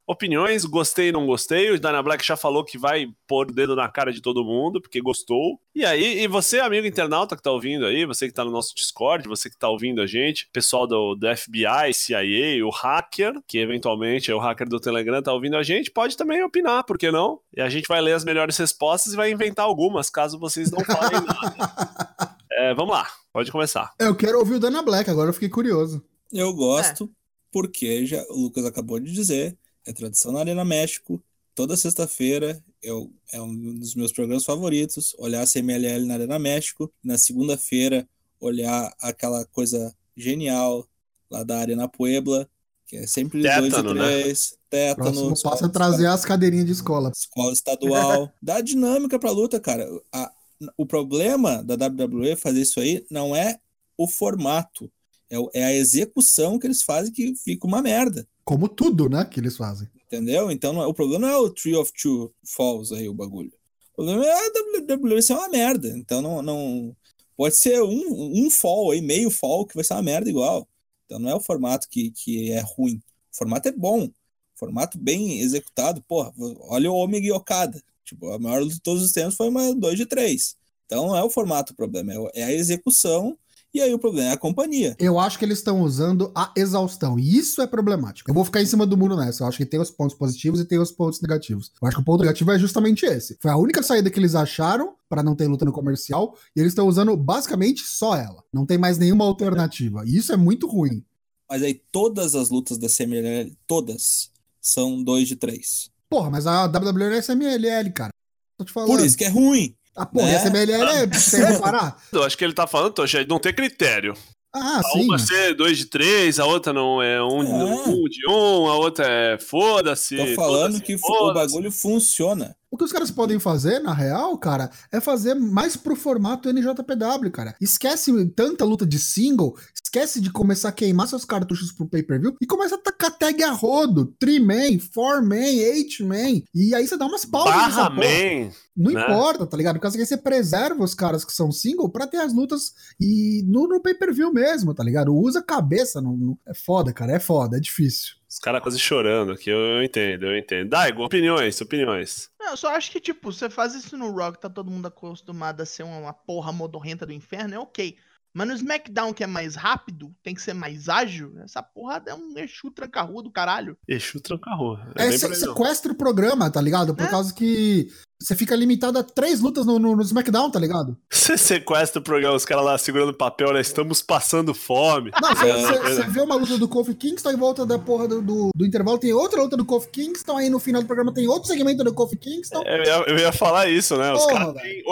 Opiniões, 0.07 0.65
gostei, 0.65 1.11
não 1.11 1.27
gostei. 1.27 1.71
O 1.73 1.81
Dana 1.81 2.01
Black 2.01 2.25
já 2.25 2.37
falou 2.37 2.65
que 2.65 2.79
vai 2.79 3.09
pôr 3.27 3.51
o 3.51 3.53
dedo 3.53 3.75
na 3.75 3.89
cara 3.89 4.13
de 4.13 4.23
todo 4.23 4.45
mundo, 4.45 4.81
porque 4.81 5.01
gostou. 5.01 5.61
E 5.75 5.85
aí, 5.85 6.21
e 6.21 6.29
você, 6.29 6.61
amigo 6.61 6.87
internauta 6.87 7.37
que 7.37 7.43
tá 7.43 7.51
ouvindo 7.51 7.85
aí, 7.85 8.07
você 8.07 8.29
que 8.29 8.33
tá 8.33 8.45
no 8.45 8.53
nosso 8.53 8.73
Discord, 8.75 9.27
você 9.27 9.51
que 9.51 9.59
tá 9.59 9.69
ouvindo 9.69 10.01
a 10.01 10.07
gente, 10.07 10.49
pessoal 10.53 10.87
do, 10.87 11.17
do 11.17 11.27
FBI, 11.37 11.93
CIA, 11.93 12.65
o 12.65 12.71
hacker, 12.71 13.35
que 13.49 13.59
eventualmente 13.59 14.31
é 14.31 14.35
o 14.35 14.39
hacker 14.39 14.69
do 14.69 14.79
Telegram, 14.79 15.21
tá 15.21 15.33
ouvindo 15.33 15.57
a 15.57 15.65
gente, 15.65 15.91
pode 15.91 16.17
também 16.17 16.41
opinar, 16.45 16.85
por 16.85 16.97
que 16.97 17.11
não? 17.11 17.41
E 17.53 17.61
a 17.61 17.69
gente 17.69 17.89
vai 17.89 18.01
ler 18.01 18.13
as 18.13 18.25
melhores 18.25 18.57
respostas 18.57 19.13
e 19.13 19.17
vai 19.17 19.33
inventar 19.33 19.65
algumas, 19.65 20.09
caso 20.09 20.39
vocês 20.39 20.71
não 20.71 20.85
falem 20.85 21.21
nada. 21.21 22.37
É, 22.59 22.73
vamos 22.73 22.95
lá, 22.95 23.07
pode 23.35 23.53
começar. 23.53 23.93
Eu 23.99 24.17
quero 24.17 24.39
ouvir 24.39 24.55
o 24.55 24.59
Dana 24.59 24.81
Black, 24.81 25.11
agora 25.11 25.29
eu 25.29 25.35
fiquei 25.35 25.51
curioso. 25.51 26.03
Eu 26.33 26.55
gosto, 26.55 27.11
porque 27.53 28.07
já, 28.07 28.25
o 28.31 28.45
Lucas 28.45 28.65
acabou 28.65 28.99
de 28.99 29.13
dizer, 29.13 29.59
é 29.87 29.93
tradição 29.93 30.33
na 30.33 30.41
Arena 30.41 30.65
México, 30.65 31.23
toda 31.55 31.77
sexta-feira, 31.77 32.63
eu, 32.83 33.11
é 33.33 33.41
um 33.41 33.79
dos 33.79 33.95
meus 33.95 34.13
programas 34.13 34.45
favoritos, 34.45 35.15
olhar 35.19 35.43
a 35.43 35.47
CMLL 35.47 36.05
na 36.05 36.15
Arena 36.15 36.39
México, 36.39 36.93
na 37.03 37.17
segunda-feira 37.17 38.07
olhar 38.41 38.93
aquela 39.01 39.45
coisa 39.47 39.95
genial 40.17 40.87
lá 41.31 41.43
da 41.43 41.59
Arena 41.59 41.89
Puebla, 41.89 42.49
que 42.87 42.97
é 42.97 43.07
sempre 43.07 43.43
Tétano, 43.43 43.95
2 43.95 43.97
e 43.97 43.99
3, 43.99 44.51
né? 44.53 44.59
tétano. 44.71 45.13
Próximo 45.13 45.43
passo 45.43 45.65
é 45.65 45.69
trazer 45.69 46.07
as 46.07 46.25
cadeirinhas 46.25 46.67
de 46.67 46.73
escola. 46.73 47.11
Escola 47.15 47.53
estadual. 47.53 48.33
Dá 48.41 48.61
dinâmica 48.61 49.19
pra 49.19 49.31
luta, 49.31 49.59
cara. 49.59 49.89
A, 50.13 50.31
o 50.77 50.87
problema 50.87 51.63
da 51.65 51.75
WWE 51.75 52.37
fazer 52.37 52.63
isso 52.63 52.79
aí 52.79 53.05
não 53.11 53.35
é 53.35 53.59
o 53.99 54.07
formato, 54.07 54.91
é, 55.31 55.61
é 55.61 55.65
a 55.65 55.75
execução 55.75 56.59
que 56.59 56.67
eles 56.67 56.83
fazem 56.83 57.13
que 57.13 57.35
fica 57.37 57.67
uma 57.67 57.83
merda. 57.83 58.27
Como 58.45 58.69
tudo, 58.69 59.09
né, 59.09 59.25
que 59.25 59.41
eles 59.41 59.57
fazem. 59.57 59.89
Entendeu? 60.07 60.51
Então 60.51 60.73
não 60.73 60.83
é, 60.83 60.87
o 60.87 60.95
problema 60.95 61.27
não 61.27 61.35
é 61.35 61.39
o 61.39 61.51
Tree 61.51 61.75
of 61.75 61.93
Two 62.01 62.33
Falls 62.45 62.95
aí, 62.95 63.09
o 63.09 63.15
bagulho. 63.15 63.53
O 63.93 63.97
problema 63.97 64.25
é 64.25 64.33
a 64.33 64.53
WWE 64.99 65.23
ser 65.23 65.33
uma 65.33 65.49
merda. 65.49 65.89
Então 65.97 66.23
não, 66.23 66.43
não. 66.43 66.97
Pode 67.37 67.59
ser 67.59 67.83
um, 67.83 68.47
um 68.47 68.51
fall 68.51 68.93
aí, 68.93 69.01
meio 69.01 69.31
fall, 69.31 69.67
que 69.67 69.75
vai 69.75 69.85
ser 69.85 69.95
uma 69.95 70.03
merda 70.03 70.31
igual. 70.31 70.69
Então 71.05 71.19
não 71.19 71.31
é 71.31 71.35
o 71.35 71.41
formato 71.41 71.89
que, 71.89 72.11
que 72.11 72.53
é 72.53 72.61
ruim. 72.61 72.97
O 73.33 73.37
formato 73.37 73.69
é 73.69 73.73
bom. 73.73 74.09
Formato 74.55 74.97
bem 74.97 75.41
executado. 75.41 76.03
Porra, 76.07 76.33
olha 76.69 76.91
o 76.91 76.95
Omega 76.95 77.27
e 77.27 77.33
Okada. 77.33 77.83
Tipo, 78.05 78.31
a 78.31 78.39
maior 78.39 78.65
de 78.65 78.81
todos 78.81 79.03
os 79.03 79.13
tempos 79.13 79.35
foi 79.35 79.49
uma 79.49 79.75
2 79.75 79.99
de 79.99 80.07
3. 80.07 80.57
Então 80.87 81.09
não 81.09 81.17
é 81.17 81.23
o 81.23 81.31
formato 81.31 81.73
o 81.73 81.77
problema, 81.77 82.13
é 82.33 82.45
a 82.45 82.53
execução 82.53 83.37
e 83.77 83.81
aí 83.83 83.93
o 83.93 83.99
problema 83.99 84.31
é 84.31 84.33
a 84.33 84.39
companhia. 84.39 84.97
Eu 84.99 85.21
acho 85.21 85.39
que 85.39 85.45
eles 85.45 85.59
estão 85.59 85.83
usando 85.83 86.33
a 86.35 86.51
exaustão. 86.57 87.19
E 87.19 87.37
isso 87.37 87.61
é 87.61 87.67
problemático. 87.67 88.31
Eu 88.31 88.35
vou 88.35 88.43
ficar 88.43 88.63
em 88.63 88.67
cima 88.67 88.87
do 88.87 88.97
muro 88.97 89.17
nessa. 89.17 89.43
Eu 89.43 89.49
acho 89.49 89.59
que 89.59 89.67
tem 89.67 89.79
os 89.79 89.91
pontos 89.91 90.17
positivos 90.17 90.61
e 90.61 90.65
tem 90.65 90.79
os 90.79 90.91
pontos 90.91 91.21
negativos. 91.21 91.71
Eu 91.81 91.87
acho 91.87 91.99
que 91.99 92.03
o 92.03 92.05
ponto 92.05 92.23
negativo 92.23 92.53
é 92.53 92.59
justamente 92.59 93.05
esse. 93.05 93.37
Foi 93.39 93.51
a 93.51 93.57
única 93.57 93.83
saída 93.83 94.11
que 94.11 94.19
eles 94.19 94.35
acharam 94.35 94.95
para 95.11 95.23
não 95.23 95.37
ter 95.37 95.47
luta 95.47 95.67
no 95.67 95.73
comercial. 95.73 96.35
E 96.57 96.61
eles 96.61 96.73
estão 96.73 96.89
usando 96.89 97.15
basicamente 97.17 97.83
só 97.83 98.17
ela. 98.17 98.43
Não 98.51 98.65
tem 98.65 98.79
mais 98.79 98.97
nenhuma 98.97 99.27
alternativa. 99.27 100.05
E 100.07 100.17
isso 100.17 100.33
é 100.33 100.37
muito 100.39 100.67
ruim. 100.67 101.05
Mas 101.47 101.63
aí 101.63 101.75
todas 101.93 102.35
as 102.35 102.49
lutas 102.49 102.79
da 102.79 102.89
CMLL, 102.89 103.55
todas, 103.67 104.31
são 104.59 105.03
2 105.03 105.29
de 105.29 105.37
3. 105.37 105.91
Porra, 106.09 106.31
mas 106.31 106.47
a 106.47 106.65
WWE 106.65 107.19
é 107.19 107.21
CMLL, 107.21 107.93
cara. 107.93 108.11
Tô 108.57 108.65
te 108.65 108.73
falando. 108.73 108.89
Por 108.89 109.05
isso 109.05 109.19
que 109.19 109.25
é 109.25 109.29
ruim. 109.29 109.77
Ah, 109.97 110.05
porra, 110.07 110.29
É. 110.31 110.37
a 110.37 110.41
CMLL 110.43 110.85
é 111.13 111.19
sem 111.19 111.45
reparar. 111.45 111.97
Eu 112.13 112.23
acho 112.25 112.37
que 112.37 112.45
ele 112.45 112.53
tá 112.53 112.67
falando, 112.67 112.93
Tocha, 112.93 113.23
de 113.25 113.29
não 113.31 113.39
ter 113.39 113.55
critério. 113.55 114.15
Ah, 114.55 114.79
A 114.81 114.83
sim. 114.83 115.05
uma 115.05 115.19
ser 115.19 115.55
dois 115.55 115.77
de 115.77 115.87
três, 115.87 116.39
a 116.39 116.47
outra 116.47 116.73
não 116.73 117.03
é 117.03 117.23
um, 117.23 117.43
É. 117.43 117.65
um 117.65 118.05
de 118.05 118.27
um, 118.29 118.67
a 118.69 118.77
outra 118.77 119.07
é 119.07 119.39
foda-se. 119.39 120.17
Tô 120.17 120.27
falando 120.35 120.75
foda-se, 120.75 120.83
que 120.83 120.95
o 120.97 121.33
bagulho 121.35 121.71
funciona. 121.71 122.57
O 122.71 122.77
que 122.77 122.85
os 122.85 122.93
caras 122.93 123.11
podem 123.11 123.39
fazer, 123.39 123.79
na 123.79 123.95
real, 123.95 124.37
cara, 124.39 124.71
é 124.93 125.01
fazer 125.01 125.35
mais 125.35 125.77
pro 125.77 125.95
formato 125.95 126.49
NJPW, 126.53 127.31
cara. 127.31 127.55
Esquece 127.61 128.13
tanta 128.31 128.65
luta 128.65 128.85
de 128.85 128.99
single, 128.99 129.57
esquece 129.73 130.21
de 130.21 130.31
começar 130.31 130.71
a 130.71 130.73
queimar 130.73 131.07
seus 131.07 131.25
cartuchos 131.25 131.71
pro 131.73 131.87
pay-per-view 131.89 132.35
e 132.41 132.47
começa 132.47 132.75
a 132.75 132.79
tacar 132.79 133.17
tag 133.17 133.43
a 133.45 133.53
rodo. 133.53 134.13
3-man, 134.21 134.79
4-man, 134.79 135.37
8-man. 135.37 136.43
E 136.55 136.75
aí 136.75 136.87
você 136.87 136.97
dá 136.97 137.07
umas 137.07 137.25
pausas 137.25 137.55
Barra. 137.55 137.91
Man. 137.91 138.51
Não 138.77 138.93
né? 138.93 139.01
importa, 139.03 139.47
tá 139.47 139.57
ligado? 139.57 139.77
Por 139.77 139.83
causa 139.83 139.97
que 139.97 140.05
você 140.05 140.17
preserva 140.17 140.83
os 140.83 140.95
caras 140.95 141.25
que 141.25 141.33
são 141.33 141.51
single 141.53 141.89
pra 141.89 142.07
ter 142.07 142.19
as 142.19 142.35
lutas 142.35 142.75
e 143.01 143.43
no, 143.47 143.67
no 143.69 143.81
pay-per-view 143.81 144.33
mesmo, 144.33 144.75
tá 144.75 144.83
ligado? 144.85 145.15
Usa 145.15 145.39
a 145.39 145.43
cabeça. 145.43 146.01
No- 146.01 146.37
É 146.45 146.53
foda, 146.53 146.93
cara, 146.93 147.13
é 147.13 147.21
foda, 147.21 147.57
é 147.57 147.61
difícil. 147.61 148.17
Os 148.37 148.41
caras 148.41 148.61
quase 148.61 148.79
chorando 148.79 149.33
aqui, 149.33 149.49
eu, 149.49 149.57
eu 149.59 149.83
entendo, 149.83 150.27
eu 150.27 150.37
entendo. 150.37 150.69
Daigo, 150.69 151.03
opiniões, 151.03 151.59
opiniões. 151.59 152.29
Não, 152.39 152.51
eu 152.51 152.57
só 152.59 152.69
acho 152.77 152.91
que, 152.91 153.01
tipo, 153.01 153.33
você 153.33 153.49
faz 153.49 153.75
isso 153.75 153.97
no 153.97 154.11
Rock, 154.11 154.39
tá 154.39 154.51
todo 154.51 154.71
mundo 154.71 154.85
acostumado 154.85 155.63
a 155.63 155.65
ser 155.65 155.85
uma 155.85 156.13
porra 156.13 156.53
modorrenta 156.53 157.07
do 157.07 157.15
inferno, 157.15 157.55
é 157.55 157.59
ok. 157.59 157.97
Mas 158.35 158.47
no 158.49 158.53
SmackDown, 158.53 159.15
que 159.15 159.25
é 159.25 159.27
mais 159.27 159.57
rápido, 159.57 160.15
tem 160.23 160.35
que 160.35 160.43
ser 160.43 160.53
mais 160.53 160.91
ágil, 160.91 161.33
essa 161.43 161.63
porra 161.63 162.03
é 162.07 162.13
um 162.15 162.35
Exu 162.37 162.71
tranca-rua 162.71 163.23
do 163.23 163.31
caralho. 163.31 163.79
Exu 163.89 164.21
tranca-rua. 164.21 164.87
É, 164.97 165.07
É, 165.07 165.13
sequestra 165.13 165.91
o 165.91 165.97
programa, 165.97 166.53
tá 166.53 166.61
ligado? 166.61 166.95
Por 166.95 167.07
É. 167.07 167.11
causa 167.11 167.33
que 167.33 167.89
você 168.21 168.35
fica 168.35 168.55
limitado 168.57 168.99
a 168.99 169.03
três 169.03 169.41
lutas 169.41 169.67
no, 169.67 169.79
no, 169.79 169.95
no 169.97 170.03
SmackDown, 170.03 170.51
tá 170.51 170.59
ligado? 170.59 170.97
Você 171.11 171.37
sequestra 171.37 172.01
o 172.01 172.05
programa, 172.05 172.37
os 172.37 172.45
caras 172.45 172.65
lá 172.65 172.79
segurando 172.79 173.13
papel, 173.13 173.53
né? 173.53 173.61
Estamos 173.61 174.01
passando 174.01 174.55
fome. 174.55 175.11
Não, 175.21 175.35
você, 175.35 175.49
É, 175.51 175.57
você- 175.57 175.75
é. 175.75 175.95
você 175.95 176.03
vê 176.05 176.21
uma 176.21 176.37
luta 176.37 176.57
do 176.57 176.69
Kofi 176.69 176.95
Kingston 176.95 177.33
em 177.33 177.37
volta 177.37 177.67
da 177.67 177.79
porra 177.81 178.07
do, 178.07 178.23
do, 178.23 178.51
do 178.55 178.65
intervalo, 178.65 178.97
tem 178.97 179.13
outra 179.13 179.43
luta 179.43 179.57
do 179.57 179.65
Kofi 179.65 179.89
Kingston, 179.89 180.37
aí 180.37 180.49
no 180.49 180.61
final 180.61 180.81
do 180.83 180.87
programa 180.87 181.13
tem 181.13 181.27
outro 181.27 181.49
segmento 181.49 181.83
do 181.83 181.93
Kofi 181.93 182.17
Kingston. 182.17 182.63
Eu 182.65 182.85
ia, 182.85 183.05
eu 183.09 183.19
ia 183.19 183.33
falar 183.33 183.69
isso, 183.69 183.97
né? 183.97 184.13
Os 184.13 184.23
Porra, 184.25 184.53
caras 184.55 184.63
têm 184.63 184.85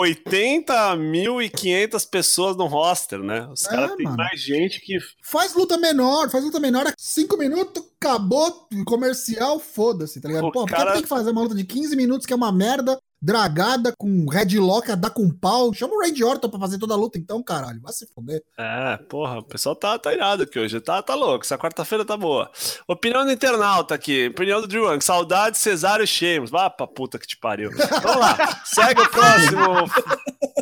80.500 0.93 2.09
pessoas 2.09 2.55
no 2.57 2.65
roster, 2.65 3.19
né? 3.19 3.47
Os 3.51 3.65
É, 3.65 3.69
caras 3.69 3.95
têm 3.95 4.05
mano. 4.05 4.17
mais 4.17 4.41
gente 4.41 4.79
que. 4.81 4.97
Faz 5.23 5.53
luta 5.55 5.77
menor, 5.77 6.29
faz 6.29 6.43
luta 6.43 6.59
menor, 6.59 6.91
cinco 6.97 7.37
minutos, 7.37 7.83
acabou, 7.99 8.67
comercial, 8.85 9.59
foda-se, 9.59 10.19
tá 10.21 10.27
ligado? 10.27 10.47
O 10.47 10.51
Pô, 10.51 10.61
por 10.61 10.67
que 10.69 10.75
cara- 10.75 10.93
tem 10.93 11.01
que 11.01 11.07
fazer 11.07 11.31
uma 11.31 11.41
luta 11.41 11.55
de 11.55 11.63
15 11.63 11.95
minutos 11.95 12.25
que 12.25 12.33
é 12.33 12.35
uma 12.35 12.51
merda, 12.51 12.99
dragada, 13.25 13.91
com 13.97 14.29
headlock, 14.29 14.91
a 14.91 14.95
dar 14.95 15.09
com 15.09 15.29
pau? 15.29 15.73
Chama 15.73 15.95
o 15.95 15.99
Randy 16.01 16.23
Orton 16.23 16.47
pra 16.49 16.59
fazer 16.59 16.77
toda 16.77 16.93
a 16.93 16.97
luta 16.97 17.17
então, 17.17 17.41
caralho, 17.41 17.81
vai 17.81 17.91
se 17.91 18.05
foder. 18.13 18.41
É, 18.57 18.97
porra, 19.09 19.39
o 19.39 19.43
pessoal 19.43 19.75
tá, 19.75 19.97
tá 19.97 20.13
irado 20.13 20.43
aqui 20.43 20.59
hoje. 20.59 20.79
Tá, 20.79 21.01
tá 21.01 21.15
louco. 21.15 21.43
Essa 21.43 21.57
quarta-feira 21.57 22.05
tá 22.05 22.15
boa. 22.15 22.51
Opinião 22.87 23.25
do 23.25 23.31
internauta 23.31 23.95
aqui. 23.95 24.27
Opinião 24.27 24.61
do 24.61 24.67
Drew 24.67 24.85
Young. 24.91 25.01
Saudade, 25.01 25.57
Cesário 25.57 26.03
e 26.03 26.07
Sheamus. 26.07 26.51
Vá 26.51 26.69
pra 26.69 26.85
puta 26.85 27.17
que 27.17 27.25
te 27.27 27.37
pariu. 27.37 27.71
Vamos 27.71 28.15
lá. 28.17 28.37
Segue 28.65 29.01
o 29.01 29.09
próximo. 29.09 29.89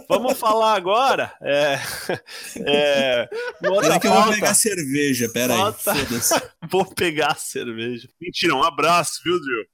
Vamos 0.08 0.38
falar 0.38 0.76
agora. 0.76 1.34
É. 1.42 1.80
é 2.66 3.30
outra 3.70 4.00
que 4.00 4.08
eu 4.08 4.14
vou 4.14 4.34
pegar 4.34 4.54
cerveja, 4.54 5.30
pera 5.34 5.54
aí. 5.54 5.60
Falta- 5.60 5.96
Foda-se. 5.96 6.42
Vou 6.72 6.86
pegar 6.86 7.34
a 7.34 7.36
cerveja. 7.36 8.08
Mentira, 8.22 8.56
um 8.56 8.64
abraço, 8.64 9.20
viu, 9.24 9.40
Drew? 9.40 9.66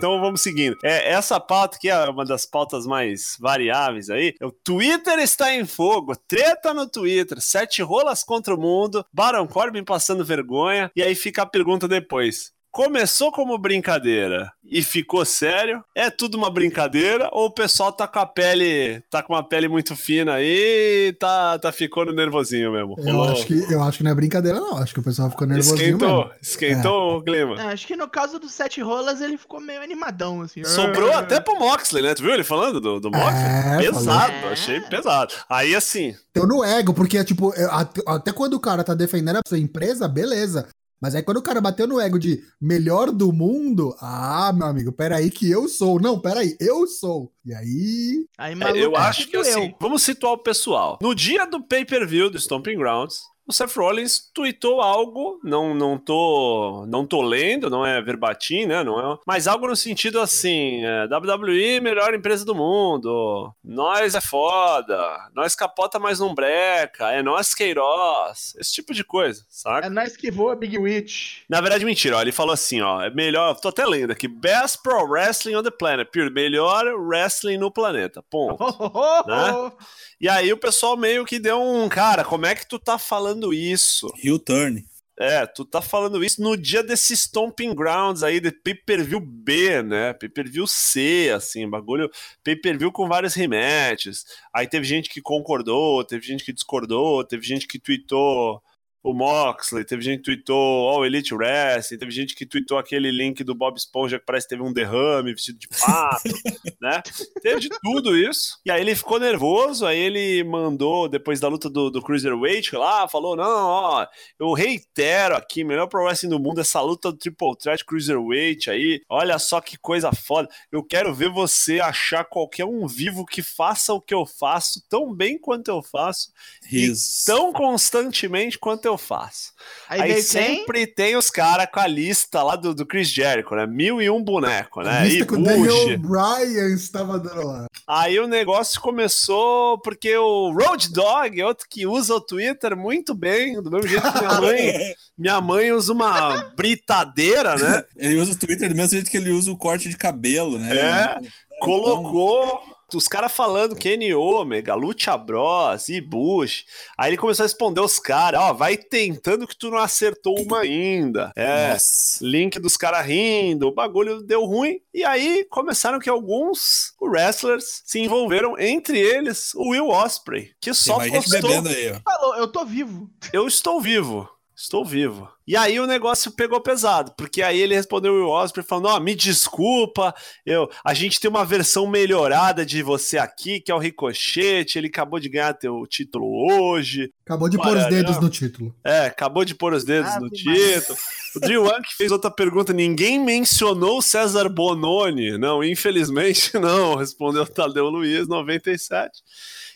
Então 0.00 0.18
vamos 0.18 0.40
seguindo. 0.40 0.78
É, 0.82 1.12
essa 1.12 1.38
pauta 1.38 1.78
que 1.78 1.90
é 1.90 2.08
uma 2.08 2.24
das 2.24 2.46
pautas 2.46 2.86
mais 2.86 3.36
variáveis 3.38 4.08
aí. 4.08 4.34
O 4.40 4.50
Twitter 4.50 5.18
está 5.18 5.54
em 5.54 5.66
fogo. 5.66 6.16
Treta 6.16 6.72
no 6.72 6.88
Twitter. 6.88 7.38
Sete 7.38 7.82
rolas 7.82 8.24
contra 8.24 8.54
o 8.54 8.58
mundo. 8.58 9.04
Baron 9.12 9.46
Corbin 9.46 9.84
passando 9.84 10.24
vergonha. 10.24 10.90
E 10.96 11.02
aí 11.02 11.14
fica 11.14 11.42
a 11.42 11.46
pergunta 11.46 11.86
depois. 11.86 12.50
Começou 12.72 13.32
como 13.32 13.58
brincadeira 13.58 14.52
e 14.64 14.80
ficou 14.82 15.24
sério? 15.24 15.82
É 15.92 16.08
tudo 16.08 16.36
uma 16.38 16.48
brincadeira? 16.50 17.28
Ou 17.32 17.46
o 17.46 17.50
pessoal 17.50 17.92
tá 17.92 18.06
com 18.06 18.20
a 18.20 18.26
pele. 18.26 19.02
tá 19.10 19.22
com 19.24 19.32
uma 19.32 19.42
pele 19.42 19.66
muito 19.68 19.96
fina 19.96 20.34
aí 20.34 21.08
e 21.08 21.12
tá, 21.14 21.58
tá 21.58 21.72
ficando 21.72 22.12
nervosinho 22.12 22.70
mesmo? 22.72 22.94
Eu 22.98 23.24
acho, 23.24 23.44
que, 23.44 23.72
eu 23.72 23.82
acho 23.82 23.98
que 23.98 24.04
não 24.04 24.12
é 24.12 24.14
brincadeira, 24.14 24.60
não. 24.60 24.76
Acho 24.78 24.94
que 24.94 25.00
o 25.00 25.02
pessoal 25.02 25.28
ficou 25.30 25.48
nervosinho 25.48 25.74
Esquentou, 25.96 26.16
mesmo. 26.18 26.30
esquentou 26.40 27.16
o 27.18 27.22
clima. 27.22 27.60
É, 27.60 27.66
acho 27.72 27.86
que 27.88 27.96
no 27.96 28.08
caso 28.08 28.38
do 28.38 28.48
Sete 28.48 28.80
Rolas 28.80 29.20
ele 29.20 29.36
ficou 29.36 29.60
meio 29.60 29.82
animadão, 29.82 30.42
assim. 30.42 30.62
Sobrou 30.62 31.10
Ah. 31.12 31.18
até 31.18 31.40
pro 31.40 31.58
Moxley, 31.58 32.02
né? 32.04 32.14
Tu 32.14 32.22
viu 32.22 32.32
ele 32.32 32.44
falando 32.44 32.80
do, 32.80 33.00
do 33.00 33.10
Moxley? 33.10 33.34
É, 33.34 33.78
pesado, 33.78 34.32
falou. 34.34 34.52
achei 34.52 34.80
pesado. 34.82 35.34
Aí 35.48 35.74
assim, 35.74 36.14
Deu 36.32 36.46
no 36.46 36.62
ego, 36.62 36.94
porque, 36.94 37.18
é, 37.18 37.24
tipo, 37.24 37.52
é, 37.56 37.64
at- 37.64 37.98
até 38.06 38.32
quando 38.32 38.54
o 38.54 38.60
cara 38.60 38.84
tá 38.84 38.94
defendendo 38.94 39.36
a 39.38 39.48
sua 39.48 39.58
empresa, 39.58 40.06
beleza. 40.06 40.68
Mas 41.00 41.14
aí 41.14 41.22
quando 41.22 41.38
o 41.38 41.42
cara 41.42 41.60
bateu 41.60 41.86
no 41.86 41.98
ego 41.98 42.18
de 42.18 42.42
melhor 42.60 43.10
do 43.10 43.32
mundo, 43.32 43.96
ah, 44.00 44.52
meu 44.54 44.66
amigo, 44.66 44.92
peraí 44.92 45.30
que 45.30 45.50
eu 45.50 45.68
sou. 45.68 45.98
Não, 45.98 46.20
peraí, 46.20 46.56
eu 46.60 46.86
sou. 46.86 47.32
E 47.44 47.54
aí. 47.54 48.26
Aí, 48.36 48.52
é, 48.52 48.54
maluco, 48.54 48.78
eu 48.78 48.96
acho 48.96 49.26
que 49.26 49.32
doeu. 49.32 49.42
assim, 49.42 49.74
vamos 49.80 50.02
situar 50.02 50.34
o 50.34 50.38
pessoal. 50.38 50.98
No 51.00 51.14
dia 51.14 51.46
do 51.46 51.62
pay-per-view 51.62 52.30
do 52.30 52.36
Stomping 52.36 52.76
Grounds, 52.76 53.22
o 53.50 53.52
Seth 53.52 53.76
Rollins 53.76 54.30
tweetou 54.32 54.80
algo, 54.80 55.40
não, 55.44 55.74
não 55.74 55.98
tô 55.98 56.84
não 56.88 57.04
tô 57.04 57.20
lendo, 57.20 57.68
não 57.68 57.84
é 57.84 58.00
verbatim, 58.00 58.64
né, 58.64 58.82
não 58.82 59.14
é, 59.14 59.18
mas 59.26 59.46
algo 59.46 59.66
no 59.66 59.76
sentido 59.76 60.20
assim, 60.20 60.84
é, 60.84 61.04
WWE 61.06 61.80
melhor 61.80 62.14
empresa 62.14 62.44
do 62.44 62.54
mundo, 62.54 63.52
nós 63.62 64.14
é 64.14 64.20
foda, 64.20 64.98
nós 65.34 65.54
capota 65.54 65.98
mais 65.98 66.20
não 66.20 66.34
breca, 66.34 67.10
é 67.10 67.22
nós 67.22 67.52
Queiroz, 67.52 68.54
esse 68.58 68.72
tipo 68.72 68.94
de 68.94 69.04
coisa, 69.04 69.44
saca? 69.48 69.86
É 69.86 69.90
nós 69.90 70.16
que 70.16 70.30
voa, 70.30 70.54
Big 70.54 70.78
Witch. 70.78 71.42
Na 71.48 71.60
verdade, 71.60 71.84
mentira, 71.84 72.16
ó, 72.16 72.22
ele 72.22 72.32
falou 72.32 72.54
assim, 72.54 72.80
ó, 72.80 73.02
é 73.02 73.10
melhor, 73.10 73.54
tô 73.58 73.68
até 73.68 73.84
lendo 73.84 74.12
aqui, 74.12 74.28
best 74.28 74.80
pro 74.82 75.04
wrestling 75.04 75.56
on 75.56 75.62
the 75.62 75.70
planet, 75.70 76.10
period, 76.10 76.32
melhor 76.32 76.86
wrestling 76.96 77.58
no 77.58 77.70
planeta, 77.70 78.22
ponto. 78.30 78.60
Né? 79.26 79.72
E 80.20 80.28
aí 80.28 80.52
o 80.52 80.58
pessoal 80.58 80.98
meio 80.98 81.24
que 81.24 81.38
deu 81.38 81.62
um, 81.62 81.88
cara, 81.88 82.22
como 82.22 82.44
é 82.44 82.54
que 82.54 82.68
tu 82.68 82.78
tá 82.78 82.98
falando 82.98 83.54
isso? 83.54 84.12
Heel 84.22 84.38
turn. 84.38 84.84
É, 85.18 85.46
tu 85.46 85.64
tá 85.64 85.82
falando 85.82 86.24
isso 86.24 86.42
no 86.42 86.56
dia 86.56 86.82
desse 86.82 87.14
Stomping 87.14 87.74
Grounds 87.74 88.22
aí, 88.22 88.40
de 88.40 88.50
pay-per-view 88.50 89.20
B, 89.20 89.82
né? 89.82 90.14
Pay-per-view 90.14 90.66
C, 90.66 91.30
assim, 91.34 91.68
bagulho, 91.68 92.10
pay-per-view 92.42 92.90
com 92.90 93.06
vários 93.06 93.34
rematches. 93.34 94.24
Aí 94.54 94.66
teve 94.66 94.86
gente 94.86 95.10
que 95.10 95.20
concordou, 95.20 96.04
teve 96.04 96.26
gente 96.26 96.44
que 96.44 96.52
discordou, 96.52 97.24
teve 97.24 97.46
gente 97.46 97.66
que 97.66 97.78
tweetou 97.78 98.62
o 99.02 99.14
Moxley, 99.14 99.84
teve 99.84 100.02
gente 100.02 100.18
que 100.18 100.24
tweetou 100.24 100.88
All 100.88 101.06
Elite 101.06 101.34
Wrestling, 101.34 101.98
teve 101.98 102.10
gente 102.10 102.34
que 102.34 102.44
tweetou 102.44 102.76
aquele 102.76 103.10
link 103.10 103.42
do 103.42 103.54
Bob 103.54 103.76
Esponja 103.76 104.18
que 104.18 104.26
parece 104.26 104.46
que 104.46 104.54
teve 104.54 104.62
um 104.62 104.72
derrame 104.72 105.32
vestido 105.32 105.58
de 105.58 105.68
pato, 105.68 106.28
né? 106.80 107.02
Teve 107.40 107.60
de 107.60 107.70
tudo 107.82 108.14
isso. 108.14 108.58
E 108.64 108.70
aí 108.70 108.82
ele 108.82 108.94
ficou 108.94 109.18
nervoso, 109.18 109.86
aí 109.86 109.98
ele 109.98 110.44
mandou, 110.44 111.08
depois 111.08 111.40
da 111.40 111.48
luta 111.48 111.70
do, 111.70 111.90
do 111.90 112.02
Cruiserweight 112.02 112.76
lá, 112.76 113.08
falou, 113.08 113.34
não, 113.34 113.66
ó, 113.66 114.06
eu 114.38 114.52
reitero 114.52 115.34
aqui, 115.34 115.64
melhor 115.64 115.86
pro 115.86 116.04
wrestling 116.04 116.28
do 116.28 116.38
mundo, 116.38 116.60
essa 116.60 116.80
luta 116.82 117.10
do 117.10 117.16
Triple 117.16 117.56
Threat 117.56 117.84
Cruiserweight 117.84 118.70
aí, 118.70 119.00
olha 119.08 119.38
só 119.38 119.62
que 119.62 119.78
coisa 119.78 120.12
foda. 120.12 120.48
Eu 120.70 120.84
quero 120.84 121.14
ver 121.14 121.30
você 121.30 121.80
achar 121.80 122.24
qualquer 122.24 122.66
um 122.66 122.86
vivo 122.86 123.24
que 123.24 123.42
faça 123.42 123.94
o 123.94 124.00
que 124.00 124.12
eu 124.12 124.26
faço 124.26 124.84
tão 124.90 125.14
bem 125.14 125.38
quanto 125.38 125.68
eu 125.68 125.82
faço 125.82 126.30
e 126.70 126.92
tão 127.24 127.50
constantemente 127.52 128.58
quanto 128.58 128.84
eu 128.84 128.89
faço. 128.98 129.52
Aí, 129.88 130.00
Aí 130.00 130.22
sempre 130.22 130.86
tem 130.86 131.16
os 131.16 131.30
caras 131.30 131.68
com 131.72 131.80
a 131.80 131.86
lista 131.86 132.42
lá 132.42 132.56
do, 132.56 132.74
do 132.74 132.86
Chris 132.86 133.08
Jericho, 133.08 133.54
né? 133.54 133.66
Mil 133.66 134.00
e 134.00 134.08
um 134.08 134.22
boneco, 134.22 134.82
né? 134.82 135.02
Vista 135.04 135.24
E 135.24 135.26
que 135.26 135.34
o 135.34 135.42
Daniel. 135.42 135.98
Bryan 135.98 136.74
estava 136.74 137.18
dando 137.18 137.46
lá. 137.46 137.66
Aí 137.86 138.18
o 138.18 138.26
negócio 138.26 138.80
começou 138.80 139.80
porque 139.80 140.16
o 140.16 140.52
Road 140.52 140.92
Dog, 140.92 141.42
outro 141.42 141.66
que 141.68 141.86
usa 141.86 142.14
o 142.14 142.20
Twitter 142.20 142.76
muito 142.76 143.14
bem, 143.14 143.60
do 143.60 143.70
mesmo 143.70 143.88
jeito 143.88 144.12
que 144.12 144.18
minha 144.18 144.40
mãe, 144.40 144.94
minha 145.18 145.40
mãe 145.40 145.72
usa 145.72 145.92
uma 145.92 146.36
britadeira, 146.56 147.56
né? 147.56 147.84
Ele 147.96 148.16
usa 148.16 148.32
o 148.32 148.38
Twitter 148.38 148.68
do 148.68 148.74
mesmo 148.74 148.92
jeito 148.92 149.10
que 149.10 149.16
ele 149.16 149.30
usa 149.30 149.50
o 149.50 149.56
corte 149.56 149.88
de 149.88 149.96
cabelo, 149.96 150.58
né? 150.58 150.76
É. 150.76 151.18
Colocou 151.60 152.60
os 152.96 153.08
caras 153.08 153.32
falando 153.32 153.76
Kenny 153.76 154.14
Omega, 154.14 154.74
Lucha 154.74 155.16
Bros 155.16 155.88
e 155.88 156.00
Bush. 156.00 156.64
Aí 156.96 157.10
ele 157.10 157.16
começou 157.16 157.44
a 157.44 157.46
responder 157.46 157.80
os 157.80 157.98
caras, 157.98 158.40
ó, 158.40 158.52
vai 158.52 158.76
tentando 158.76 159.46
que 159.46 159.56
tu 159.56 159.70
não 159.70 159.78
acertou 159.78 160.40
uma 160.40 160.60
ainda. 160.60 161.32
É. 161.36 161.72
Nossa. 161.72 162.24
Link 162.24 162.58
dos 162.58 162.76
caras 162.76 163.06
rindo, 163.06 163.68
o 163.68 163.74
bagulho 163.74 164.22
deu 164.22 164.44
ruim. 164.44 164.80
E 164.92 165.04
aí 165.04 165.44
começaram 165.50 165.98
que 165.98 166.10
alguns 166.10 166.94
wrestlers 167.00 167.82
se 167.84 168.00
envolveram, 168.00 168.58
entre 168.58 168.98
eles 168.98 169.54
o 169.54 169.70
Will 169.70 169.88
Osprey, 169.88 170.52
que 170.60 170.74
só 170.74 170.98
postou 170.98 171.42
bebendo 171.42 171.68
aí, 171.68 171.92
ó. 171.92 172.00
Falou, 172.04 172.36
eu 172.36 172.48
tô 172.48 172.64
vivo. 172.64 173.10
eu 173.32 173.46
estou 173.46 173.80
vivo. 173.80 174.28
Estou 174.60 174.84
vivo. 174.84 175.26
E 175.46 175.56
aí 175.56 175.80
o 175.80 175.86
negócio 175.86 176.30
pegou 176.32 176.60
pesado, 176.60 177.14
porque 177.16 177.40
aí 177.40 177.58
ele 177.58 177.74
respondeu 177.74 178.12
o 178.12 178.16
Will 178.16 178.28
Osprey 178.28 178.62
falando: 178.62 178.88
Ó, 178.88 179.00
me 179.00 179.14
desculpa, 179.14 180.14
eu, 180.44 180.68
a 180.84 180.92
gente 180.92 181.18
tem 181.18 181.30
uma 181.30 181.46
versão 181.46 181.86
melhorada 181.86 182.64
de 182.64 182.82
você 182.82 183.16
aqui, 183.16 183.58
que 183.58 183.72
é 183.72 183.74
o 183.74 183.78
Ricochete, 183.78 184.76
ele 184.76 184.88
acabou 184.88 185.18
de 185.18 185.30
ganhar 185.30 185.54
teu 185.54 185.86
título 185.86 186.26
hoje. 186.52 187.10
Acabou 187.24 187.48
de 187.48 187.56
pôr 187.56 187.74
os 187.74 187.86
dedos 187.86 188.20
no 188.20 188.28
título. 188.28 188.74
É, 188.84 189.06
acabou 189.06 189.46
de 189.46 189.54
pôr 189.54 189.72
os 189.72 189.82
dedos 189.82 190.10
Ah, 190.10 190.20
no 190.20 190.28
título. 190.28 190.98
O 191.34 191.40
Drew 191.40 191.64
Ank 191.74 191.96
fez 191.96 192.12
outra 192.12 192.30
pergunta: 192.30 192.74
ninguém 192.74 193.18
mencionou 193.18 193.96
o 193.96 194.02
César 194.02 194.46
Bononi. 194.46 195.38
Não, 195.38 195.64
infelizmente 195.64 196.52
não, 196.60 196.96
respondeu 196.96 197.44
o 197.44 197.46
Tadeu 197.46 197.88
Luiz, 197.88 198.28
97. 198.28 199.10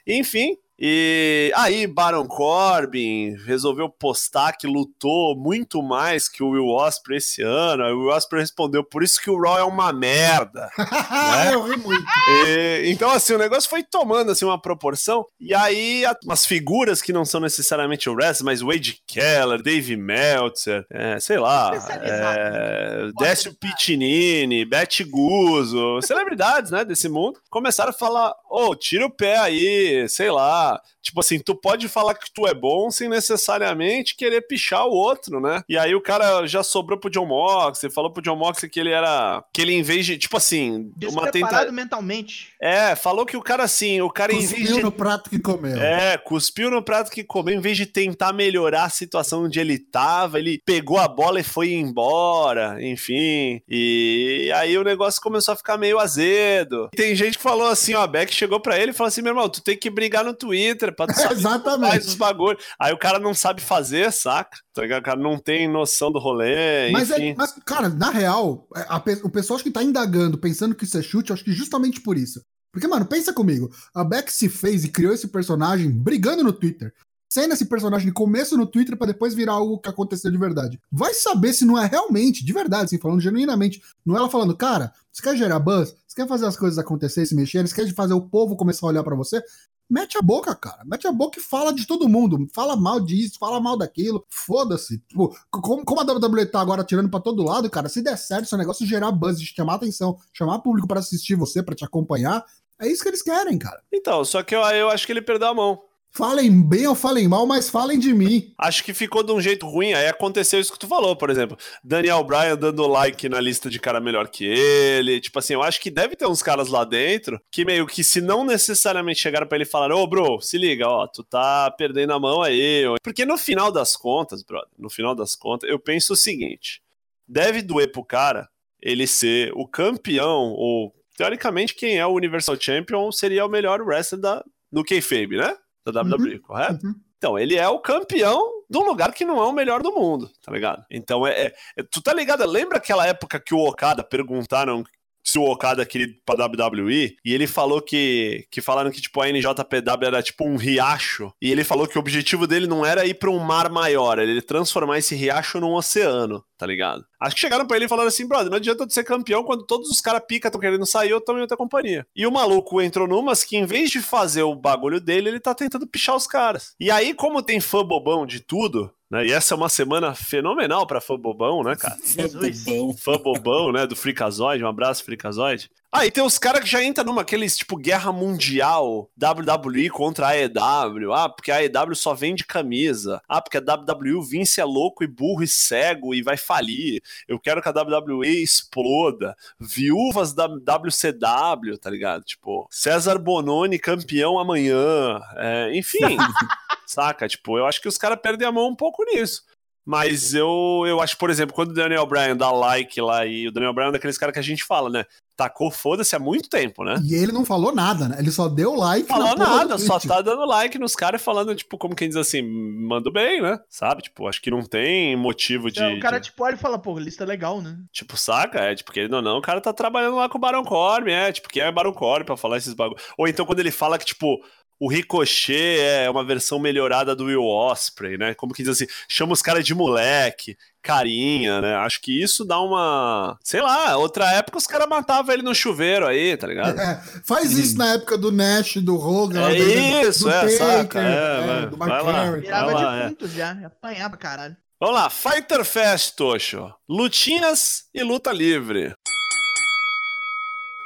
Enfim. 0.06 0.58
E 0.78 1.52
aí, 1.54 1.86
Baron 1.86 2.26
Corbin 2.26 3.36
resolveu 3.46 3.88
postar 3.88 4.52
que 4.56 4.66
lutou 4.66 5.36
muito 5.36 5.80
mais 5.82 6.28
que 6.28 6.42
o 6.42 6.50
Will 6.50 6.66
Osprey 6.68 7.18
esse 7.18 7.42
ano. 7.42 7.84
Aí 7.84 7.92
o 7.92 8.00
Will 8.00 8.08
Osprey 8.16 8.40
respondeu: 8.42 8.82
por 8.82 9.02
isso 9.02 9.20
que 9.20 9.30
o 9.30 9.40
Raw 9.40 9.58
é 9.58 9.64
uma 9.64 9.92
merda. 9.92 10.68
Eu 11.52 11.62
ri 11.62 11.76
muito. 11.76 12.04
E, 12.46 12.90
então, 12.90 13.08
assim, 13.10 13.34
o 13.34 13.38
negócio 13.38 13.70
foi 13.70 13.82
tomando 13.84 14.32
assim, 14.32 14.44
uma 14.44 14.60
proporção. 14.60 15.24
E 15.40 15.54
aí, 15.54 16.04
a- 16.04 16.16
umas 16.24 16.44
figuras 16.44 17.00
que 17.00 17.12
não 17.12 17.24
são 17.24 17.40
necessariamente 17.40 18.10
o 18.10 18.14
wrestling, 18.14 18.46
mas 18.46 18.60
Wade 18.60 18.98
Keller, 19.06 19.62
Dave 19.62 19.96
Meltzer, 19.96 20.84
é, 20.90 21.20
sei 21.20 21.38
lá, 21.38 21.70
é, 22.02 23.10
Décio 23.18 23.54
Pitinini, 23.54 24.64
Beth 24.64 25.04
Guzzo, 25.08 26.00
celebridades, 26.02 26.70
né, 26.70 26.84
desse 26.84 27.08
mundo, 27.08 27.38
começaram 27.48 27.90
a 27.90 27.94
falar: 27.94 28.34
ô, 28.50 28.74
tira 28.74 29.06
o 29.06 29.10
pé 29.10 29.38
aí, 29.38 30.08
sei 30.08 30.30
lá. 30.30 30.63
Tipo 31.04 31.20
assim, 31.20 31.38
tu 31.38 31.54
pode 31.54 31.86
falar 31.86 32.14
que 32.14 32.32
tu 32.32 32.46
é 32.46 32.54
bom 32.54 32.90
sem 32.90 33.10
necessariamente 33.10 34.16
querer 34.16 34.40
pichar 34.40 34.86
o 34.86 34.92
outro, 34.92 35.38
né? 35.38 35.62
E 35.68 35.76
aí 35.76 35.94
o 35.94 36.00
cara 36.00 36.46
já 36.46 36.62
sobrou 36.62 36.98
pro 36.98 37.10
John 37.10 37.26
Moxley, 37.26 37.92
falou 37.92 38.10
pro 38.10 38.22
John 38.22 38.36
Moxley 38.36 38.70
que 38.70 38.80
ele 38.80 38.90
era. 38.90 39.44
Que 39.52 39.60
ele, 39.60 39.74
em 39.74 39.82
vez 39.82 40.06
de. 40.06 40.16
Tipo 40.16 40.38
assim, 40.38 40.90
uma 41.10 41.30
tentativa. 41.30 41.70
mentalmente. 41.70 42.48
É, 42.58 42.96
falou 42.96 43.26
que 43.26 43.36
o 43.36 43.42
cara 43.42 43.64
assim, 43.64 44.00
o 44.00 44.08
cara 44.08 44.32
em 44.32 44.38
vez 44.38 44.52
Cuspiu 44.52 44.76
de. 44.76 44.82
no 44.82 44.90
prato 44.90 45.28
que 45.28 45.38
comeu. 45.38 45.76
É, 45.78 46.16
cuspiu 46.16 46.70
no 46.70 46.82
prato 46.82 47.10
que 47.10 47.22
comeu, 47.22 47.54
em 47.54 47.60
vez 47.60 47.76
de 47.76 47.84
tentar 47.84 48.32
melhorar 48.32 48.84
a 48.84 48.90
situação 48.90 49.44
onde 49.44 49.60
ele 49.60 49.78
tava, 49.78 50.38
ele 50.38 50.62
pegou 50.64 50.96
a 50.98 51.06
bola 51.06 51.38
e 51.38 51.44
foi 51.44 51.74
embora, 51.74 52.82
enfim. 52.82 53.60
E 53.68 54.50
aí 54.54 54.78
o 54.78 54.84
negócio 54.84 55.20
começou 55.20 55.52
a 55.52 55.56
ficar 55.56 55.76
meio 55.76 55.98
azedo. 55.98 56.88
Tem 56.96 57.14
gente 57.14 57.36
que 57.36 57.42
falou 57.42 57.68
assim, 57.68 57.92
ó, 57.92 58.02
a 58.02 58.06
Beck 58.06 58.32
chegou 58.32 58.58
pra 58.58 58.78
ele 58.78 58.92
e 58.92 58.94
falou 58.94 59.08
assim, 59.08 59.20
meu 59.20 59.32
irmão, 59.32 59.50
tu 59.50 59.62
tem 59.62 59.76
que 59.76 59.90
brigar 59.90 60.24
no 60.24 60.32
Twitter 60.32 60.53
pra 60.94 61.06
tu 61.06 61.14
saber 61.14 61.28
faz 61.28 61.38
Exatamente. 61.38 62.06
os 62.06 62.14
bagulhos. 62.14 62.62
Aí 62.78 62.92
o 62.92 62.98
cara 62.98 63.18
não 63.18 63.34
sabe 63.34 63.60
fazer, 63.60 64.12
saca? 64.12 64.56
Tá? 64.72 64.82
O 64.84 65.02
cara 65.02 65.20
não 65.20 65.38
tem 65.38 65.68
noção 65.68 66.10
do 66.10 66.18
rolê, 66.18 66.90
Mas, 66.92 67.10
enfim. 67.10 67.30
é, 67.30 67.34
mas, 67.36 67.54
cara, 67.64 67.88
na 67.88 68.10
real, 68.10 68.66
é, 68.76 68.80
a 68.88 69.02
o 69.24 69.30
pessoal 69.30 69.56
acho 69.56 69.64
que 69.64 69.70
tá 69.70 69.82
indagando, 69.82 70.38
pensando 70.38 70.74
que 70.74 70.84
isso 70.84 70.98
é 70.98 71.02
chute, 71.02 71.32
acho 71.32 71.44
que 71.44 71.52
justamente 71.52 72.00
por 72.00 72.16
isso. 72.16 72.42
Porque, 72.72 72.88
mano, 72.88 73.06
pensa 73.06 73.32
comigo. 73.32 73.70
A 73.94 74.02
Beck 74.02 74.32
se 74.32 74.48
fez 74.48 74.84
e 74.84 74.88
criou 74.88 75.12
esse 75.12 75.28
personagem 75.28 75.90
brigando 75.90 76.42
no 76.42 76.52
Twitter. 76.52 76.92
Sendo 77.30 77.54
esse 77.54 77.66
personagem 77.66 78.06
de 78.06 78.12
começo 78.12 78.56
no 78.56 78.66
Twitter 78.66 78.96
pra 78.96 79.06
depois 79.08 79.34
virar 79.34 79.54
algo 79.54 79.78
que 79.78 79.88
aconteceu 79.88 80.30
de 80.30 80.38
verdade. 80.38 80.80
Vai 80.90 81.14
saber 81.14 81.52
se 81.52 81.64
não 81.64 81.76
é 81.76 81.86
realmente, 81.86 82.44
de 82.44 82.52
verdade, 82.52 82.84
assim, 82.84 82.98
falando 82.98 83.20
genuinamente. 83.20 83.82
Não 84.06 84.14
é 84.14 84.18
ela 84.18 84.30
falando, 84.30 84.56
cara, 84.56 84.92
você 85.10 85.22
quer 85.22 85.36
gerar 85.36 85.58
buzz? 85.58 85.94
Você 86.06 86.22
quer 86.22 86.28
fazer 86.28 86.46
as 86.46 86.56
coisas 86.56 86.78
acontecerem, 86.78 87.26
se 87.26 87.34
mexerem? 87.34 87.66
Você 87.66 87.74
quer 87.74 87.92
fazer 87.92 88.14
o 88.14 88.20
povo 88.20 88.56
começar 88.56 88.86
a 88.86 88.90
olhar 88.90 89.02
pra 89.02 89.16
você? 89.16 89.42
Mete 89.88 90.16
a 90.16 90.22
boca, 90.22 90.54
cara. 90.54 90.82
Mete 90.84 91.06
a 91.06 91.12
boca 91.12 91.38
e 91.38 91.42
fala 91.42 91.72
de 91.72 91.86
todo 91.86 92.08
mundo. 92.08 92.46
Fala 92.52 92.74
mal 92.74 93.00
disso, 93.00 93.38
fala 93.38 93.60
mal 93.60 93.76
daquilo. 93.76 94.24
Foda-se. 94.28 94.98
Tipo, 95.00 95.36
como, 95.50 95.84
como 95.84 96.00
a 96.00 96.04
WWE 96.04 96.46
tá 96.46 96.60
agora 96.60 96.84
tirando 96.84 97.10
pra 97.10 97.20
todo 97.20 97.42
lado, 97.44 97.68
cara, 97.68 97.88
se 97.88 98.02
der 98.02 98.16
certo 98.16 98.44
esse 98.44 98.56
negócio 98.56 98.86
gerar 98.86 99.12
buzz, 99.12 99.40
chamar 99.42 99.74
atenção, 99.74 100.16
chamar 100.32 100.60
público 100.60 100.88
pra 100.88 101.00
assistir 101.00 101.34
você, 101.34 101.62
pra 101.62 101.74
te 101.74 101.84
acompanhar, 101.84 102.44
é 102.80 102.88
isso 102.88 103.02
que 103.02 103.08
eles 103.08 103.22
querem, 103.22 103.58
cara. 103.58 103.82
Então, 103.92 104.24
só 104.24 104.42
que 104.42 104.54
eu, 104.54 104.60
eu 104.60 104.90
acho 104.90 105.06
que 105.06 105.12
ele 105.12 105.22
perdeu 105.22 105.48
a 105.48 105.54
mão. 105.54 105.82
Falem 106.16 106.62
bem 106.62 106.86
ou 106.86 106.94
falem 106.94 107.26
mal, 107.26 107.44
mas 107.44 107.68
falem 107.68 107.98
de 107.98 108.14
mim. 108.14 108.54
Acho 108.56 108.84
que 108.84 108.94
ficou 108.94 109.24
de 109.24 109.32
um 109.32 109.40
jeito 109.40 109.66
ruim. 109.66 109.94
Aí 109.94 110.06
aconteceu 110.06 110.60
isso 110.60 110.72
que 110.72 110.78
tu 110.78 110.86
falou, 110.86 111.16
por 111.16 111.28
exemplo. 111.28 111.58
Daniel 111.82 112.22
Bryan 112.22 112.56
dando 112.56 112.86
like 112.86 113.28
na 113.28 113.40
lista 113.40 113.68
de 113.68 113.80
cara 113.80 113.98
melhor 113.98 114.28
que 114.28 114.44
ele. 114.44 115.20
Tipo 115.20 115.40
assim, 115.40 115.54
eu 115.54 115.62
acho 115.62 115.80
que 115.80 115.90
deve 115.90 116.14
ter 116.14 116.26
uns 116.26 116.40
caras 116.40 116.68
lá 116.68 116.84
dentro 116.84 117.40
que 117.50 117.64
meio 117.64 117.84
que 117.84 118.04
se 118.04 118.20
não 118.20 118.44
necessariamente 118.44 119.18
chegaram 119.18 119.48
pra 119.48 119.56
ele 119.56 119.64
falaram, 119.64 119.96
ô 119.96 120.06
bro, 120.06 120.40
se 120.40 120.56
liga, 120.56 120.86
ó, 120.86 121.08
tu 121.08 121.24
tá 121.24 121.68
perdendo 121.72 122.12
a 122.12 122.20
mão 122.20 122.42
aí. 122.42 122.84
Porque 123.02 123.26
no 123.26 123.36
final 123.36 123.72
das 123.72 123.96
contas, 123.96 124.44
brother, 124.44 124.70
no 124.78 124.88
final 124.88 125.16
das 125.16 125.34
contas, 125.34 125.68
eu 125.68 125.80
penso 125.80 126.12
o 126.12 126.16
seguinte: 126.16 126.80
deve 127.26 127.60
doer 127.60 127.90
pro 127.90 128.04
cara 128.04 128.48
ele 128.80 129.08
ser 129.08 129.50
o 129.56 129.66
campeão, 129.66 130.52
ou 130.52 130.94
teoricamente 131.16 131.74
quem 131.74 131.98
é 131.98 132.06
o 132.06 132.14
Universal 132.14 132.56
Champion 132.60 133.10
seria 133.10 133.44
o 133.44 133.48
melhor 133.48 133.80
wrestler 133.80 134.20
da, 134.20 134.44
do 134.70 134.84
Kayfabe, 134.84 135.38
né? 135.38 135.56
Da 135.84 136.00
WWE, 136.02 136.38
correto? 136.38 136.86
Uhum. 136.86 136.94
Então, 137.18 137.38
ele 137.38 137.56
é 137.56 137.68
o 137.68 137.78
campeão 137.78 138.62
de 138.68 138.78
um 138.78 138.82
lugar 138.84 139.12
que 139.12 139.24
não 139.24 139.38
é 139.38 139.44
o 139.46 139.52
melhor 139.52 139.82
do 139.82 139.92
mundo, 139.92 140.30
tá 140.42 140.52
ligado? 140.52 140.84
Então, 140.90 141.26
é, 141.26 141.46
é- 141.46 141.54
é- 141.78 141.82
tu 141.82 142.02
tá 142.02 142.12
ligado? 142.12 142.46
Lembra 142.46 142.78
aquela 142.78 143.06
época 143.06 143.40
que 143.40 143.54
o 143.54 143.58
Okada 143.66 144.02
perguntaram 144.02 144.84
se 145.24 145.38
o 145.38 145.44
Okada 145.44 145.86
queria 145.86 146.06
ir 146.06 146.20
pra 146.24 146.46
WWE 146.46 147.16
e 147.24 147.32
ele 147.34 147.46
falou 147.46 147.80
que, 147.80 148.46
que 148.50 148.60
falaram 148.60 148.90
que 148.90 149.00
tipo 149.00 149.20
a 149.20 149.28
NJPW 149.28 150.06
era 150.06 150.22
tipo 150.22 150.44
um 150.46 150.56
riacho 150.56 151.32
e 151.40 151.50
ele 151.50 151.64
falou 151.64 151.88
que 151.88 151.96
o 151.96 152.00
objetivo 152.00 152.46
dele 152.46 152.66
não 152.66 152.84
era 152.84 153.06
ir 153.06 153.14
pra 153.14 153.30
um 153.30 153.38
mar 153.38 153.70
maior, 153.70 154.18
ele 154.18 154.42
transformar 154.42 154.98
esse 154.98 155.14
riacho 155.14 155.58
num 155.58 155.72
oceano, 155.72 156.44
tá 156.58 156.66
ligado? 156.66 157.04
Acho 157.18 157.34
que 157.34 157.40
chegaram 157.40 157.66
pra 157.66 157.76
ele 157.76 157.86
e 157.86 157.88
falaram 157.88 158.08
assim, 158.08 158.28
brother, 158.28 158.50
não 158.50 158.58
adianta 158.58 158.86
tu 158.86 158.92
ser 158.92 159.04
campeão 159.04 159.42
quando 159.42 159.64
todos 159.64 159.88
os 159.88 160.00
caras 160.00 160.22
pica 160.28 160.48
estão 160.48 160.60
querendo 160.60 160.84
sair, 160.84 161.10
eu 161.10 161.20
também 161.20 161.40
outra 161.40 161.56
companhia. 161.56 162.06
E 162.14 162.26
o 162.26 162.30
maluco 162.30 162.82
entrou 162.82 163.08
numas 163.08 163.42
que 163.42 163.56
em 163.56 163.64
vez 163.64 163.90
de 163.90 164.00
fazer 164.02 164.42
o 164.42 164.54
bagulho 164.54 165.00
dele, 165.00 165.30
ele 165.30 165.40
tá 165.40 165.54
tentando 165.54 165.86
pichar 165.86 166.14
os 166.14 166.26
caras. 166.26 166.74
E 166.78 166.90
aí, 166.90 167.14
como 167.14 167.42
tem 167.42 167.60
fã 167.60 167.82
bobão 167.82 168.26
de 168.26 168.40
tudo, 168.40 168.92
né? 169.14 169.26
E 169.26 169.32
essa 169.32 169.54
é 169.54 169.56
uma 169.56 169.68
semana 169.68 170.12
fenomenal 170.12 170.86
pra 170.86 171.00
fã 171.00 171.16
bobão, 171.16 171.62
né, 171.62 171.76
cara? 171.76 171.96
Jesus. 172.04 172.64
Fã 172.98 173.16
bobão, 173.16 173.70
né, 173.70 173.86
do 173.86 173.94
Freakazoid, 173.94 174.62
um 174.64 174.68
abraço, 174.68 175.04
Freakazoid. 175.04 175.70
Ah, 175.96 176.04
e 176.04 176.10
tem 176.10 176.24
os 176.24 176.40
caras 176.40 176.60
que 176.60 176.66
já 176.66 176.82
entram 176.82 177.04
numa, 177.04 177.22
aqueles, 177.22 177.56
tipo, 177.56 177.76
guerra 177.76 178.10
mundial, 178.10 179.08
WWE 179.16 179.88
contra 179.90 180.26
a 180.26 180.30
AEW, 180.30 181.12
ah, 181.12 181.28
porque 181.28 181.52
a 181.52 181.58
AEW 181.58 181.94
só 181.94 182.12
vende 182.12 182.44
camisa, 182.44 183.22
ah, 183.28 183.40
porque 183.40 183.58
a 183.58 183.60
WWE 183.60 184.20
Vince 184.28 184.60
é 184.60 184.64
louco 184.64 185.04
e 185.04 185.06
burro 185.06 185.44
e 185.44 185.46
cego 185.46 186.12
e 186.12 186.20
vai 186.20 186.36
falir, 186.36 187.00
eu 187.28 187.38
quero 187.38 187.62
que 187.62 187.68
a 187.68 187.70
WWE 187.70 188.42
exploda, 188.42 189.36
viúvas 189.56 190.32
da 190.32 190.46
WCW, 190.46 191.78
tá 191.80 191.90
ligado? 191.90 192.24
Tipo, 192.24 192.66
César 192.72 193.16
Bononi 193.16 193.78
campeão 193.78 194.36
amanhã, 194.36 195.20
é, 195.36 195.76
enfim... 195.76 196.00
saca? 196.86 197.28
Tipo, 197.28 197.56
eu 197.56 197.66
acho 197.66 197.80
que 197.80 197.88
os 197.88 197.96
caras 197.96 198.18
perdem 198.20 198.48
a 198.48 198.52
mão 198.52 198.68
um 198.68 198.76
pouco 198.76 199.04
nisso. 199.04 199.42
Mas 199.84 200.32
eu, 200.32 200.84
eu 200.86 201.00
acho, 201.00 201.16
por 201.18 201.28
exemplo, 201.28 201.54
quando 201.54 201.70
o 201.70 201.74
Daniel 201.74 202.06
Bryan 202.06 202.36
dá 202.36 202.50
like 202.50 202.98
lá, 203.00 203.26
e 203.26 203.48
o 203.48 203.52
Daniel 203.52 203.74
Bryan 203.74 203.88
é 203.88 203.92
daqueles 203.92 204.16
caras 204.16 204.32
que 204.32 204.38
a 204.38 204.42
gente 204.42 204.64
fala, 204.64 204.88
né? 204.88 205.04
Tacou 205.36 205.70
foda-se 205.70 206.14
há 206.14 206.18
muito 206.18 206.48
tempo, 206.48 206.84
né? 206.84 206.94
E 207.04 207.12
ele 207.14 207.32
não 207.32 207.44
falou 207.44 207.74
nada, 207.74 208.08
né? 208.08 208.16
Ele 208.20 208.30
só 208.30 208.48
deu 208.48 208.74
like. 208.74 209.08
Falou 209.08 209.36
nada, 209.36 209.76
só 209.78 209.98
tá 209.98 210.20
dando 210.22 210.44
like 210.46 210.78
nos 210.78 210.94
caras 210.94 211.20
e 211.20 211.24
falando, 211.24 211.54
tipo, 211.56 211.76
como 211.76 211.96
quem 211.96 212.06
diz 212.08 212.16
assim, 212.16 212.40
mando 212.42 213.10
bem, 213.10 213.42
né? 213.42 213.58
Sabe? 213.68 214.02
Tipo, 214.02 214.28
acho 214.28 214.40
que 214.40 214.50
não 214.50 214.62
tem 214.62 215.16
motivo 215.16 215.70
de. 215.70 215.82
O 215.82 215.98
cara, 216.00 216.18
de- 216.20 216.26
tipo, 216.30 216.44
olha 216.44 216.54
e 216.54 216.58
fala, 216.58 216.78
pô, 216.78 216.96
lista 216.98 217.24
legal, 217.24 217.60
né? 217.60 217.76
Tipo, 217.92 218.16
saca? 218.16 218.60
É, 218.60 218.74
tipo, 218.76 218.92
querendo 218.92 219.14
ou 219.14 219.22
não, 219.22 219.38
o 219.38 219.42
cara 219.42 219.60
tá 219.60 219.72
trabalhando 219.72 220.16
lá 220.16 220.28
com 220.28 220.38
o 220.38 220.40
Baron 220.40 220.62
Corbin, 220.64 221.10
é, 221.12 221.32
tipo, 221.32 221.48
quem 221.48 221.62
é 221.62 221.72
Baron 221.72 221.92
Corbin 221.92 222.24
pra 222.26 222.36
falar 222.36 222.58
esses 222.58 222.74
bagulho. 222.74 223.00
Ou 223.18 223.26
então 223.26 223.44
quando 223.44 223.58
ele 223.58 223.70
fala 223.72 223.98
que, 223.98 224.04
tipo, 224.04 224.38
o 224.80 224.88
Ricochet 224.90 225.78
é 225.80 226.10
uma 226.10 226.24
versão 226.24 226.58
melhorada 226.58 227.14
do 227.14 227.24
Will 227.26 227.44
Osprey, 227.44 228.18
né? 228.18 228.34
Como 228.34 228.52
que 228.52 228.62
diz 228.62 228.72
assim, 228.72 228.86
chama 229.08 229.32
os 229.32 229.40
caras 229.42 229.64
de 229.64 229.74
moleque, 229.74 230.56
carinha, 230.82 231.60
né? 231.60 231.74
Acho 231.76 232.00
que 232.00 232.22
isso 232.22 232.44
dá 232.44 232.60
uma. 232.60 233.38
Sei 233.42 233.60
lá, 233.62 233.96
outra 233.96 234.30
época 234.32 234.58
os 234.58 234.66
caras 234.66 234.88
matavam 234.88 235.32
ele 235.32 235.42
no 235.42 235.54
chuveiro 235.54 236.06
aí, 236.06 236.36
tá 236.36 236.46
ligado? 236.46 236.78
É, 236.78 237.00
faz 237.24 237.52
isso 237.52 237.78
na 237.78 237.94
época 237.94 238.18
do 238.18 238.30
Nash, 238.30 238.76
do 238.76 238.96
Hogan, 238.96 239.40
lá 239.42 239.52
É 239.52 239.56
do- 239.56 240.08
isso, 240.08 240.24
do 240.24 240.30
é, 240.30 240.40
Taker, 240.40 240.58
saca, 240.58 241.00
é, 241.00 241.12
é, 241.42 241.46
vai- 241.46 241.66
do 241.68 241.76
vai 241.76 241.88
lá. 242.02 242.30
Virava 242.32 242.72
Vai 242.72 242.74
lá, 242.84 242.90
de 242.96 243.00
é. 243.00 243.04
muitos 243.06 243.32
já, 243.32 243.50
apanhava 243.66 244.16
caralho. 244.16 244.56
Vamos 244.80 244.96
lá, 244.96 245.08
Fighter 245.08 245.64
Fest, 245.64 246.14
Tocho. 246.16 246.70
Lutinhas 246.88 247.84
e 247.94 248.02
luta 248.02 248.32
livre. 248.32 248.92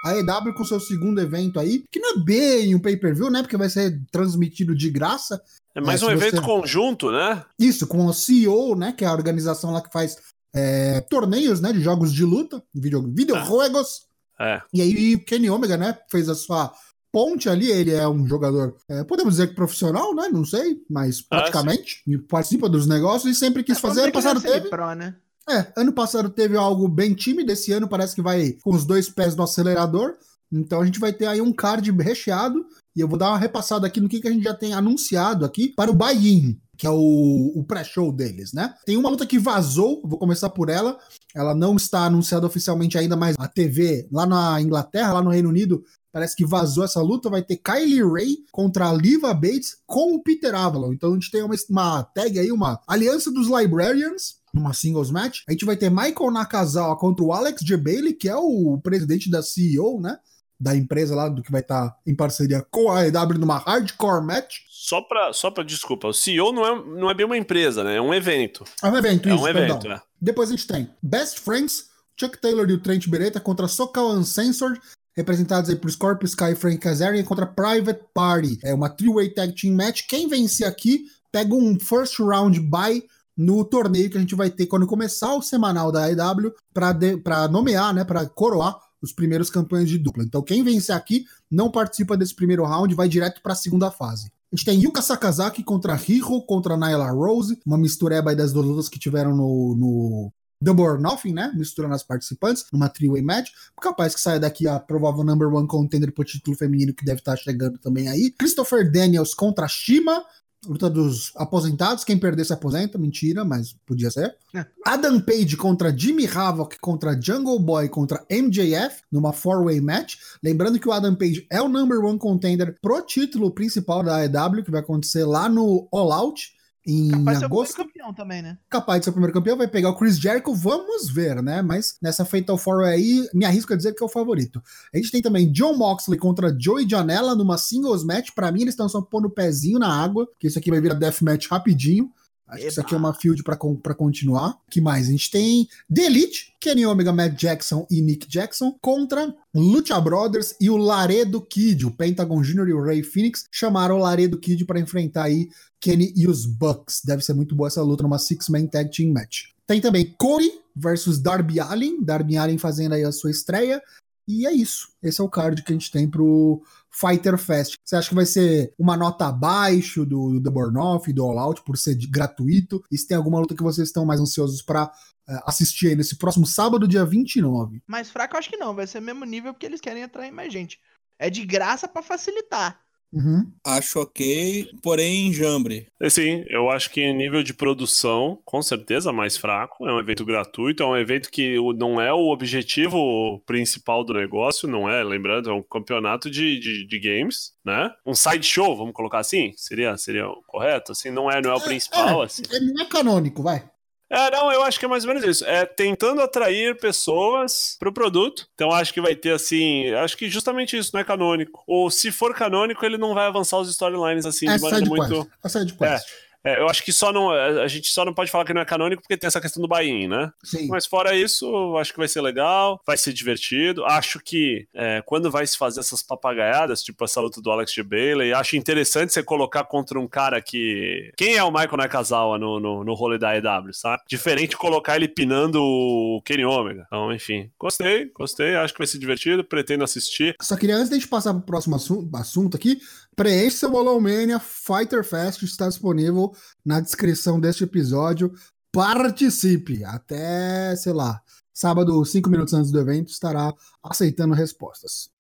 A 0.09 0.17
EW 0.19 0.55
com 0.55 0.65
seu 0.65 0.81
segundo 0.81 1.21
evento 1.21 1.59
aí, 1.61 1.85
que 1.91 1.99
não 2.01 2.17
é 2.17 2.19
bem 2.25 2.75
um 2.75 2.81
pay-per-view, 2.81 3.31
né? 3.31 3.43
Porque 3.43 3.57
vai 3.57 3.69
ser 3.69 4.01
transmitido 4.11 4.75
de 4.75 4.91
graça. 4.91 5.41
É 5.75 5.81
mais 5.81 6.03
É, 6.03 6.07
um 6.07 6.11
evento 6.11 6.37
você- 6.37 6.43
conjunto, 6.43 7.11
né? 7.11 7.45
Isso, 7.59 7.87
com 7.87 8.09
a 8.09 8.13
CEO, 8.13 8.75
né? 8.75 8.93
Que 8.93 9.05
é 9.05 9.09
a 9.09 9.13
organização 9.13 9.73
lá 9.73 9.81
que 9.81 9.93
faz 9.93 10.17
é, 10.55 11.01
torneios, 11.03 11.61
né? 11.61 11.73
De 11.73 11.81
jogos 11.81 12.13
de 12.13 12.25
luta, 12.25 12.63
video, 12.75 13.03
videojuegos. 13.03 14.07
É. 14.41 14.61
E 14.73 14.81
aí 14.81 15.15
o 15.15 15.25
Kenny 15.25 15.51
Omega, 15.51 15.77
né? 15.77 15.97
Fez 16.11 16.29
a 16.29 16.35
sua 16.35 16.73
ponte 17.13 17.49
ali. 17.49 17.71
Ele 17.71 17.93
é 17.93 18.09
um 18.09 18.27
jogador, 18.27 18.75
é, 18.89 19.05
podemos 19.05 19.35
dizer 19.35 19.49
que 19.49 19.55
profissional, 19.55 20.15
né? 20.15 20.29
Não 20.33 20.45
sei, 20.45 20.79
mas 20.89 21.21
Ah, 21.31 21.37
praticamente. 21.41 22.03
e 22.07 22.17
participa 22.19 22.69
dos 22.69 22.87
negócios 22.87 23.31
e 23.37 23.39
sempre 23.39 23.63
quis 23.63 23.77
É, 23.77 23.81
fazer. 23.81 24.01
Ano 24.03 24.13
dizer 24.13 24.23
passado 24.23 24.39
é 24.39 24.43
teve. 24.43 24.55
semi-pro, 24.69 24.95
né? 24.95 25.15
É, 25.51 25.72
ano 25.76 25.92
passado 25.92 26.28
teve 26.28 26.57
algo 26.57 26.86
bem 26.86 27.14
tímido, 27.14 27.51
esse 27.51 27.72
ano 27.72 27.88
parece 27.88 28.14
que 28.14 28.22
vai 28.22 28.53
com 28.62 28.70
os 28.70 28.84
dois 28.84 29.09
pés 29.09 29.34
no 29.34 29.42
acelerador. 29.42 30.14
Então 30.53 30.80
a 30.80 30.86
gente 30.86 30.99
vai 30.99 31.12
ter 31.12 31.26
aí 31.26 31.40
um 31.40 31.53
card 31.53 31.90
recheado. 31.92 32.66
E 32.96 33.01
eu 33.01 33.09
vou 33.09 33.18
dar 33.18 33.28
uma 33.28 33.38
repassada 33.38 33.86
aqui 33.86 34.01
no 34.01 34.09
que, 34.09 34.20
que 34.20 34.28
a 34.28 34.30
gente 34.30 34.42
já 34.42 34.55
tem 34.55 34.74
anunciado 34.74 35.44
aqui 35.44 35.68
para 35.68 35.90
o 35.90 35.94
buy-in, 35.94 36.59
que 36.76 36.86
é 36.86 36.90
o, 36.90 37.53
o 37.55 37.64
pré-show 37.64 38.11
deles, 38.11 38.53
né? 38.53 38.74
Tem 38.84 38.96
uma 38.96 39.09
luta 39.09 39.26
que 39.26 39.38
vazou, 39.38 40.03
vou 40.05 40.18
começar 40.18 40.51
por 40.51 40.68
ela. 40.68 40.99
Ela 41.34 41.55
não 41.55 41.76
está 41.76 42.05
anunciada 42.07 42.46
oficialmente 42.46 42.99
ainda, 42.99 43.14
mas 43.14 43.36
a 43.38 43.46
TV 43.46 44.09
lá 44.11 44.26
na 44.26 44.61
Inglaterra, 44.61 45.12
lá 45.12 45.22
no 45.22 45.30
Reino 45.30 45.49
Unido, 45.49 45.84
parece 46.11 46.34
que 46.34 46.44
vazou 46.44 46.82
essa 46.82 47.01
luta. 47.01 47.30
Vai 47.30 47.42
ter 47.42 47.59
Kylie 47.59 48.03
Ray 48.03 48.38
contra 48.51 48.88
a 48.88 48.92
Liva 48.92 49.32
Bates 49.32 49.76
com 49.86 50.14
o 50.14 50.22
Peter 50.22 50.55
Avalon. 50.55 50.92
Então 50.92 51.12
a 51.12 51.14
gente 51.14 51.30
tem 51.30 51.42
uma, 51.42 51.55
uma 51.70 52.03
tag 52.03 52.38
aí, 52.38 52.51
uma 52.51 52.80
aliança 52.88 53.30
dos 53.30 53.46
Librarians, 53.46 54.38
numa 54.59 54.75
singles 54.75 55.11
match. 55.11 55.41
A 55.49 55.53
gente 55.53 55.65
vai 55.65 55.77
ter 55.77 55.91
Michael 55.91 56.31
Nakazawa 56.31 56.97
contra 56.97 57.25
o 57.25 57.33
Alex 57.33 57.63
J. 57.63 57.77
Bailey, 57.77 58.13
que 58.13 58.29
é 58.29 58.37
o 58.37 58.79
presidente 58.83 59.31
da 59.31 59.43
CEO, 59.43 60.01
né? 60.01 60.19
Da 60.61 60.75
empresa 60.77 61.15
lá, 61.15 61.29
do 61.29 61.43
que 61.43 61.53
vai 61.53 61.61
estar 61.61 61.97
em 62.07 62.15
parceria 62.17 62.67
com 62.71 62.91
a 62.91 63.01
AEW 63.03 63.39
numa 63.39 63.59
hardcore 63.59 64.25
match. 64.25 64.57
Só 64.69 65.01
pra, 65.03 65.33
só 65.33 65.51
pra 65.51 65.63
desculpa, 65.63 66.09
o 66.09 66.13
CEO 66.13 66.53
não 66.53 66.67
é, 66.67 66.85
não 67.01 67.11
é 67.11 67.15
bem 67.15 67.27
uma 67.27 67.37
empresa, 67.37 67.85
né? 67.85 67.97
É 67.97 68.01
um 68.01 68.13
evento. 68.13 68.65
É 68.83 68.89
um 68.89 68.97
evento, 68.97 69.29
É 69.29 69.35
isso, 69.35 69.41
um 69.43 69.45
perdão. 69.45 69.63
evento, 69.79 69.87
é. 69.93 70.01
Depois 70.21 70.49
a 70.49 70.53
gente 70.53 70.67
tem 70.67 70.91
Best 71.03 71.41
Friends, 71.41 71.85
Chuck 72.19 72.39
Taylor 72.41 72.69
e 72.69 72.73
o 72.73 72.81
Trent 72.81 73.07
Beretta 73.09 73.39
contra 73.39 73.69
Sokal 73.69 74.11
Uncensored, 74.13 74.81
representados 75.17 75.69
aí 75.71 75.77
por 75.77 75.91
Scorpio 75.91 76.27
Sky 76.27 76.53
e 76.53 76.57
Frank 76.57 76.79
Kazarian 76.79 77.23
contra 77.25 77.47
Private 77.47 78.01
Party. 78.15 78.59
É 78.65 78.73
uma 78.75 78.89
three-way 78.89 79.31
tag 79.31 79.53
team 79.53 79.75
match. 79.77 80.03
Quem 80.09 80.27
vencer 80.29 80.67
aqui 80.67 81.05
pega 81.31 81.55
um 81.55 81.79
first 81.79 82.19
round 82.19 82.59
bye 82.61 83.03
no 83.39 83.64
torneio 83.64 84.11
que 84.11 84.18
a 84.18 84.20
gente 84.20 84.34
vai 84.34 84.51
ter 84.51 84.66
quando 84.66 84.84
começar 84.84 85.32
o 85.36 85.43
semanal 85.43 85.93
da 85.93 86.07
AEW 86.07 86.53
para 86.74 87.47
nomear, 87.47 87.95
né, 87.95 88.05
para 88.05 88.26
coroar 88.26 88.76
os 89.01 89.12
primeiros 89.12 89.49
campeões 89.49 89.89
de 89.89 89.97
dupla. 89.97 90.24
Então 90.24 90.43
quem 90.43 90.64
vencer 90.64 90.95
aqui 90.95 91.24
não 91.49 91.70
participa 91.70 92.16
desse 92.16 92.34
primeiro 92.34 92.64
round, 92.64 92.93
vai 92.97 93.09
direto 93.09 93.41
para 93.41 93.53
a 93.53 93.57
segunda 93.57 93.93
fase. 93.93 94.32
A 94.53 94.57
gente 94.57 94.64
tem 94.64 94.82
Yuka 94.82 95.01
Sakazaki 95.01 95.62
contra 95.62 95.95
Riho 95.95 96.43
contra 96.43 96.76
Nyla 96.76 97.12
Rose, 97.12 97.61
uma 97.64 97.78
mistureba 97.78 98.30
aí 98.30 98.36
das 98.36 98.53
lutas 98.53 98.89
que 98.89 98.99
tiveram 98.99 99.36
no, 99.36 99.76
no 99.76 100.32
Double 100.61 100.84
or 100.84 101.01
Nothing, 101.01 101.34
né? 101.34 101.53
Misturando 101.55 101.95
as 101.95 102.03
participantes 102.03 102.64
numa 102.72 102.89
three-way 102.89 103.22
match. 103.22 103.51
Capaz 103.80 104.14
que 104.14 104.20
saia 104.20 104.41
daqui 104.41 104.66
a 104.66 104.80
provável 104.80 105.22
number 105.22 105.47
one 105.49 105.68
contender 105.68 106.12
pro 106.12 106.24
título 106.24 106.57
feminino 106.57 106.95
que 106.95 107.05
deve 107.05 107.20
estar 107.20 107.36
chegando 107.36 107.78
também 107.78 108.09
aí. 108.09 108.32
Christopher 108.32 108.91
Daniels 108.91 109.34
contra 109.34 109.68
Shima. 109.68 110.24
Luta 110.67 110.91
dos 110.91 111.33
aposentados. 111.37 112.05
Quem 112.05 112.19
perder 112.19 112.45
se 112.45 112.53
aposenta. 112.53 112.99
Mentira, 112.99 113.45
mas 113.45 113.77
podia 113.87 114.11
ser. 114.11 114.37
É. 114.55 114.67
Adam 114.85 115.21
Page 115.21 115.57
contra 115.57 115.97
Jimmy 115.97 116.27
Havoc 116.27 116.79
contra 116.81 117.21
Jungle 117.21 117.59
Boy 117.59 117.89
contra 117.89 118.25
MJF 118.31 119.03
numa 119.11 119.33
four-way 119.33 119.81
match. 119.81 120.17
Lembrando 120.43 120.79
que 120.79 120.89
o 120.89 120.93
Adam 120.93 121.15
Page 121.15 121.47
é 121.51 121.63
o 121.63 121.69
number 121.69 121.99
one 122.05 122.19
contender 122.19 122.77
pro 122.83 123.01
título 123.03 123.51
principal 123.51 124.03
da 124.03 124.17
AEW, 124.17 124.65
que 124.65 124.71
vai 124.71 124.81
acontecer 124.81 125.25
lá 125.25 125.49
no 125.49 125.89
All 125.93 126.13
Out 126.13 126.58
em 126.89 127.11
Capaz 127.11 127.36
de 127.36 127.41
ser 127.41 127.47
o 127.47 127.49
primeiro 127.49 127.55
agosto 127.55 127.76
campeão 127.76 128.14
também, 128.14 128.41
né? 128.41 128.59
capaz 128.70 129.01
de 129.01 129.05
ser 129.05 129.11
o 129.11 129.12
primeiro 129.12 129.34
campeão, 129.34 129.59
vai 129.59 129.68
pegar 129.68 129.91
o 129.91 129.95
Chris 129.95 130.18
Jericho, 130.18 130.55
vamos 130.55 131.11
ver, 131.11 131.43
né? 131.43 131.61
Mas 131.61 131.97
nessa 132.01 132.24
Fatal 132.24 132.57
Four 132.57 132.84
aí, 132.84 133.28
me 133.34 133.45
arrisco 133.45 133.74
a 133.74 133.76
dizer 133.76 133.95
que 133.95 134.03
é 134.03 134.07
o 134.07 134.09
favorito. 134.09 134.62
A 134.93 134.97
gente 134.97 135.11
tem 135.11 135.20
também 135.20 135.53
John 135.53 135.76
Moxley 135.76 136.18
contra 136.18 136.57
Joey 136.59 136.89
Janela 136.89 137.34
numa 137.34 137.59
singles 137.59 138.03
match. 138.03 138.30
Pra 138.34 138.51
mim, 138.51 138.62
eles 138.62 138.72
estão 138.72 138.89
só 138.89 139.03
pondo 139.03 139.28
o 139.28 139.30
pezinho 139.30 139.78
na 139.78 139.93
água, 140.03 140.26
que 140.39 140.47
isso 140.47 140.59
aqui 140.59 140.70
vai 140.70 140.80
virar 140.80 140.95
deathmatch 140.95 141.49
rapidinho. 141.51 142.11
Acho 142.49 142.62
que 142.62 142.68
isso 142.68 142.80
aqui 142.80 142.94
é 142.94 142.96
uma 142.96 143.12
field 143.12 143.42
pra 143.42 143.94
continuar. 143.94 144.59
que 144.70 144.80
mais? 144.80 145.09
A 145.09 145.11
gente 145.11 145.30
tem 145.30 145.68
The 145.94 146.07
Elite, 146.07 146.55
Kenny 146.59 146.86
Omega, 146.86 147.12
Matt 147.12 147.38
Jackson 147.38 147.86
e 147.90 148.01
Nick 148.01 148.26
Jackson 148.26 148.74
contra 148.80 149.34
Lucha 149.55 150.01
Brothers 150.01 150.55
e 150.59 150.70
o 150.70 150.76
Laredo 150.76 151.40
Kid. 151.42 151.84
O 151.86 151.90
Pentagon 151.90 152.40
Jr. 152.40 152.68
e 152.68 152.72
o 152.72 152.82
Ray 152.82 153.03
Phoenix 153.03 153.44
chamaram 153.53 153.96
o 153.96 154.01
Laredo 154.01 154.38
Kid 154.38 154.64
pra 154.64 154.80
enfrentar 154.80 155.24
aí 155.24 155.51
Kenny 155.78 156.12
e 156.16 156.26
os 156.26 156.46
Bucks. 156.46 157.03
Deve 157.05 157.22
ser 157.22 157.34
muito 157.34 157.55
boa 157.55 157.68
essa 157.68 157.82
luta 157.82 158.03
numa 158.03 158.18
Six-Man 158.18 158.66
Tag 158.66 158.90
Team 158.90 159.12
Match. 159.12 159.49
Tem 159.66 159.80
também 159.80 160.14
Cody 160.16 160.51
versus 160.74 161.18
Darby 161.18 161.61
Allin. 161.61 162.03
Darby 162.03 162.38
Allin 162.38 162.57
fazendo 162.57 162.94
aí 162.94 163.05
a 163.05 163.12
sua 163.12 163.30
estreia. 163.30 163.82
E 164.29 164.47
é 164.47 164.53
isso. 164.53 164.93
Esse 165.03 165.20
é 165.20 165.24
o 165.24 165.29
card 165.29 165.62
que 165.62 165.72
a 165.72 165.74
gente 165.74 165.91
tem 165.91 166.09
pro 166.09 166.62
Fighter 166.91 167.39
Fest. 167.39 167.76
Você 167.83 167.97
acha 167.97 168.11
que 168.11 168.14
vai 168.14 168.26
ser 168.26 168.74
uma 168.79 168.95
nota 168.97 169.26
abaixo 169.26 170.05
do, 170.05 170.39
do 170.39 170.51
Burn 170.51 170.79
Off, 170.79 171.11
do 171.12 171.24
All 171.24 171.39
Out, 171.39 171.62
por 171.64 171.79
ser 171.79 171.95
de- 171.95 172.07
gratuito? 172.07 172.83
E 172.93 172.99
se 172.99 173.09
tem 173.09 173.16
alguma 173.16 173.41
luta 173.41 173.57
que 173.57 173.62
vocês 173.62 173.89
estão 173.89 174.05
mais 174.05 174.20
ansiosos 174.20 174.61
pra 174.61 174.93
eh, 175.26 175.41
assistir 175.47 175.89
aí 175.89 175.97
nesse 175.97 176.16
próximo 176.16 176.47
sábado, 176.47 176.87
dia 176.87 177.05
29? 177.07 177.83
Mais 177.87 178.11
fraco, 178.11 178.35
eu 178.35 178.39
acho 178.39 178.51
que 178.51 178.57
não. 178.59 178.74
Vai 178.74 178.87
ser 178.87 178.99
o 178.99 179.03
mesmo 179.03 179.24
nível 179.24 179.55
porque 179.55 179.64
eles 179.66 179.81
querem 179.81 180.03
atrair 180.03 180.31
mais 180.31 180.53
gente. 180.53 180.79
É 181.18 181.31
de 181.31 181.45
graça 181.47 181.89
pra 181.89 182.03
facilitar. 182.03 182.79
Uhum. 183.13 183.51
Acho 183.65 184.01
ok, 184.01 184.69
porém 184.83 185.29
enjambre. 185.29 185.87
E 186.01 186.11
Sim, 186.11 186.45
eu 186.49 186.71
acho 186.71 186.91
que 186.91 187.01
em 187.01 187.17
nível 187.17 187.43
de 187.43 187.55
produção, 187.55 188.39
com 188.45 188.61
certeza 188.63 189.13
mais 189.13 189.37
fraco. 189.37 189.89
É 189.89 189.93
um 189.93 189.99
evento 190.01 190.25
gratuito, 190.25 190.83
é 190.83 190.87
um 190.87 190.97
evento 190.97 191.31
que 191.31 191.59
o- 191.59 191.73
não 191.73 192.01
é 192.01 192.13
o 192.13 192.29
objetivo 192.31 193.41
principal 193.47 194.05
do 194.05 194.13
negócio, 194.13 194.69
não 194.69 194.89
é? 194.89 195.03
Lembrando, 195.03 195.51
é 195.51 195.53
um 195.55 195.63
campeonato 195.63 196.31
de, 196.31 196.59
de, 196.59 196.87
de 196.87 196.99
games, 197.01 197.53
né? 197.65 197.91
Um 198.05 198.15
sideshow, 198.15 198.77
vamos 198.77 198.93
colocar 198.93 199.19
assim? 199.19 199.53
Seria, 199.57 199.97
seria 199.97 200.29
o 200.29 200.43
correto? 200.47 200.93
Assim, 200.93 201.11
não 201.11 201.31
é, 201.31 201.41
não 201.41 201.51
é 201.51 201.55
o 201.55 201.61
principal, 201.65 202.23
assim. 202.23 202.43
Ele 202.51 202.73
não 202.73 202.85
é 202.85 202.89
canônico, 202.89 203.43
vai. 203.43 203.65
É, 204.11 204.31
não, 204.31 204.51
eu 204.51 204.63
acho 204.63 204.79
que 204.79 204.85
é 204.85 204.89
mais 204.89 205.05
ou 205.05 205.09
menos 205.09 205.25
isso. 205.29 205.45
É 205.45 205.67
tentando 205.67 206.21
atrair 206.23 206.79
pessoas 206.79 207.77
pro 207.79 207.93
produto. 207.93 208.49
Então 208.55 208.73
acho 208.73 208.93
que 208.93 209.01
vai 209.01 209.15
ter 209.15 209.33
assim. 209.33 209.91
Acho 209.95 210.17
que 210.17 210.31
justamente 210.31 210.77
isso 210.77 210.91
não 210.95 211.01
é 211.01 211.05
canônico. 211.05 211.63
Ou 211.67 211.91
se 211.91 212.11
for 212.11 212.35
canônico, 212.35 212.85
ele 212.85 212.97
não 212.97 213.15
vai 213.15 213.27
avançar 213.27 213.59
os 213.59 213.69
storylines 213.69 214.25
assim 214.25 214.49
é 214.49 214.57
de 214.57 214.63
maneira 214.63 214.87
muito. 214.87 215.31
É 215.45 215.49
side 215.49 215.75
quest. 215.75 216.07
É, 216.07 216.28
eu 216.45 216.68
acho 216.68 216.84
que 216.84 216.93
só 216.93 217.12
não. 217.12 217.30
A 217.30 217.66
gente 217.66 217.89
só 217.89 218.05
não 218.05 218.14
pode 218.14 218.30
falar 218.30 218.45
que 218.45 218.55
não 218.55 218.61
é 218.61 218.64
canônico 218.64 219.03
porque 219.03 219.16
tem 219.16 219.26
essa 219.26 219.41
questão 219.41 219.61
do 219.61 219.68
buy-in, 219.68 220.09
né? 220.09 220.30
Sim. 220.45 220.68
Mas 220.68 220.86
fora 220.86 221.14
isso, 221.14 221.76
acho 221.76 221.93
que 221.93 221.99
vai 221.99 222.09
ser 222.09 222.20
legal, 222.20 222.80
vai 222.86 222.97
ser 222.97 223.12
divertido. 223.12 223.84
Acho 223.84 224.20
que 224.20 224.66
é, 224.74 225.03
quando 225.05 225.30
vai 225.30 225.47
se 225.47 225.59
fazer 225.59 225.80
essas 225.80 226.03
papagaiadas, 226.03 226.82
tipo 226.82 227.05
essa 227.05 227.20
luta 227.20 227.41
do 227.41 227.51
Alex 227.51 227.72
G. 227.72 227.82
Bailey, 227.82 228.32
acho 228.32 228.57
interessante 228.57 229.12
você 229.12 229.22
colocar 229.22 229.64
contra 229.64 229.99
um 229.99 230.07
cara 230.07 230.41
que. 230.41 231.12
Quem 231.16 231.36
é 231.36 231.43
o 231.43 231.51
Michael 231.51 231.76
Nakazawa 231.76 232.39
no, 232.39 232.61
no, 232.61 232.84
no 232.84 232.95
rolê 232.95 233.18
da 233.18 233.36
EW, 233.36 233.72
sabe? 233.72 234.03
Diferente 234.09 234.57
colocar 234.57 234.97
ele 234.97 235.09
pinando 235.09 235.62
o 235.62 236.22
Kenny 236.24 236.45
Omega. 236.45 236.84
Então, 236.86 237.12
enfim, 237.12 237.51
gostei, 237.59 238.11
gostei, 238.14 238.55
acho 238.57 238.72
que 238.72 238.78
vai 238.78 238.86
ser 238.86 238.99
divertido, 238.99 239.45
pretendo 239.45 239.84
assistir. 239.84 240.36
Só 240.41 240.57
queria, 240.57 240.76
antes 240.76 240.89
da 240.89 240.97
gente 240.97 241.09
passar 241.09 241.34
pro 241.34 241.43
próximo 241.43 241.76
assunto 241.76 242.57
aqui, 242.57 242.80
Preenche 243.19 243.57
seu 243.57 243.69
Bolão 243.69 244.01
Mania, 244.01 244.39
Fighter 244.39 245.03
Fest 245.03 245.43
está 245.43 245.66
disponível 245.66 246.33
na 246.64 246.79
descrição 246.79 247.41
deste 247.41 247.64
episódio. 247.64 248.33
Participe! 248.71 249.83
Até, 249.83 250.77
sei 250.77 250.93
lá, 250.93 251.21
sábado, 251.53 252.05
cinco 252.05 252.31
minutos 252.31 252.55
antes 252.55 252.71
do 252.71 252.79
evento, 252.79 253.11
estará 253.11 253.53
aceitando 253.83 254.35
respostas. 254.35 255.11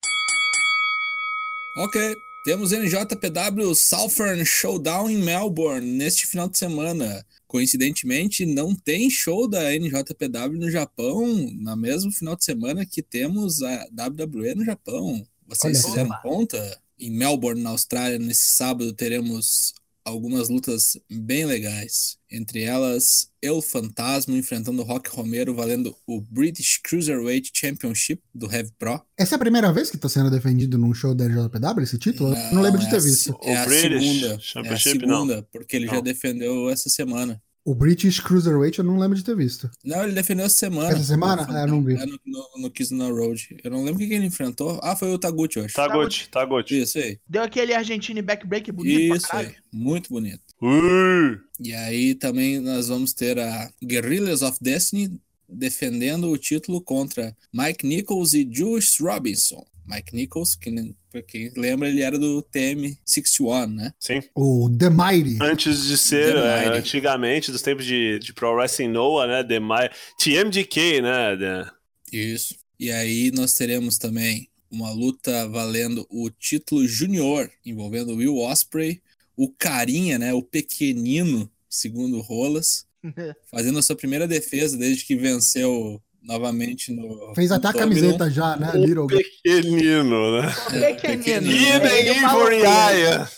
Ok, 1.78 2.14
temos 2.44 2.70
NJPW 2.70 3.74
Southern 3.74 4.44
Showdown 4.44 5.10
em 5.10 5.18
Melbourne 5.18 5.84
neste 5.84 6.24
final 6.24 6.48
de 6.48 6.56
semana. 6.56 7.26
Coincidentemente, 7.48 8.46
não 8.46 8.76
tem 8.76 9.10
show 9.10 9.48
da 9.48 9.74
NJPW 9.74 10.56
no 10.56 10.70
Japão 10.70 11.26
no 11.26 11.76
mesmo 11.76 12.12
final 12.12 12.36
de 12.36 12.44
semana 12.44 12.86
que 12.86 13.02
temos 13.02 13.60
a 13.60 13.88
WWE 13.90 14.54
no 14.54 14.64
Japão. 14.64 15.26
Vocês 15.48 15.84
Olha 15.84 15.84
fizeram 15.84 16.22
conta? 16.22 16.80
Em 16.98 17.10
Melbourne, 17.10 17.62
na 17.62 17.70
Austrália, 17.70 18.18
nesse 18.18 18.50
sábado 18.50 18.92
teremos 18.92 19.72
algumas 20.04 20.48
lutas 20.48 20.96
bem 21.10 21.44
legais. 21.44 22.16
Entre 22.30 22.62
elas, 22.62 23.28
El 23.42 23.60
Fantasma 23.60 24.34
enfrentando 24.36 24.80
o 24.80 24.84
Rock 24.84 25.10
Romero 25.10 25.54
valendo 25.54 25.94
o 26.06 26.20
British 26.20 26.78
Cruiserweight 26.82 27.50
Championship 27.54 28.22
do 28.34 28.50
Heavy 28.50 28.70
Pro. 28.78 29.00
Essa 29.18 29.34
é 29.34 29.36
a 29.36 29.38
primeira 29.38 29.70
vez 29.72 29.90
que 29.90 29.96
está 29.96 30.08
sendo 30.08 30.30
defendido 30.30 30.78
num 30.78 30.94
show 30.94 31.14
da 31.14 31.26
NJPW, 31.26 31.82
esse 31.82 31.98
título? 31.98 32.34
Eu 32.34 32.54
não 32.54 32.62
lembro 32.62 32.80
de 32.80 32.86
é 32.86 32.90
ter 32.90 32.96
a 32.96 33.00
visto. 33.00 33.38
É 33.42 33.52
O 33.52 33.58
a 33.58 33.66
British 33.66 33.80
segunda. 33.82 34.26
É 34.54 34.58
a 34.58 34.70
não. 34.70 34.78
segunda, 34.78 35.48
porque 35.52 35.76
ele 35.76 35.86
já 35.86 35.94
Não. 35.96 36.02
defendeu 36.02 36.70
essa 36.70 36.88
semana. 36.88 37.40
O 37.68 37.74
British 37.74 38.18
Cruiserweight 38.18 38.78
eu 38.78 38.84
não 38.84 38.96
lembro 38.98 39.14
de 39.14 39.22
ter 39.22 39.36
visto. 39.36 39.70
Não, 39.84 40.02
ele 40.02 40.12
defendeu 40.14 40.46
essa 40.46 40.56
semana. 40.56 40.88
Essa 40.88 41.04
semana? 41.04 41.46
Ah, 41.50 41.64
eu 41.64 41.66
não 41.66 41.84
vi. 41.84 41.96
no, 41.96 42.18
no, 42.24 42.62
no 42.62 42.70
Kizuna 42.70 43.10
Road. 43.10 43.58
Eu 43.62 43.70
não 43.70 43.84
lembro 43.84 43.98
quem 43.98 44.08
que 44.08 44.14
ele 44.14 44.24
enfrentou. 44.24 44.80
Ah, 44.82 44.96
foi 44.96 45.12
o 45.12 45.18
Taguchi, 45.18 45.58
eu 45.58 45.66
acho. 45.66 45.74
Taguchi, 45.74 46.30
Taguchi. 46.30 46.80
Isso 46.80 46.96
aí. 46.96 47.18
Deu 47.28 47.42
aquele 47.42 47.74
Argentina 47.74 48.22
backbreak 48.22 48.72
bonito 48.72 49.16
Isso 49.16 49.26
aí. 49.36 49.54
Muito 49.70 50.08
bonito. 50.08 50.40
Uh, 50.62 51.38
E 51.60 51.74
aí 51.74 52.14
também 52.14 52.58
nós 52.58 52.88
vamos 52.88 53.12
ter 53.12 53.38
a 53.38 53.70
Guerrillas 53.84 54.40
of 54.40 54.56
Destiny 54.62 55.20
defendendo 55.46 56.30
o 56.30 56.38
título 56.38 56.80
contra 56.80 57.36
Mike 57.52 57.86
Nichols 57.86 58.32
e 58.32 58.48
Juice 58.50 59.02
Robinson. 59.02 59.62
Mike 59.88 60.14
Nichols, 60.14 60.54
que 60.54 60.70
pra 61.10 61.22
quem 61.22 61.50
lembra, 61.56 61.88
ele 61.88 62.02
era 62.02 62.18
do 62.18 62.42
TM61, 62.52 63.66
né? 63.74 63.92
sim. 63.98 64.20
O 64.34 64.68
The 64.70 64.90
Mighty. 64.90 65.38
Antes 65.40 65.86
de 65.86 65.96
ser, 65.96 66.36
é, 66.36 66.64
Mighty. 66.66 66.78
antigamente, 66.78 67.50
dos 67.50 67.62
tempos 67.62 67.84
de, 67.84 68.18
de 68.18 68.32
Pro 68.32 68.54
Wrestling 68.54 68.88
Noah, 68.88 69.26
né? 69.26 69.44
The 69.44 69.60
My... 69.60 69.88
TMDK, 70.18 71.00
né? 71.02 71.36
The- 71.36 71.70
Isso. 72.12 72.54
E 72.78 72.90
aí 72.92 73.30
nós 73.32 73.54
teremos 73.54 73.98
também 73.98 74.48
uma 74.70 74.90
luta 74.92 75.48
valendo 75.48 76.06
o 76.10 76.28
título 76.30 76.86
júnior, 76.86 77.50
envolvendo 77.64 78.12
o 78.12 78.16
Will 78.16 78.36
Osprey, 78.36 79.00
o 79.36 79.48
carinha, 79.50 80.18
né, 80.18 80.34
o 80.34 80.42
pequenino, 80.42 81.50
segundo 81.70 82.20
Rolas, 82.20 82.86
fazendo 83.50 83.78
a 83.78 83.82
sua 83.82 83.96
primeira 83.96 84.28
defesa 84.28 84.76
desde 84.76 85.04
que 85.04 85.16
venceu 85.16 86.02
novamente 86.22 86.92
no 86.92 87.34
Fez 87.34 87.50
até 87.50 87.68
a 87.68 87.72
camiseta 87.72 88.30
já, 88.30 88.56
né? 88.56 88.72
Little. 88.74 89.06
Pequenino, 89.06 90.40
né? 90.40 90.54
É, 90.72 90.94
Pequenino. 90.94 91.24
pequenino. 91.24 91.86
É 91.86 92.00
ele 92.00 92.08
e 92.08 92.12
Even 92.12 92.18
o 92.18 92.22
Marlon 92.22 92.40
Ivory 92.40 92.62
Wayans. 92.62 92.88
Aya. 92.88 93.28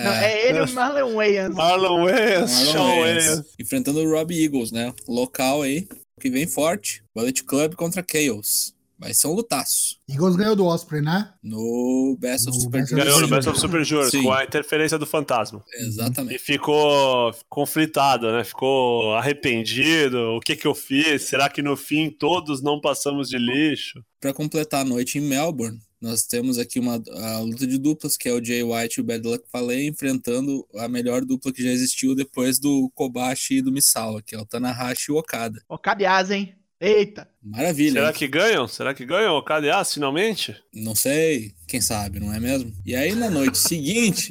Não, 0.00 0.12
é 0.12 0.48
ele 0.48 0.58
e 0.58 0.62
o 0.62 0.72
Marlon 0.72 1.14
Wayans. 1.14 1.54
Marlon 1.54 2.04
Wayans, 2.04 2.50
Shawn 2.68 3.00
Wayans, 3.00 3.42
enfrentando 3.58 4.00
o 4.00 4.10
Robbie 4.10 4.44
Eagles, 4.44 4.72
né? 4.72 4.92
Local 5.06 5.62
aí, 5.62 5.86
que 6.20 6.30
vem 6.30 6.46
forte. 6.46 7.02
Bullet 7.14 7.44
Club 7.44 7.74
contra 7.74 8.04
Chaos. 8.08 8.71
Vai 9.02 9.12
ser 9.12 9.26
um 9.26 9.32
lutaço. 9.32 9.96
Eagles 10.08 10.36
ganhou 10.36 10.54
do 10.54 10.64
Osprey, 10.64 11.02
né? 11.02 11.34
No 11.42 12.16
Best 12.20 12.48
of 12.48 12.56
No 12.56 12.62
Super 12.62 12.84
of 12.84 12.94
Ganhou 12.94 13.20
no. 13.20 13.26
Best 13.26 13.48
of 13.48 13.58
Super 13.58 13.84
Juniors, 13.84 14.12
com 14.12 14.32
a 14.32 14.44
interferência 14.44 14.96
do 14.96 15.04
fantasma. 15.04 15.60
E 15.72 15.82
Exatamente. 15.82 16.38
ficou 16.38 17.34
conflitado, 17.48 18.30
né? 18.30 18.44
Ficou 18.44 19.12
arrependido. 19.16 20.36
O 20.36 20.40
que 20.40 20.54
que 20.54 20.68
eu 20.68 20.74
fiz? 20.74 21.22
Será 21.22 21.48
que 21.48 21.60
no 21.60 21.76
fim 21.76 22.10
todos 22.10 22.62
não 22.62 22.80
passamos 22.80 23.28
de 23.28 23.38
lixo? 23.38 24.04
Para 24.20 24.32
completar 24.32 24.82
a 24.82 24.84
noite 24.84 25.18
em 25.18 25.20
Melbourne, 25.20 25.80
nós 26.00 26.22
temos 26.24 26.56
aqui 26.56 26.78
uma 26.78 27.02
a 27.10 27.40
luta 27.40 27.66
de 27.66 27.78
duplas, 27.78 28.16
que 28.16 28.28
é 28.28 28.32
o 28.32 28.44
Jay 28.44 28.62
White 28.62 29.00
e 29.00 29.02
o 29.02 29.04
Bad 29.04 29.26
Luck 29.26 29.44
Fale 29.50 29.84
enfrentando 29.84 30.64
a 30.76 30.86
melhor 30.86 31.24
dupla 31.24 31.52
que 31.52 31.64
já 31.64 31.70
existiu 31.70 32.14
depois 32.14 32.60
do 32.60 32.88
Kobashi 32.94 33.54
e 33.54 33.62
do 33.62 33.72
Misawa, 33.72 34.22
que 34.22 34.36
é 34.36 34.38
o 34.38 34.46
Tanahashi 34.46 35.10
e 35.10 35.12
o 35.12 35.18
Okada. 35.18 35.60
Cabeasa, 35.82 36.36
hein? 36.36 36.54
Eita. 36.82 37.28
Maravilha. 37.40 37.92
Será 37.92 38.08
hein? 38.08 38.14
que 38.14 38.26
ganham? 38.26 38.66
Será 38.66 38.92
que 38.92 39.06
ganham 39.06 39.36
o 39.36 39.44
KDA 39.44 39.84
finalmente? 39.84 40.56
Não 40.74 40.96
sei, 40.96 41.54
quem 41.68 41.80
sabe, 41.80 42.18
não 42.18 42.34
é 42.34 42.40
mesmo? 42.40 42.74
E 42.84 42.96
aí 42.96 43.14
na 43.14 43.30
noite 43.30 43.56
seguinte, 43.62 44.30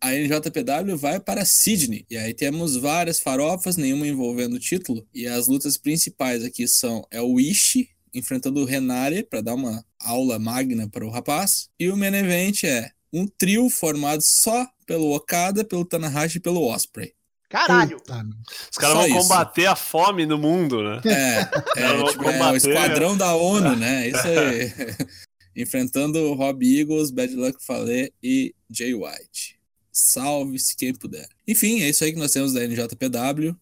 a 0.00 0.12
NJPW 0.12 0.96
vai 0.96 1.20
para 1.20 1.44
Sydney. 1.44 2.04
E 2.10 2.16
aí 2.16 2.34
temos 2.34 2.76
várias 2.76 3.20
farofas, 3.20 3.76
nenhuma 3.76 4.04
envolvendo 4.04 4.56
o 4.56 4.58
título. 4.58 5.06
E 5.14 5.28
as 5.28 5.46
lutas 5.46 5.76
principais 5.76 6.42
aqui 6.42 6.66
são 6.66 7.06
é 7.08 7.20
o 7.20 7.38
Ishii 7.38 7.88
enfrentando 8.12 8.60
o 8.60 8.64
Renare 8.64 9.22
para 9.22 9.40
dar 9.40 9.54
uma 9.54 9.84
aula 10.00 10.40
magna 10.40 10.88
para 10.88 11.06
o 11.06 11.10
rapaz. 11.10 11.68
E 11.78 11.88
o 11.88 11.96
main 11.96 12.14
event 12.14 12.64
é 12.64 12.90
um 13.12 13.28
trio 13.28 13.70
formado 13.70 14.22
só 14.22 14.66
pelo 14.86 15.14
Okada, 15.14 15.64
pelo 15.64 15.84
Tanahashi 15.84 16.38
e 16.38 16.40
pelo 16.40 16.66
Osprey. 16.66 17.14
Caralho. 17.48 17.98
Puta. 17.98 18.24
Os 18.70 18.76
caras 18.78 18.96
vão 18.96 19.06
isso. 19.06 19.16
combater 19.16 19.66
a 19.66 19.76
fome 19.76 20.26
no 20.26 20.36
mundo, 20.36 20.82
né? 20.82 21.00
É, 21.04 21.80
é, 21.80 21.88
Vamos 21.88 22.12
tipo, 22.12 22.24
é 22.24 22.28
o 22.28 22.32
combater. 22.32 22.56
esquadrão 22.56 23.16
da 23.16 23.34
ONU, 23.34 23.74
né? 23.76 24.08
Isso 24.08 24.26
aí. 24.26 24.72
Enfrentando 25.56 26.18
o 26.18 26.34
Rob 26.34 26.62
Eagles, 26.66 27.10
Bad 27.10 27.34
Luck 27.34 27.64
Fale 27.64 28.12
e 28.22 28.54
Jay 28.70 28.94
White. 28.94 29.58
Salve-se 29.90 30.76
quem 30.76 30.92
puder. 30.92 31.26
Enfim, 31.48 31.82
é 31.82 31.88
isso 31.88 32.04
aí 32.04 32.12
que 32.12 32.18
nós 32.18 32.32
temos 32.32 32.52
da 32.52 32.60
NJPW. 32.66 33.56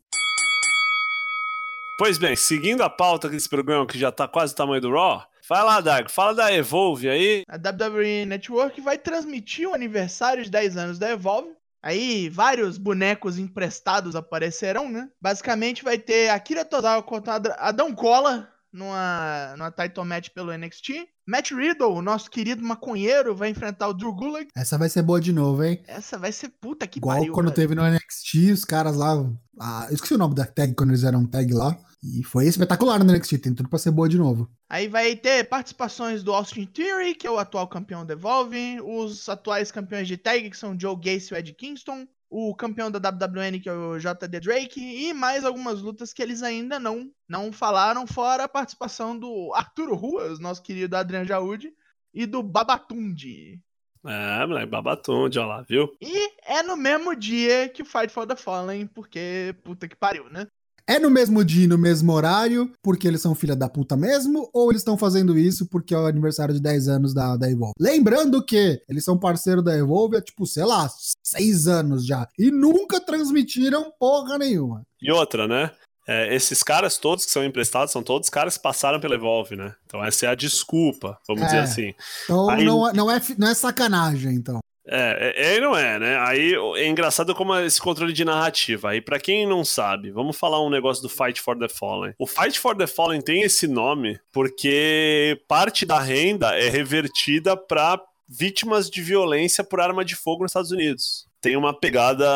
Pois 1.96 2.18
bem, 2.18 2.34
seguindo 2.34 2.82
a 2.82 2.90
pauta 2.90 3.28
desse 3.28 3.48
programa 3.48 3.86
que 3.86 3.96
já 3.96 4.10
tá 4.10 4.26
quase 4.26 4.52
o 4.52 4.56
tamanho 4.56 4.80
do 4.80 4.90
Raw, 4.90 5.24
vai 5.48 5.62
lá, 5.62 5.80
Dago, 5.80 6.10
fala 6.10 6.34
da 6.34 6.52
Evolve 6.52 7.08
aí. 7.08 7.44
A 7.48 7.54
WWE 7.54 8.26
Network 8.26 8.80
vai 8.80 8.98
transmitir 8.98 9.68
o 9.68 9.74
aniversário 9.74 10.42
de 10.42 10.50
10 10.50 10.76
anos 10.76 10.98
da 10.98 11.10
Evolve. 11.10 11.50
Aí 11.84 12.30
vários 12.30 12.78
bonecos 12.78 13.38
emprestados 13.38 14.16
aparecerão, 14.16 14.90
né? 14.90 15.06
Basicamente 15.20 15.84
vai 15.84 15.98
ter 15.98 16.30
Akira 16.30 16.64
Tozawa 16.64 17.02
contra 17.02 17.34
Adão 17.58 17.94
Cola 17.94 18.48
numa, 18.72 19.54
numa 19.58 19.70
title 19.70 20.04
match 20.04 20.30
pelo 20.30 20.56
NXT. 20.56 21.06
Matt 21.26 21.52
Riddle, 21.52 21.92
o 21.92 22.02
nosso 22.02 22.30
querido 22.30 22.62
maconheiro, 22.62 23.36
vai 23.36 23.50
enfrentar 23.50 23.88
o 23.88 23.94
Drew 23.94 24.14
Gulak. 24.14 24.48
Essa 24.56 24.78
vai 24.78 24.88
ser 24.88 25.02
boa 25.02 25.20
de 25.20 25.32
novo, 25.32 25.62
hein? 25.62 25.82
Essa 25.86 26.18
vai 26.18 26.32
ser 26.32 26.48
puta 26.60 26.86
que 26.86 26.98
Igual 26.98 27.18
pariu. 27.18 27.32
quando 27.32 27.46
velho. 27.46 27.56
teve 27.56 27.74
no 27.74 27.82
NXT, 27.82 28.52
os 28.52 28.64
caras 28.64 28.96
lá. 28.96 29.12
ah, 29.60 29.86
eu 29.90 29.94
esqueci 29.94 30.14
o 30.14 30.18
nome 30.18 30.34
da 30.34 30.46
tag 30.46 30.74
quando 30.74 30.90
eles 30.90 31.04
eram 31.04 31.26
tag 31.26 31.52
lá. 31.52 31.76
E 32.04 32.22
foi 32.22 32.46
espetacular 32.46 33.02
no 33.02 33.10
NXT, 33.10 33.38
tem 33.38 33.54
tudo 33.54 33.68
pra 33.68 33.78
ser 33.78 33.90
boa 33.90 34.06
de 34.06 34.18
novo. 34.18 34.50
Aí 34.68 34.88
vai 34.88 35.16
ter 35.16 35.48
participações 35.48 36.22
do 36.22 36.34
Austin 36.34 36.66
Theory, 36.66 37.14
que 37.14 37.26
é 37.26 37.30
o 37.30 37.38
atual 37.38 37.66
campeão 37.66 38.04
da 38.04 38.12
Evolve, 38.12 38.78
os 38.82 39.26
atuais 39.26 39.72
campeões 39.72 40.06
de 40.06 40.18
tag, 40.18 40.50
que 40.50 40.56
são 40.56 40.78
Joe 40.78 40.96
Gacy 40.96 41.32
e 41.32 41.34
o 41.34 41.38
Ed 41.38 41.54
Kingston, 41.54 42.06
o 42.28 42.54
campeão 42.54 42.90
da 42.90 42.98
WWN, 42.98 43.58
que 43.58 43.70
é 43.70 43.72
o 43.72 43.98
JD 43.98 44.40
Drake, 44.40 44.80
e 44.80 45.14
mais 45.14 45.46
algumas 45.46 45.80
lutas 45.80 46.12
que 46.12 46.22
eles 46.22 46.42
ainda 46.42 46.78
não, 46.78 47.10
não 47.26 47.50
falaram, 47.50 48.06
fora 48.06 48.44
a 48.44 48.48
participação 48.48 49.18
do 49.18 49.52
Arturo 49.54 49.94
Ruas, 49.94 50.38
nosso 50.38 50.62
querido 50.62 50.96
Adrian 50.96 51.24
Jaúde, 51.24 51.72
e 52.12 52.26
do 52.26 52.42
Babatunde. 52.42 53.62
É, 54.06 54.46
moleque, 54.46 54.66
babatunde, 54.66 55.38
ó 55.38 55.46
lá, 55.46 55.62
viu? 55.62 55.90
E 55.98 56.30
é 56.46 56.62
no 56.62 56.76
mesmo 56.76 57.16
dia 57.16 57.70
que 57.70 57.80
o 57.80 57.86
Fight 57.86 58.12
for 58.12 58.26
the 58.26 58.36
Fallen, 58.36 58.86
porque 58.86 59.56
puta 59.64 59.88
que 59.88 59.96
pariu, 59.96 60.28
né? 60.28 60.46
É 60.86 60.98
no 60.98 61.10
mesmo 61.10 61.42
dia 61.42 61.64
e 61.64 61.66
no 61.66 61.78
mesmo 61.78 62.12
horário, 62.12 62.70
porque 62.82 63.08
eles 63.08 63.22
são 63.22 63.34
filha 63.34 63.56
da 63.56 63.70
puta 63.70 63.96
mesmo, 63.96 64.50
ou 64.52 64.70
eles 64.70 64.80
estão 64.82 64.98
fazendo 64.98 65.38
isso 65.38 65.66
porque 65.66 65.94
é 65.94 65.98
o 65.98 66.06
aniversário 66.06 66.52
de 66.54 66.60
10 66.60 66.88
anos 66.88 67.14
da, 67.14 67.36
da 67.38 67.50
Evolve? 67.50 67.72
Lembrando 67.80 68.44
que 68.44 68.82
eles 68.86 69.02
são 69.02 69.18
parceiro 69.18 69.62
da 69.62 69.74
Evolve 69.76 70.18
há, 70.18 70.20
tipo, 70.20 70.46
sei 70.46 70.64
lá, 70.64 70.86
6 71.24 71.66
anos 71.68 72.04
já. 72.06 72.28
E 72.38 72.50
nunca 72.50 73.00
transmitiram 73.00 73.90
porra 73.98 74.36
nenhuma. 74.36 74.82
E 75.00 75.10
outra, 75.10 75.48
né? 75.48 75.70
É, 76.06 76.34
esses 76.36 76.62
caras 76.62 76.98
todos 76.98 77.24
que 77.24 77.30
são 77.30 77.42
emprestados 77.42 77.90
são 77.90 78.02
todos 78.02 78.28
caras 78.28 78.58
que 78.58 78.62
passaram 78.62 79.00
pela 79.00 79.14
Evolve, 79.14 79.56
né? 79.56 79.74
Então 79.86 80.04
essa 80.04 80.26
é 80.26 80.28
a 80.28 80.34
desculpa, 80.34 81.16
vamos 81.26 81.44
É. 81.44 81.46
dizer 81.46 81.58
assim. 81.60 81.94
Então 82.24 82.50
Aí- 82.50 82.62
não, 82.62 82.86
é- 82.86 82.92
não, 82.92 83.10
é, 83.10 83.22
não 83.38 83.48
é 83.48 83.54
sacanagem, 83.54 84.34
então. 84.34 84.58
É, 84.86 85.34
é, 85.36 85.54
é 85.54 85.60
não 85.60 85.76
é, 85.76 85.98
né? 85.98 86.18
Aí 86.20 86.54
é 86.76 86.86
engraçado 86.86 87.34
como 87.34 87.54
é 87.54 87.64
esse 87.64 87.80
controle 87.80 88.12
de 88.12 88.24
narrativa. 88.24 88.90
Aí, 88.90 89.00
pra 89.00 89.18
quem 89.18 89.46
não 89.46 89.64
sabe, 89.64 90.10
vamos 90.10 90.36
falar 90.36 90.64
um 90.64 90.70
negócio 90.70 91.02
do 91.02 91.08
Fight 91.08 91.40
for 91.40 91.58
the 91.58 91.68
Fallen. 91.68 92.14
O 92.18 92.26
Fight 92.26 92.58
for 92.58 92.76
the 92.76 92.86
Fallen 92.86 93.20
tem 93.20 93.42
esse 93.42 93.66
nome 93.66 94.20
porque 94.32 95.40
parte 95.48 95.86
da 95.86 95.98
renda 95.98 96.54
é 96.58 96.68
revertida 96.68 97.56
pra 97.56 98.00
vítimas 98.28 98.90
de 98.90 99.02
violência 99.02 99.64
por 99.64 99.80
arma 99.80 100.04
de 100.04 100.14
fogo 100.14 100.42
nos 100.42 100.50
Estados 100.50 100.70
Unidos. 100.70 101.26
Tem 101.40 101.56
uma 101.56 101.78
pegada. 101.78 102.26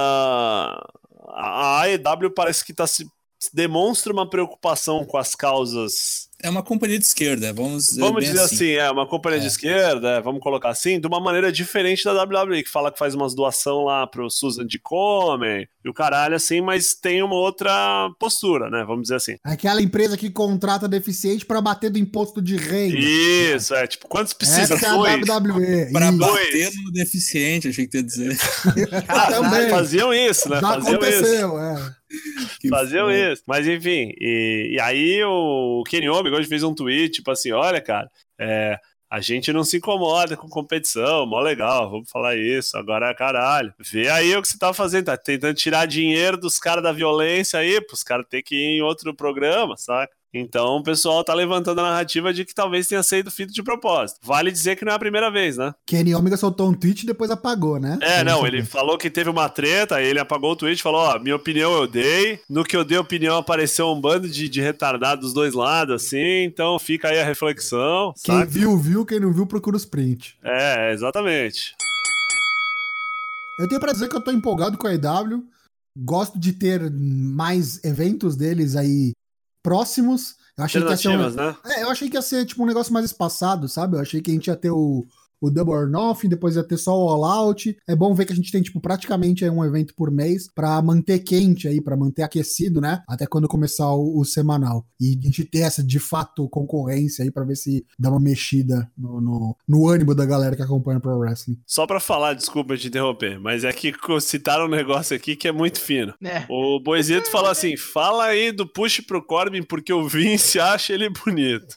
A 1.31 1.83
AEW 1.83 2.31
parece 2.35 2.65
que 2.65 2.73
tá 2.73 2.87
se 2.87 3.07
demonstra 3.55 4.13
uma 4.13 4.29
preocupação 4.29 5.05
com 5.05 5.17
as 5.17 5.35
causas 5.35 6.28
É 6.41 6.49
uma 6.49 6.63
companhia 6.63 6.99
de 6.99 7.05
esquerda, 7.05 7.53
vamos 7.53 7.87
dizer, 7.89 8.01
Vamos 8.01 8.25
dizer 8.25 8.41
assim, 8.41 8.71
é 8.71 8.89
uma 8.91 9.07
companhia 9.09 9.41
de 9.41 9.47
É. 9.47 9.49
esquerda, 9.49 10.09
é, 10.11 10.21
vamos 10.21 10.41
colocar 10.41 10.69
assim, 10.71 11.01
de 11.01 11.07
uma 11.09 11.19
maneira 11.19 11.51
diferente 11.51 12.05
da 12.05 12.13
WWE, 12.23 12.63
que 12.63 12.71
fala 12.71 12.93
que 12.93 12.99
faz 12.99 13.13
umas 13.15 13.35
doação 13.35 13.83
lá 13.85 14.07
pro 14.07 14.31
Susan 14.31 14.65
de 14.65 14.79
Come 14.79 15.69
e 15.85 15.89
o 15.89 15.93
caralho, 15.93 16.37
assim, 16.37 16.61
mas 16.61 16.95
tem 16.95 17.23
uma 17.25 17.35
outra 17.35 18.09
postura, 18.21 18.71
né? 18.71 18.85
Vamos 18.87 19.03
dizer 19.03 19.17
assim. 19.17 19.37
Aquela 19.43 19.83
empresa 19.83 20.17
que 20.17 20.31
contrata 20.31 20.87
deficiente 20.87 21.45
pra 21.45 21.61
bater 21.61 21.91
do 21.91 21.99
imposto 21.99 22.41
de 22.41 22.57
renda. 22.57 22.97
Isso, 22.97 23.75
é, 23.75 23.87
tipo, 23.89 24.07
quantos 24.07 24.33
precisa? 24.33 24.75
Essa 24.75 24.87
é 24.87 24.89
a. 24.91 24.95
WWE. 24.97 25.91
Pra 25.93 26.09
Isso. 26.11 26.19
bater 26.19 26.71
no 26.85 26.93
deficiente, 26.93 27.69
achei 27.69 27.87
que 27.89 27.97
ia 27.97 28.03
dizer. 28.03 28.39
Também. 29.31 29.71
Faziam 29.71 30.15
isso, 30.15 30.49
né? 30.49 30.61
Já 30.61 30.69
Faziam 30.75 30.95
isso. 31.01 31.05
aconteceu, 31.05 31.59
é. 31.59 31.98
Faziam 32.69 33.11
isso. 33.11 33.43
Mas 33.47 33.67
enfim, 33.67 34.13
e, 34.19 34.73
e 34.75 34.81
aí 34.81 35.23
o 35.25 35.83
Kenny 35.89 36.09
Omega 36.09 36.37
hoje 36.37 36.49
fez 36.49 36.63
um 36.63 36.75
tweet, 36.75 37.17
tipo 37.17 37.31
assim, 37.31 37.53
olha, 37.53 37.81
cara, 37.81 38.11
é, 38.39 38.79
a 39.11 39.21
gente 39.21 39.53
não 39.53 39.65
se 39.65 39.79
incomoda 39.79 40.37
com 40.37 40.49
competição, 40.49 41.27
mó 41.27 41.41
legal, 41.41 41.91
vamos 41.91 42.11
falar 42.11 42.37
isso, 42.37 42.77
agora 42.77 43.15
caralho. 43.15 43.73
Vê 43.79 44.09
aí 44.09 44.37
o 44.37 44.43
que 44.43 44.49
você 44.49 44.59
tá 44.59 44.73
fazendo, 44.75 45.07
tá 45.07 45.17
tentando 45.17 45.55
tirar 45.55 45.87
dinheiro 45.87 46.37
dos 46.37 46.59
caras 46.59 46.83
da 46.83 46.93
violência 46.93 47.59
aí, 47.59 47.81
pros 47.81 48.03
caras 48.03 48.27
ter 48.29 48.43
que 48.43 48.55
ir 48.55 48.79
em 48.79 48.83
outro 48.83 49.15
programa, 49.15 49.77
saca? 49.77 50.18
Então 50.33 50.77
o 50.77 50.83
pessoal 50.83 51.25
tá 51.25 51.33
levantando 51.33 51.81
a 51.81 51.85
narrativa 51.85 52.33
de 52.33 52.45
que 52.45 52.55
talvez 52.55 52.87
tenha 52.87 53.03
sido 53.03 53.31
feito 53.31 53.53
de 53.53 53.63
propósito. 53.63 54.21
Vale 54.23 54.51
dizer 54.51 54.77
que 54.77 54.85
não 54.85 54.93
é 54.93 54.95
a 54.95 54.99
primeira 54.99 55.31
vez, 55.31 55.57
né? 55.57 55.75
Kenny 55.87 56.15
Omega 56.15 56.37
soltou 56.37 56.69
um 56.69 56.75
tweet 56.75 57.03
e 57.03 57.07
depois 57.07 57.31
apagou, 57.31 57.81
né? 57.81 57.99
É, 58.03 58.23
não, 58.23 58.47
ele 58.47 58.63
falou 58.65 58.99
que 58.99 59.11
teve 59.11 59.31
uma 59.31 59.49
treta, 59.49 59.97
aí 59.97 60.07
ele 60.07 60.19
apagou 60.19 60.53
o 60.53 60.57
tweet 60.57 60.79
e 60.79 60.83
falou: 60.83 61.01
Ó, 61.01 61.19
minha 61.19 61.37
opinião 61.37 61.73
eu 61.73 61.87
dei. 61.87 62.41
No 62.49 62.65
que 62.65 62.77
eu 62.77 62.85
dei 62.85 62.99
opinião 62.99 63.39
apareceu 63.39 63.89
um 63.89 64.01
bando 64.01 64.29
de, 64.29 64.49
de 64.49 64.61
retardado 64.61 65.23
dos 65.23 65.33
dois 65.33 65.55
lados, 65.55 65.95
assim, 65.95 66.45
então 66.45 66.79
fica 66.79 67.09
aí 67.09 67.19
a 67.19 67.25
reflexão, 67.25 68.13
Quem 68.23 68.45
viu, 68.45 68.77
viu. 68.77 69.07
Quem 69.07 69.21
não 69.21 69.33
viu, 69.33 69.47
procura 69.47 69.77
os 69.77 69.85
print. 69.85 70.37
É, 70.43 70.93
exatamente. 70.93 71.75
Eu 73.59 73.69
tenho 73.69 73.81
pra 73.81 73.93
dizer 73.93 74.09
que 74.09 74.15
eu 74.15 74.21
tô 74.21 74.31
empolgado 74.31 74.79
com 74.79 74.87
a 74.87 74.95
EW. 74.95 75.43
Gosto 75.97 76.39
de 76.39 76.53
ter 76.53 76.89
mais 76.93 77.83
eventos 77.83 78.37
deles 78.37 78.77
aí 78.77 79.13
próximos. 79.69 80.37
Eu 80.57 80.65
achei 80.65 80.83
que 80.83 80.89
ia 80.89 80.97
ser 80.97 81.09
um, 81.09 81.31
né? 81.31 81.57
É, 81.67 81.83
eu 81.83 81.91
achei 81.91 82.09
que 82.09 82.17
ia 82.17 82.23
ser 82.23 82.45
tipo 82.47 82.63
um 82.63 82.67
negócio 82.67 82.93
mais 82.93 83.05
espaçado, 83.05 83.69
sabe? 83.69 83.97
Eu 83.97 84.01
achei 84.01 84.21
que 84.21 84.31
a 84.31 84.35
gente 84.35 84.47
ia 84.47 84.57
ter 84.57 84.71
o, 84.71 85.07
o 85.41 85.51
Double 85.51 85.75
or 85.75 85.89
Nothing, 85.89 86.29
depois 86.29 86.57
ia 86.57 86.65
ter 86.65 86.77
só 86.77 86.97
o 86.97 87.09
All 87.09 87.25
Out. 87.25 87.77
É 87.87 87.95
bom 87.95 88.15
ver 88.15 88.27
que 88.27 88.33
a 88.33 88.37
gente 88.37 88.53
tem, 88.53 88.63
tipo, 88.63 88.81
praticamente 88.81 89.45
aí 89.45 89.51
um 89.51 89.65
evento 89.65 89.95
por 89.95 90.11
mês 90.11 90.49
pra 90.53 90.81
manter 90.83 91.21
quente 91.21 91.69
aí, 91.69 91.81
pra 91.81 91.97
manter 91.97 92.23
aquecido, 92.23 92.81
né? 92.81 93.03
Até 93.09 93.27
quando 93.27 93.49
começar 93.49 93.91
o, 93.93 94.19
o 94.19 94.25
semanal. 94.25 94.87
E 95.01 95.19
a 95.21 95.27
gente 95.27 95.45
ter 95.45 95.61
essa, 95.61 95.83
de 95.83 95.99
fato, 95.99 96.49
concorrência 96.49 97.25
aí 97.25 97.31
pra 97.31 97.45
ver 97.45 97.57
se 97.57 97.85
dá 97.99 98.11
uma 98.11 98.21
mexida 98.21 98.91
no, 98.97 99.21
no, 99.21 99.57
no 99.67 99.89
ânimo 99.89 100.15
da 100.15 100.25
galera 100.25 100.57
que 100.57 100.63
acompanha 100.63 100.99
o 100.99 101.01
Pro 101.01 101.19
Wrestling. 101.19 101.59
Só 101.67 101.87
pra 101.87 102.01
falar, 102.01 102.35
desculpa 102.35 102.77
te 102.77 102.89
interromper, 102.89 103.39
mas 103.41 103.65
é 103.65 103.73
que 103.73 103.93
citaram 104.21 104.67
um 104.67 104.71
negócio 104.71 105.17
aqui 105.17 105.37
que 105.37 105.49
é 105.49 105.53
muito 105.53 105.81
fino. 105.81 106.15
É. 106.23 106.45
O 106.49 106.81
Boisito 106.81 107.31
falou 107.31 107.51
assim: 107.51 107.77
fala 107.77 108.25
aí 108.25 108.53
do 108.53 108.67
push 108.67 109.01
pro 109.01 109.25
Corbin 109.25 109.63
porque 109.63 109.93
o 109.93 110.09
Vince 110.09 110.59
acha 110.61 110.93
ele 110.93 111.09
bonito. 111.09 111.77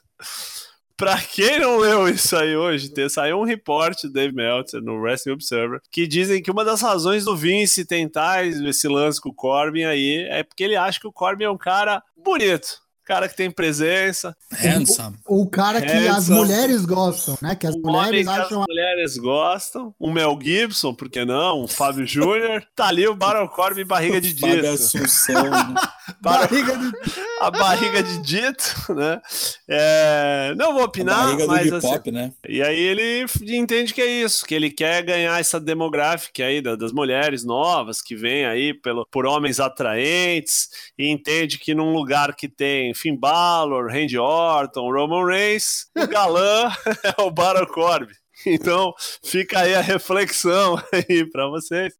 Pra 1.01 1.19
quem 1.19 1.59
não 1.59 1.79
leu 1.79 2.07
isso 2.07 2.37
aí 2.37 2.55
hoje, 2.55 2.89
tem, 2.89 3.09
saiu 3.09 3.39
um 3.39 3.43
reporte 3.43 4.05
do 4.05 4.13
Dave 4.13 4.35
Meltzer 4.35 4.83
no 4.83 5.01
Wrestling 5.01 5.33
Observer 5.33 5.81
que 5.91 6.05
dizem 6.05 6.43
que 6.43 6.51
uma 6.51 6.63
das 6.63 6.79
razões 6.79 7.25
do 7.25 7.35
Vince 7.35 7.83
tentar 7.85 8.45
esse 8.45 8.87
lance 8.87 9.19
com 9.19 9.29
o 9.29 9.33
Corbin 9.33 9.83
aí 9.83 10.27
é 10.29 10.43
porque 10.43 10.63
ele 10.63 10.75
acha 10.75 10.99
que 10.99 11.07
o 11.07 11.11
Corbin 11.11 11.45
é 11.45 11.49
um 11.49 11.57
cara 11.57 12.03
bonito. 12.15 12.79
Cara 13.03 13.27
que 13.27 13.35
tem 13.35 13.49
presença, 13.49 14.37
Handsome. 14.63 15.17
O 15.27 15.49
cara 15.49 15.81
que 15.81 15.91
as 15.91 16.29
mulheres 16.29 16.85
gostam, 16.85 17.35
né? 17.41 17.55
Que 17.55 17.65
as 17.65 17.75
um 17.75 17.79
homem 17.87 18.23
mulheres 18.23 18.27
que 18.27 18.33
acham 18.33 18.61
as 18.61 18.67
mulheres 18.67 19.17
gostam, 19.17 19.95
um 19.99 20.11
Mel 20.11 20.37
Gibson, 20.39 20.93
por 20.93 21.09
que 21.09 21.25
não? 21.25 21.63
Um 21.63 21.67
Fábio 21.67 22.05
Júnior, 22.05 22.63
tá 22.75 22.89
ali 22.89 23.07
o 23.07 23.15
Baron 23.15 23.47
Corbin 23.47 23.85
barriga 23.85 24.21
de 24.21 24.39
Fábio 24.39 24.61
dito. 24.61 24.67
Assunção. 24.67 25.45
barriga 26.21 26.77
de 26.77 26.91
a 27.39 27.49
barriga 27.51 28.03
de 28.03 28.17
dito, 28.19 28.93
né? 28.93 29.19
É, 29.67 30.53
não 30.55 30.73
vou 30.73 30.81
A 30.83 30.85
opinar, 30.85 31.25
barriga 31.25 31.43
do 31.43 31.47
mas 31.47 31.67
hip 31.67 31.75
assim, 31.75 32.11
né? 32.11 32.31
e 32.47 32.61
aí 32.61 32.79
ele 32.79 33.25
entende 33.49 33.93
que 33.93 34.01
é 34.01 34.05
isso, 34.05 34.45
que 34.45 34.53
ele 34.53 34.69
quer 34.69 35.01
ganhar 35.03 35.39
essa 35.39 35.59
demográfica 35.59 36.43
aí 36.45 36.61
da- 36.61 36.75
das 36.75 36.91
mulheres 36.91 37.43
novas 37.43 38.01
que 38.01 38.15
vêm 38.15 38.45
aí 38.45 38.73
pelo, 38.73 39.05
por 39.09 39.25
homens 39.25 39.59
atraentes 39.59 40.69
e 40.97 41.09
entende 41.09 41.57
que 41.57 41.73
num 41.73 41.93
lugar 41.93 42.35
que 42.35 42.47
tem 42.47 42.93
Finn 42.93 43.17
Balor, 43.17 43.87
Randy 43.91 44.17
Orton, 44.17 44.91
Roman 44.91 45.25
Reigns, 45.25 45.87
o 45.97 46.07
galã 46.07 46.71
é 47.17 47.21
o 47.21 47.31
Baron 47.31 47.65
Corbin. 47.65 48.13
Então, 48.45 48.93
fica 49.23 49.59
aí 49.59 49.73
a 49.75 49.81
reflexão 49.81 50.81
aí 50.91 51.25
pra 51.29 51.47
vocês. 51.47 51.93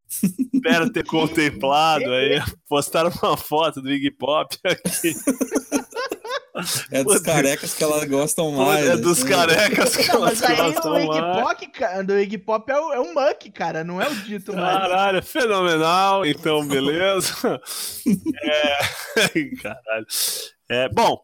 Espero 0.54 0.92
ter 0.92 1.06
contemplado 1.06 2.12
aí. 2.12 2.42
Postaram 2.68 3.12
uma 3.22 3.38
foto 3.38 3.82
do 3.82 3.92
Iggy 3.92 4.12
Pop 4.12 4.56
aqui. 4.64 5.14
É 6.92 7.02
dos 7.04 7.22
carecas 7.22 7.74
que 7.74 7.84
elas 7.84 8.04
gostam 8.06 8.52
mais. 8.52 8.86
é 8.86 8.98
dos 8.98 9.20
assim. 9.20 9.30
carecas 9.30 9.96
que 9.96 10.08
Não, 10.10 10.16
elas 10.18 10.42
mas 10.42 10.50
aí 10.50 10.58
gostam 10.74 10.92
o 10.94 11.00
Iggy 11.00 11.22
mais. 11.22 11.42
Pop, 11.44 11.68
ca- 11.72 12.02
do 12.02 12.20
Iggy 12.20 12.38
Pop 12.38 12.72
é 12.72 12.78
o, 12.80 12.94
é 12.94 13.00
o 13.00 13.14
Muck, 13.14 13.50
cara, 13.52 13.84
não 13.84 14.02
é 14.02 14.08
o 14.10 14.16
dito 14.16 14.54
mais. 14.54 14.78
Caralho, 14.80 15.24
fenomenal. 15.24 16.26
Então, 16.26 16.66
beleza. 16.68 17.34
É... 18.44 18.80
Caralho. 19.62 20.06
É, 20.70 20.90
bom, 20.90 21.20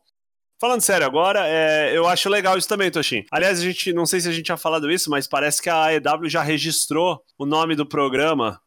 falando 0.60 0.82
sério 0.82 1.06
agora, 1.06 1.48
é, 1.48 1.96
eu 1.96 2.08
acho 2.08 2.30
legal 2.30 2.58
isso 2.58 2.68
também, 2.68 2.92
Toshin. 2.92 3.26
Aliás, 3.32 3.60
a 3.60 3.64
gente, 3.64 3.94
não 3.94 4.06
sei 4.06 4.20
se 4.20 4.30
a 4.30 4.32
gente 4.32 4.46
tinha 4.46 4.58
falado 4.58 4.92
isso, 4.92 5.10
mas 5.10 5.28
parece 5.28 5.62
que 5.62 5.70
a 5.70 5.94
EW 5.94 6.30
já 6.30 6.42
registrou 6.42 7.24
o 7.38 7.46
nome 7.46 7.76
do 7.76 7.86
programa 7.86 8.60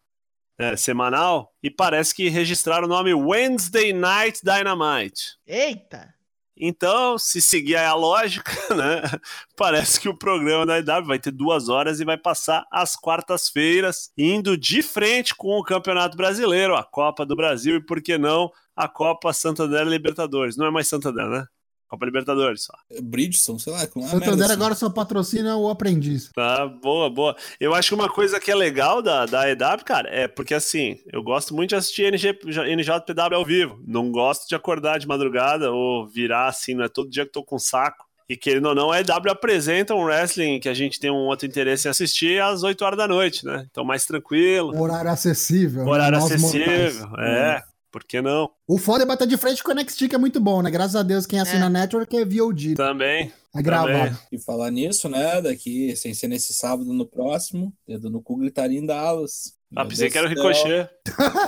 é, 0.59 0.77
semanal 0.77 1.53
e 1.63 1.71
parece 1.71 2.15
que 2.15 2.29
registraram 2.29 2.85
o 2.85 2.89
nome 2.91 3.15
Wednesday 3.15 3.93
Night 3.93 4.41
Dynamite. 4.45 5.39
Eita! 5.47 6.15
Então, 6.63 7.17
se 7.17 7.41
seguir 7.41 7.77
a 7.77 7.95
lógica, 7.95 8.53
né? 8.77 9.01
Parece 9.57 9.99
que 9.99 10.11
o 10.11 10.17
programa 10.17 10.67
da 10.67 10.79
IW 10.79 11.07
vai 11.07 11.19
ter 11.19 11.31
duas 11.31 11.71
horas 11.71 12.01
e 12.01 12.05
vai 12.05 12.19
passar 12.19 12.67
às 12.71 12.95
quartas-feiras, 12.95 14.13
indo 14.17 14.59
de 14.59 14.83
frente 14.83 15.35
com 15.35 15.59
o 15.59 15.65
Campeonato 15.65 16.19
Brasileiro, 16.19 16.77
a 16.77 16.85
Copa 16.85 17.25
do 17.25 17.35
Brasil 17.35 17.77
e, 17.77 17.81
por 17.81 18.03
que 18.03 18.19
não, 18.19 18.53
a 18.77 18.87
Copa 18.87 19.33
Santander 19.33 19.87
Libertadores. 19.87 20.59
Não 20.59 20.67
é 20.67 20.71
mais 20.71 20.87
Santander, 20.87 21.27
né? 21.27 21.47
Copa 21.91 22.07
Libertadores 22.07 22.63
só. 22.63 22.73
Bridgestone, 23.03 23.59
sei 23.59 23.73
lá. 23.73 23.85
Como 23.89 24.05
é 24.05 24.09
a 24.09 24.13
Santander 24.13 24.39
merda, 24.39 24.53
agora 24.55 24.75
só 24.77 24.89
patrocina 24.89 25.57
o 25.57 25.69
aprendiz. 25.69 26.31
Tá, 26.33 26.65
boa, 26.69 27.11
boa. 27.11 27.37
Eu 27.59 27.75
acho 27.75 27.89
que 27.89 27.95
uma 27.97 28.09
coisa 28.09 28.39
que 28.39 28.49
é 28.49 28.55
legal 28.55 29.03
da, 29.03 29.27
da 29.27 29.51
EW, 29.51 29.85
cara, 29.85 30.09
é 30.09 30.29
porque 30.29 30.55
assim, 30.55 31.01
eu 31.13 31.21
gosto 31.21 31.53
muito 31.53 31.71
de 31.71 31.75
assistir 31.75 32.05
NG, 32.05 32.39
NJPW 32.77 33.35
ao 33.35 33.45
vivo. 33.45 33.83
Não 33.85 34.13
gosto 34.13 34.49
de 34.49 34.55
acordar 34.55 35.01
de 35.01 35.09
madrugada 35.09 35.73
ou 35.73 36.07
virar 36.07 36.47
assim, 36.47 36.75
não 36.75 36.85
é 36.85 36.89
todo 36.89 37.11
dia 37.11 37.27
que 37.27 37.33
tô 37.33 37.43
com 37.43 37.59
saco. 37.59 38.09
E 38.29 38.37
querendo 38.37 38.67
ou 38.67 38.75
não, 38.77 38.93
a 38.93 39.01
EW 39.01 39.29
apresenta 39.29 39.93
um 39.93 40.05
wrestling 40.05 40.61
que 40.61 40.69
a 40.69 40.75
gente 40.75 41.01
tem 41.01 41.11
um 41.11 41.27
outro 41.27 41.49
interesse 41.49 41.89
em 41.89 41.91
assistir 41.91 42.41
às 42.41 42.63
8 42.63 42.81
horas 42.85 42.97
da 42.97 43.09
noite, 43.09 43.45
né? 43.45 43.67
Então 43.69 43.85
mais 43.85 44.07
tranquilo, 44.07 44.81
Horário 44.81 45.11
acessível. 45.11 45.85
né? 45.85 45.91
horário 45.91 46.21
Nós 46.21 46.31
acessível, 46.31 46.69
mortais. 46.69 47.03
Hum. 47.03 47.21
é. 47.21 47.63
Por 47.91 48.05
que 48.05 48.23
não? 48.23 48.51
O 48.69 48.79
foda 48.79 49.03
é 49.03 49.07
bater 49.07 49.27
de 49.27 49.37
frente 49.37 49.63
com 49.65 49.73
o 49.73 49.75
NXT, 49.75 50.09
que 50.09 50.15
é 50.15 50.19
muito 50.19 50.41
bom, 50.41 50.63
né? 50.63 50.71
Graças 50.71 50.95
a 50.97 51.03
Deus, 51.03 51.27
quem 51.27 51.41
assina 51.41 51.65
É. 51.65 51.67
a 51.67 51.71
Network 51.71 52.17
é 52.17 52.25
VOD. 52.25 52.75
Também. 52.77 53.33
É 53.55 53.61
gravado. 53.61 54.17
E 54.31 54.39
falar 54.39 54.71
nisso, 54.71 55.09
né? 55.09 55.43
Daqui, 55.43 55.97
sem 55.97 56.15
ser 56.15 56.29
nesse 56.29 56.53
sábado, 56.55 56.93
no 56.93 57.05
próximo, 57.05 57.73
dedo 57.87 58.09
no 58.09 58.23
cu 58.23 58.37
gritaria 58.37 58.79
em 58.79 58.87
Dallas. 58.87 59.55
Ah, 59.77 59.85
pensei 59.85 60.11
que 60.11 60.19
era 60.19 60.27
o. 60.27 60.31
Ricochet. 60.31 60.89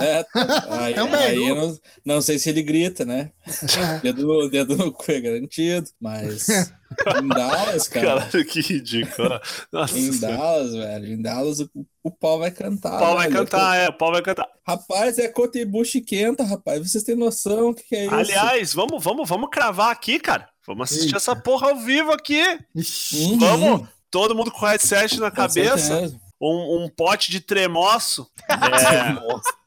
É, 0.01 0.25
aí, 0.69 0.93
Também. 0.93 1.19
aí 1.19 1.47
eu 1.47 1.55
não, 1.55 1.77
não 2.05 2.21
sei 2.21 2.39
se 2.39 2.49
ele 2.49 2.63
grita, 2.63 3.03
né? 3.03 3.31
Dedo, 4.01 4.25
no- 4.25 4.49
dedo 4.49 4.77
no 4.77 4.93
cu 4.93 5.11
é 5.11 5.19
garantido, 5.19 5.89
mas 5.99 6.47
em 7.21 7.27
Dallas, 7.27 7.87
cara. 7.89 8.21
Caralho, 8.21 8.45
que 8.45 8.61
ridículo. 8.61 9.39
Nossa 9.71 9.97
Em. 9.99 10.17
Dallas, 10.19 10.73
velho. 10.73 11.07
Em 11.07 11.21
Dallas 11.21 11.59
o, 11.59 11.69
o 12.01 12.09
pau 12.11 12.39
vai 12.39 12.49
cantar. 12.51 12.95
O 12.95 12.99
pau 12.99 13.15
vai 13.15 13.27
velho. 13.27 13.39
cantar, 13.39 13.75
é, 13.77 13.89
o 13.89 13.93
pau 13.93 14.11
vai 14.11 14.21
cantar. 14.21 14.47
Rapaz, 14.65 15.17
é 15.19 15.27
Cotebushi 15.27 15.99
quenta, 15.99 16.43
rapaz. 16.45 16.79
Vocês 16.89 17.03
têm 17.03 17.15
noção 17.15 17.69
o 17.71 17.73
que, 17.73 17.83
que 17.83 17.95
é 17.95 18.05
isso? 18.05 18.15
Aliás, 18.15 18.73
vamos, 18.73 19.03
vamos, 19.03 19.27
vamos 19.27 19.49
cravar 19.51 19.91
aqui, 19.91 20.17
cara. 20.17 20.47
Vamos 20.65 20.83
assistir 20.89 21.07
Eita. 21.07 21.17
essa 21.17 21.35
porra 21.35 21.71
ao 21.71 21.77
vivo 21.79 22.13
aqui. 22.13 22.41
Uhum, 22.73 23.37
Vamos, 23.37 23.87
todo 24.09 24.33
mundo 24.33 24.49
com 24.49 24.65
headset 24.65 25.19
na 25.19 25.29
com 25.29 25.35
cabeça, 25.35 25.77
certeza. 25.77 26.22
Um, 26.51 26.83
um 26.83 26.89
pote 26.89 27.31
de 27.31 27.39
tremoço. 27.39 28.27
É, 28.49 28.55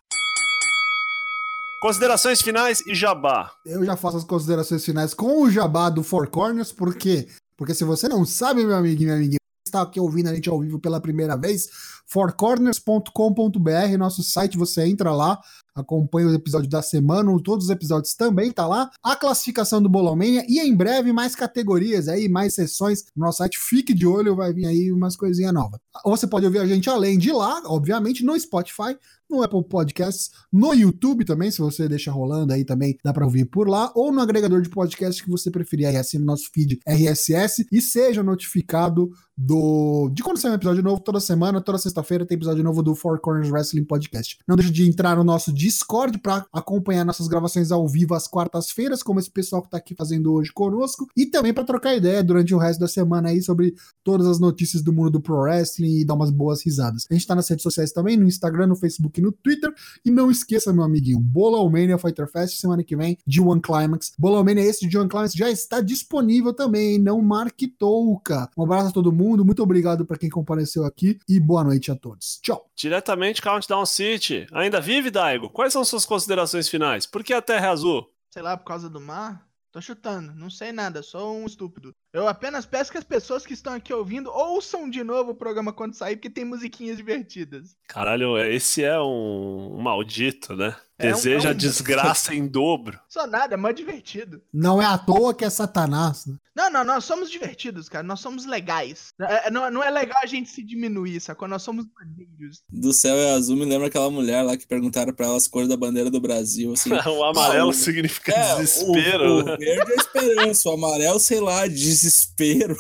considerações 1.80 2.42
finais 2.42 2.82
e 2.86 2.94
jabá. 2.94 3.52
Eu 3.64 3.84
já 3.84 3.96
faço 3.96 4.16
as 4.16 4.24
considerações 4.24 4.84
finais 4.84 5.14
com 5.14 5.42
o 5.42 5.50
jabá 5.50 5.88
do 5.88 6.02
Four 6.02 6.28
Corners, 6.28 6.72
por 6.72 6.96
quê? 6.96 7.28
Porque 7.56 7.74
se 7.74 7.84
você 7.84 8.08
não 8.08 8.24
sabe, 8.24 8.64
meu 8.64 8.76
amigo 8.76 9.00
e 9.00 9.04
minha 9.04 9.16
amiguinha, 9.16 9.38
está 9.66 9.82
aqui 9.82 10.00
ouvindo 10.00 10.28
a 10.28 10.34
gente 10.34 10.48
ao 10.48 10.60
vivo 10.60 10.78
pela 10.78 11.00
primeira 11.00 11.36
vez, 11.36 11.68
fourcorners.com.br, 12.06 13.98
nosso 13.98 14.22
site, 14.22 14.56
você 14.56 14.86
entra 14.86 15.12
lá, 15.12 15.40
acompanha 15.76 16.28
os 16.28 16.34
episódios 16.34 16.70
da 16.70 16.82
semana, 16.82 17.30
todos 17.42 17.66
os 17.66 17.70
episódios 17.70 18.14
também 18.14 18.50
tá 18.50 18.66
lá. 18.66 18.90
A 19.02 19.14
classificação 19.14 19.80
do 19.80 19.88
Bolão 19.88 20.16
Mania 20.16 20.44
e 20.48 20.58
em 20.58 20.74
breve 20.74 21.12
mais 21.12 21.34
categorias 21.34 22.08
aí, 22.08 22.28
mais 22.28 22.54
sessões 22.54 23.04
no 23.14 23.24
nosso 23.24 23.38
site. 23.38 23.58
Fique 23.58 23.92
de 23.92 24.06
olho, 24.06 24.34
vai 24.34 24.52
vir 24.52 24.66
aí 24.66 24.90
umas 24.90 25.16
coisinhas 25.16 25.52
novas. 25.52 25.78
Você 26.04 26.26
pode 26.26 26.46
ouvir 26.46 26.58
a 26.58 26.66
gente 26.66 26.88
além 26.88 27.18
de 27.18 27.30
lá, 27.30 27.62
obviamente, 27.66 28.24
no 28.24 28.38
Spotify, 28.38 28.96
no 29.30 29.42
Apple 29.42 29.64
Podcasts, 29.64 30.30
no 30.52 30.72
YouTube 30.72 31.24
também, 31.24 31.50
se 31.50 31.58
você 31.58 31.88
deixa 31.88 32.10
rolando 32.10 32.52
aí 32.52 32.64
também, 32.64 32.96
dá 33.04 33.12
para 33.12 33.24
ouvir 33.24 33.44
por 33.46 33.68
lá, 33.68 33.92
ou 33.94 34.12
no 34.12 34.20
agregador 34.20 34.60
de 34.62 34.68
podcast 34.68 35.22
que 35.22 35.30
você 35.30 35.50
preferir 35.50 35.88
aí, 35.88 35.96
assina 35.96 36.22
o 36.22 36.26
nosso 36.26 36.50
feed 36.52 36.78
RSS 36.86 37.66
e 37.70 37.80
seja 37.80 38.22
notificado 38.22 39.10
do 39.36 40.08
de 40.14 40.22
quando 40.22 40.38
sair 40.38 40.52
um 40.52 40.54
episódio 40.54 40.82
novo 40.82 41.00
toda 41.00 41.20
semana, 41.20 41.60
toda 41.60 41.76
sexta-feira 41.76 42.24
tem 42.24 42.36
episódio 42.36 42.64
novo 42.64 42.82
do 42.82 42.94
Four 42.94 43.20
Corners 43.20 43.50
Wrestling 43.50 43.84
Podcast. 43.84 44.38
Não 44.48 44.56
deixe 44.56 44.72
de 44.72 44.88
entrar 44.88 45.16
no 45.16 45.24
nosso 45.24 45.52
Discord 45.52 46.18
para 46.18 46.46
acompanhar 46.52 47.04
nossas 47.04 47.28
gravações 47.28 47.70
ao 47.70 47.86
vivo 47.86 48.14
às 48.14 48.26
quartas-feiras, 48.26 49.02
como 49.02 49.20
esse 49.20 49.30
pessoal 49.30 49.62
que 49.62 49.68
tá 49.68 49.76
aqui 49.76 49.94
fazendo 49.94 50.32
hoje 50.32 50.50
conosco, 50.52 51.06
e 51.14 51.26
também 51.26 51.52
para 51.52 51.64
trocar 51.64 51.94
ideia 51.94 52.22
durante 52.22 52.54
o 52.54 52.58
resto 52.58 52.80
da 52.80 52.88
semana 52.88 53.28
aí 53.28 53.42
sobre 53.42 53.74
todas 54.02 54.26
as 54.26 54.38
notícias 54.38 54.82
do 54.82 54.92
mundo 54.92 55.10
do 55.10 55.20
pro 55.20 55.36
wrestling 55.36 55.98
e 56.00 56.04
dar 56.04 56.14
umas 56.14 56.30
boas 56.30 56.62
risadas. 56.64 57.04
A 57.10 57.14
gente 57.14 57.26
tá 57.26 57.34
nas 57.34 57.48
redes 57.48 57.62
sociais 57.62 57.92
também, 57.92 58.16
no 58.16 58.26
Instagram, 58.26 58.68
no 58.68 58.76
Facebook 58.76 59.15
e 59.20 59.22
no 59.22 59.32
Twitter, 59.32 59.72
e 60.04 60.10
não 60.10 60.30
esqueça, 60.30 60.72
meu 60.72 60.84
amiguinho, 60.84 61.20
Bolomania 61.20 61.98
Fighter 61.98 62.26
Fest 62.30 62.58
semana 62.58 62.82
que 62.82 62.96
vem, 62.96 63.18
de 63.26 63.40
One 63.40 63.60
Climax. 63.60 64.12
Bolomania 64.18 64.64
esse 64.64 64.88
de 64.88 64.96
One 64.98 65.08
Climax 65.08 65.32
já 65.34 65.50
está 65.50 65.80
disponível 65.80 66.52
também, 66.52 66.98
não 66.98 67.20
marque 67.20 67.68
touca. 67.68 68.48
Um 68.56 68.62
abraço 68.62 68.88
a 68.88 68.92
todo 68.92 69.12
mundo 69.12 69.26
mundo. 69.26 69.44
Muito 69.44 69.62
obrigado 69.62 70.06
para 70.06 70.18
quem 70.18 70.30
compareceu 70.30 70.84
aqui 70.84 71.18
e 71.28 71.40
boa 71.40 71.64
noite 71.64 71.90
a 71.90 71.96
todos. 71.96 72.38
Tchau. 72.42 72.70
Diretamente 72.76 73.42
Countdown 73.42 73.86
City. 73.86 74.46
Ainda 74.52 74.80
vive, 74.80 75.10
Daigo? 75.10 75.50
Quais 75.50 75.72
são 75.72 75.84
suas 75.84 76.06
considerações 76.06 76.68
finais? 76.68 77.06
Por 77.06 77.24
que 77.24 77.32
a 77.32 77.42
Terra 77.42 77.66
é 77.66 77.70
azul? 77.70 78.06
Sei 78.30 78.42
lá, 78.42 78.56
por 78.56 78.66
causa 78.66 78.88
do 78.88 79.00
mar? 79.00 79.45
Tô 79.76 79.82
chutando, 79.82 80.34
não 80.34 80.48
sei 80.48 80.72
nada, 80.72 81.02
sou 81.02 81.36
um 81.36 81.44
estúpido. 81.44 81.94
Eu 82.10 82.26
apenas 82.26 82.64
peço 82.64 82.90
que 82.90 82.96
as 82.96 83.04
pessoas 83.04 83.44
que 83.44 83.52
estão 83.52 83.74
aqui 83.74 83.92
ouvindo 83.92 84.32
ouçam 84.32 84.88
de 84.88 85.04
novo 85.04 85.32
o 85.32 85.34
programa 85.34 85.70
quando 85.70 85.92
sair, 85.92 86.16
porque 86.16 86.30
tem 86.30 86.46
musiquinhas 86.46 86.96
divertidas. 86.96 87.76
Caralho, 87.86 88.38
esse 88.38 88.82
é 88.82 88.98
um, 88.98 89.76
um 89.76 89.82
maldito, 89.82 90.56
né? 90.56 90.74
É 90.98 91.12
Deseja 91.12 91.48
um, 91.48 91.52
é 91.52 91.54
um... 91.54 91.56
desgraça 91.56 92.34
em 92.34 92.46
dobro. 92.46 92.98
Só 93.06 93.26
nada, 93.26 93.54
é 93.54 93.56
mais 93.56 93.76
divertido. 93.76 94.40
Não 94.52 94.80
é 94.80 94.86
à 94.86 94.96
toa 94.96 95.34
que 95.34 95.44
é 95.44 95.50
Satanás, 95.50 96.24
né? 96.24 96.36
Não, 96.56 96.70
não, 96.70 96.84
nós 96.84 97.04
somos 97.04 97.30
divertidos, 97.30 97.86
cara. 97.86 98.02
Nós 98.02 98.20
somos 98.20 98.46
legais. 98.46 99.12
É, 99.20 99.50
não, 99.50 99.70
não 99.70 99.84
é 99.84 99.90
legal 99.90 100.18
a 100.22 100.26
gente 100.26 100.48
se 100.48 100.62
diminuir, 100.62 101.20
sacou? 101.20 101.46
Nós 101.46 101.62
somos 101.62 101.84
maneiros. 101.94 102.62
Do 102.70 102.94
céu 102.94 103.14
é 103.14 103.34
azul, 103.34 103.56
me 103.56 103.66
lembra 103.66 103.88
aquela 103.88 104.10
mulher 104.10 104.40
lá 104.40 104.56
que 104.56 104.66
perguntaram 104.66 105.12
pra 105.12 105.26
ela 105.26 105.36
as 105.36 105.46
cores 105.46 105.68
da 105.68 105.76
bandeira 105.76 106.10
do 106.10 106.18
Brasil. 106.18 106.72
Assim, 106.72 106.90
o 107.06 107.24
amarelo 107.24 107.70
ah, 107.70 107.74
significa 107.74 108.32
é, 108.32 108.56
desespero. 108.56 109.34
O, 109.34 109.40
o 109.40 109.44
verde 109.44 109.92
é 109.92 109.96
esperança, 109.96 110.70
o 110.70 110.72
amarelo, 110.72 111.20
sei 111.20 111.40
lá, 111.40 111.66
desespero. 111.66 112.74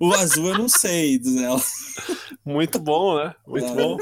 O 0.00 0.14
azul 0.14 0.48
eu 0.48 0.58
não 0.58 0.68
sei, 0.68 1.18
diz 1.18 1.36
ela. 1.36 1.62
Muito 2.42 2.78
bom, 2.78 3.18
né? 3.18 3.34
Muito 3.46 3.66
é. 3.66 3.74
bom. 3.74 3.98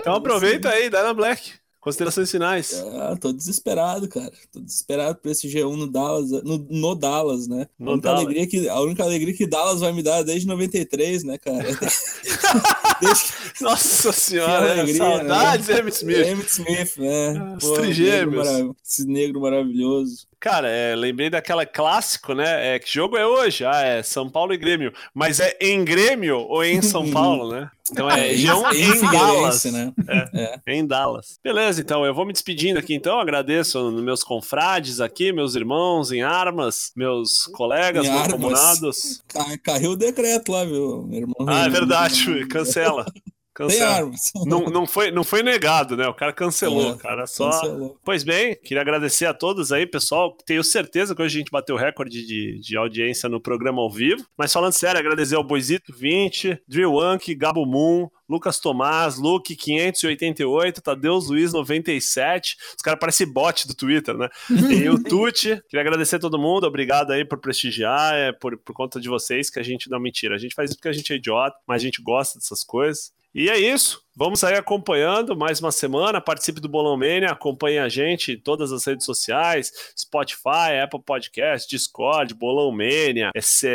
Então 0.00 0.16
aproveita 0.16 0.70
aí, 0.70 0.90
dá 0.90 1.04
na 1.04 1.14
Black. 1.14 1.63
Considerações 1.84 2.30
finais. 2.30 2.82
Ah, 2.94 3.14
tô 3.20 3.30
desesperado, 3.30 4.08
cara. 4.08 4.32
Tô 4.50 4.58
desesperado 4.58 5.18
por 5.18 5.30
esse 5.30 5.46
G1 5.46 5.76
no 5.76 5.86
Dallas, 5.86 6.30
no, 6.30 6.66
no 6.70 6.94
Dallas, 6.94 7.46
né? 7.46 7.68
No 7.78 7.90
a, 7.90 7.92
única 7.92 8.08
Dallas. 8.08 8.24
Alegria 8.24 8.46
que, 8.46 8.68
a 8.70 8.80
única 8.80 9.02
alegria 9.02 9.34
que 9.34 9.46
Dallas 9.46 9.80
vai 9.80 9.92
me 9.92 10.02
dar 10.02 10.22
desde 10.22 10.48
93, 10.48 11.24
né, 11.24 11.36
cara? 11.36 11.62
desde... 13.02 13.24
Nossa 13.60 14.12
senhora, 14.12 14.72
alegria, 14.72 14.96
saudades, 14.96 15.68
né? 15.68 15.78
Emmett 15.78 15.96
Smith. 15.98 16.26
Emmett 16.26 16.50
Smith, 16.50 16.96
né? 16.96 17.36
Ah, 17.36 17.58
Pô, 17.60 17.76
negro 17.82 18.76
esse 18.82 19.06
negro 19.06 19.40
maravilhoso. 19.42 20.26
Cara, 20.44 20.68
é, 20.68 20.94
lembrei 20.94 21.30
daquela 21.30 21.64
clássico, 21.64 22.34
né? 22.34 22.74
É, 22.74 22.78
que 22.78 22.92
jogo 22.92 23.16
é 23.16 23.26
hoje? 23.26 23.64
Ah, 23.64 23.80
é 23.80 24.02
São 24.02 24.28
Paulo 24.28 24.52
e 24.52 24.58
Grêmio. 24.58 24.92
Mas 25.14 25.40
é 25.40 25.56
em 25.58 25.82
Grêmio 25.82 26.36
ou 26.36 26.62
em 26.62 26.82
São 26.82 27.08
Paulo, 27.10 27.50
né? 27.50 27.70
Então 27.90 28.10
é, 28.10 28.30
é 28.30 28.36
G1 28.36 28.74
em, 28.74 28.82
em 28.82 29.10
Dallas. 29.10 29.64
Né? 29.64 29.90
É, 30.06 30.60
é. 30.66 30.74
Em 30.74 30.86
Dallas. 30.86 31.40
Beleza, 31.42 31.80
então 31.80 32.04
eu 32.04 32.12
vou 32.12 32.26
me 32.26 32.32
despedindo 32.34 32.78
aqui, 32.78 32.92
então. 32.92 33.18
Agradeço 33.18 33.90
meus 33.92 34.22
confrades 34.22 35.00
aqui, 35.00 35.32
meus 35.32 35.54
irmãos 35.54 36.12
em 36.12 36.20
armas, 36.20 36.92
meus 36.94 37.46
colegas, 37.46 38.06
meus 38.06 38.28
comunados. 38.28 39.24
Caiu 39.62 39.92
o 39.92 39.96
decreto 39.96 40.52
lá, 40.52 40.62
viu, 40.66 41.06
meu 41.06 41.20
irmão? 41.20 41.46
Ah, 41.48 41.64
é 41.64 41.70
verdade, 41.70 42.44
cancela. 42.48 43.06
Cancela. 43.54 44.10
Não, 44.46 44.64
não, 44.64 44.86
foi, 44.86 45.10
não 45.10 45.22
foi 45.22 45.42
negado, 45.42 45.96
né? 45.96 46.08
O 46.08 46.14
cara 46.14 46.32
cancelou, 46.32 46.94
é, 46.94 46.98
cara. 46.98 47.26
Só. 47.26 47.50
Cancelou. 47.50 47.98
Pois 48.04 48.24
bem, 48.24 48.56
queria 48.56 48.80
agradecer 48.80 49.26
a 49.26 49.32
todos 49.32 49.70
aí, 49.70 49.86
pessoal. 49.86 50.36
Tenho 50.44 50.62
certeza 50.64 51.14
que 51.14 51.22
hoje 51.22 51.36
a 51.36 51.38
gente 51.38 51.50
bateu 51.50 51.76
recorde 51.76 52.26
de, 52.26 52.58
de 52.60 52.76
audiência 52.76 53.28
no 53.28 53.40
programa 53.40 53.80
ao 53.80 53.90
vivo. 53.90 54.26
Mas 54.36 54.52
falando 54.52 54.72
sério, 54.72 54.98
agradecer 54.98 55.36
ao 55.36 55.44
Boisito 55.44 55.94
20, 55.96 56.62
Drill 56.66 56.92
Wank, 56.94 57.32
Gabo 57.34 57.64
Moon, 57.64 58.08
Lucas 58.28 58.58
Tomás, 58.58 59.18
Luke 59.18 59.54
588, 59.54 60.82
Tadeus 60.82 61.28
Luiz 61.28 61.52
97. 61.52 62.56
Os 62.76 62.82
caras 62.82 62.98
parecem 62.98 63.32
bot 63.32 63.68
do 63.68 63.74
Twitter, 63.74 64.16
né? 64.16 64.28
E 64.84 64.88
o 64.88 65.02
Tuti. 65.02 65.62
Queria 65.68 65.82
agradecer 65.82 66.16
a 66.16 66.18
todo 66.20 66.38
mundo. 66.38 66.66
Obrigado 66.66 67.12
aí 67.12 67.24
por 67.24 67.38
prestigiar. 67.38 68.14
É 68.14 68.32
por, 68.32 68.56
por 68.58 68.74
conta 68.74 69.00
de 69.00 69.08
vocês 69.08 69.48
que 69.48 69.60
a 69.60 69.62
gente 69.62 69.88
não 69.88 70.00
mentira. 70.00 70.34
A 70.34 70.38
gente 70.38 70.54
faz 70.54 70.70
isso 70.70 70.78
porque 70.78 70.88
a 70.88 70.92
gente 70.92 71.12
é 71.12 71.16
idiota, 71.16 71.56
mas 71.66 71.82
a 71.82 71.84
gente 71.84 72.02
gosta 72.02 72.38
dessas 72.38 72.64
coisas. 72.64 73.12
E 73.34 73.50
é 73.50 73.58
isso. 73.58 74.00
Vamos 74.16 74.38
sair 74.38 74.54
acompanhando 74.54 75.36
mais 75.36 75.58
uma 75.60 75.72
semana. 75.72 76.20
Participe 76.20 76.60
do 76.60 76.68
Bolão 76.68 76.96
Mania, 76.96 77.32
acompanhe 77.32 77.78
a 77.78 77.88
gente 77.88 78.32
em 78.32 78.38
todas 78.38 78.70
as 78.70 78.84
redes 78.86 79.04
sociais: 79.04 79.72
Spotify, 79.98 80.78
Apple 80.82 81.02
Podcast, 81.02 81.68
Discord, 81.68 82.32
Bolão 82.32 82.70
Mania, 82.70 83.32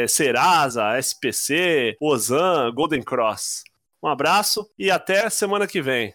Serasa, 0.07 0.97
SPC, 0.97 1.97
Ozan, 1.99 2.71
Golden 2.73 3.03
Cross. 3.03 3.65
Um 4.01 4.07
abraço 4.07 4.69
e 4.79 4.89
até 4.89 5.29
semana 5.29 5.67
que 5.67 5.81
vem. 5.81 6.13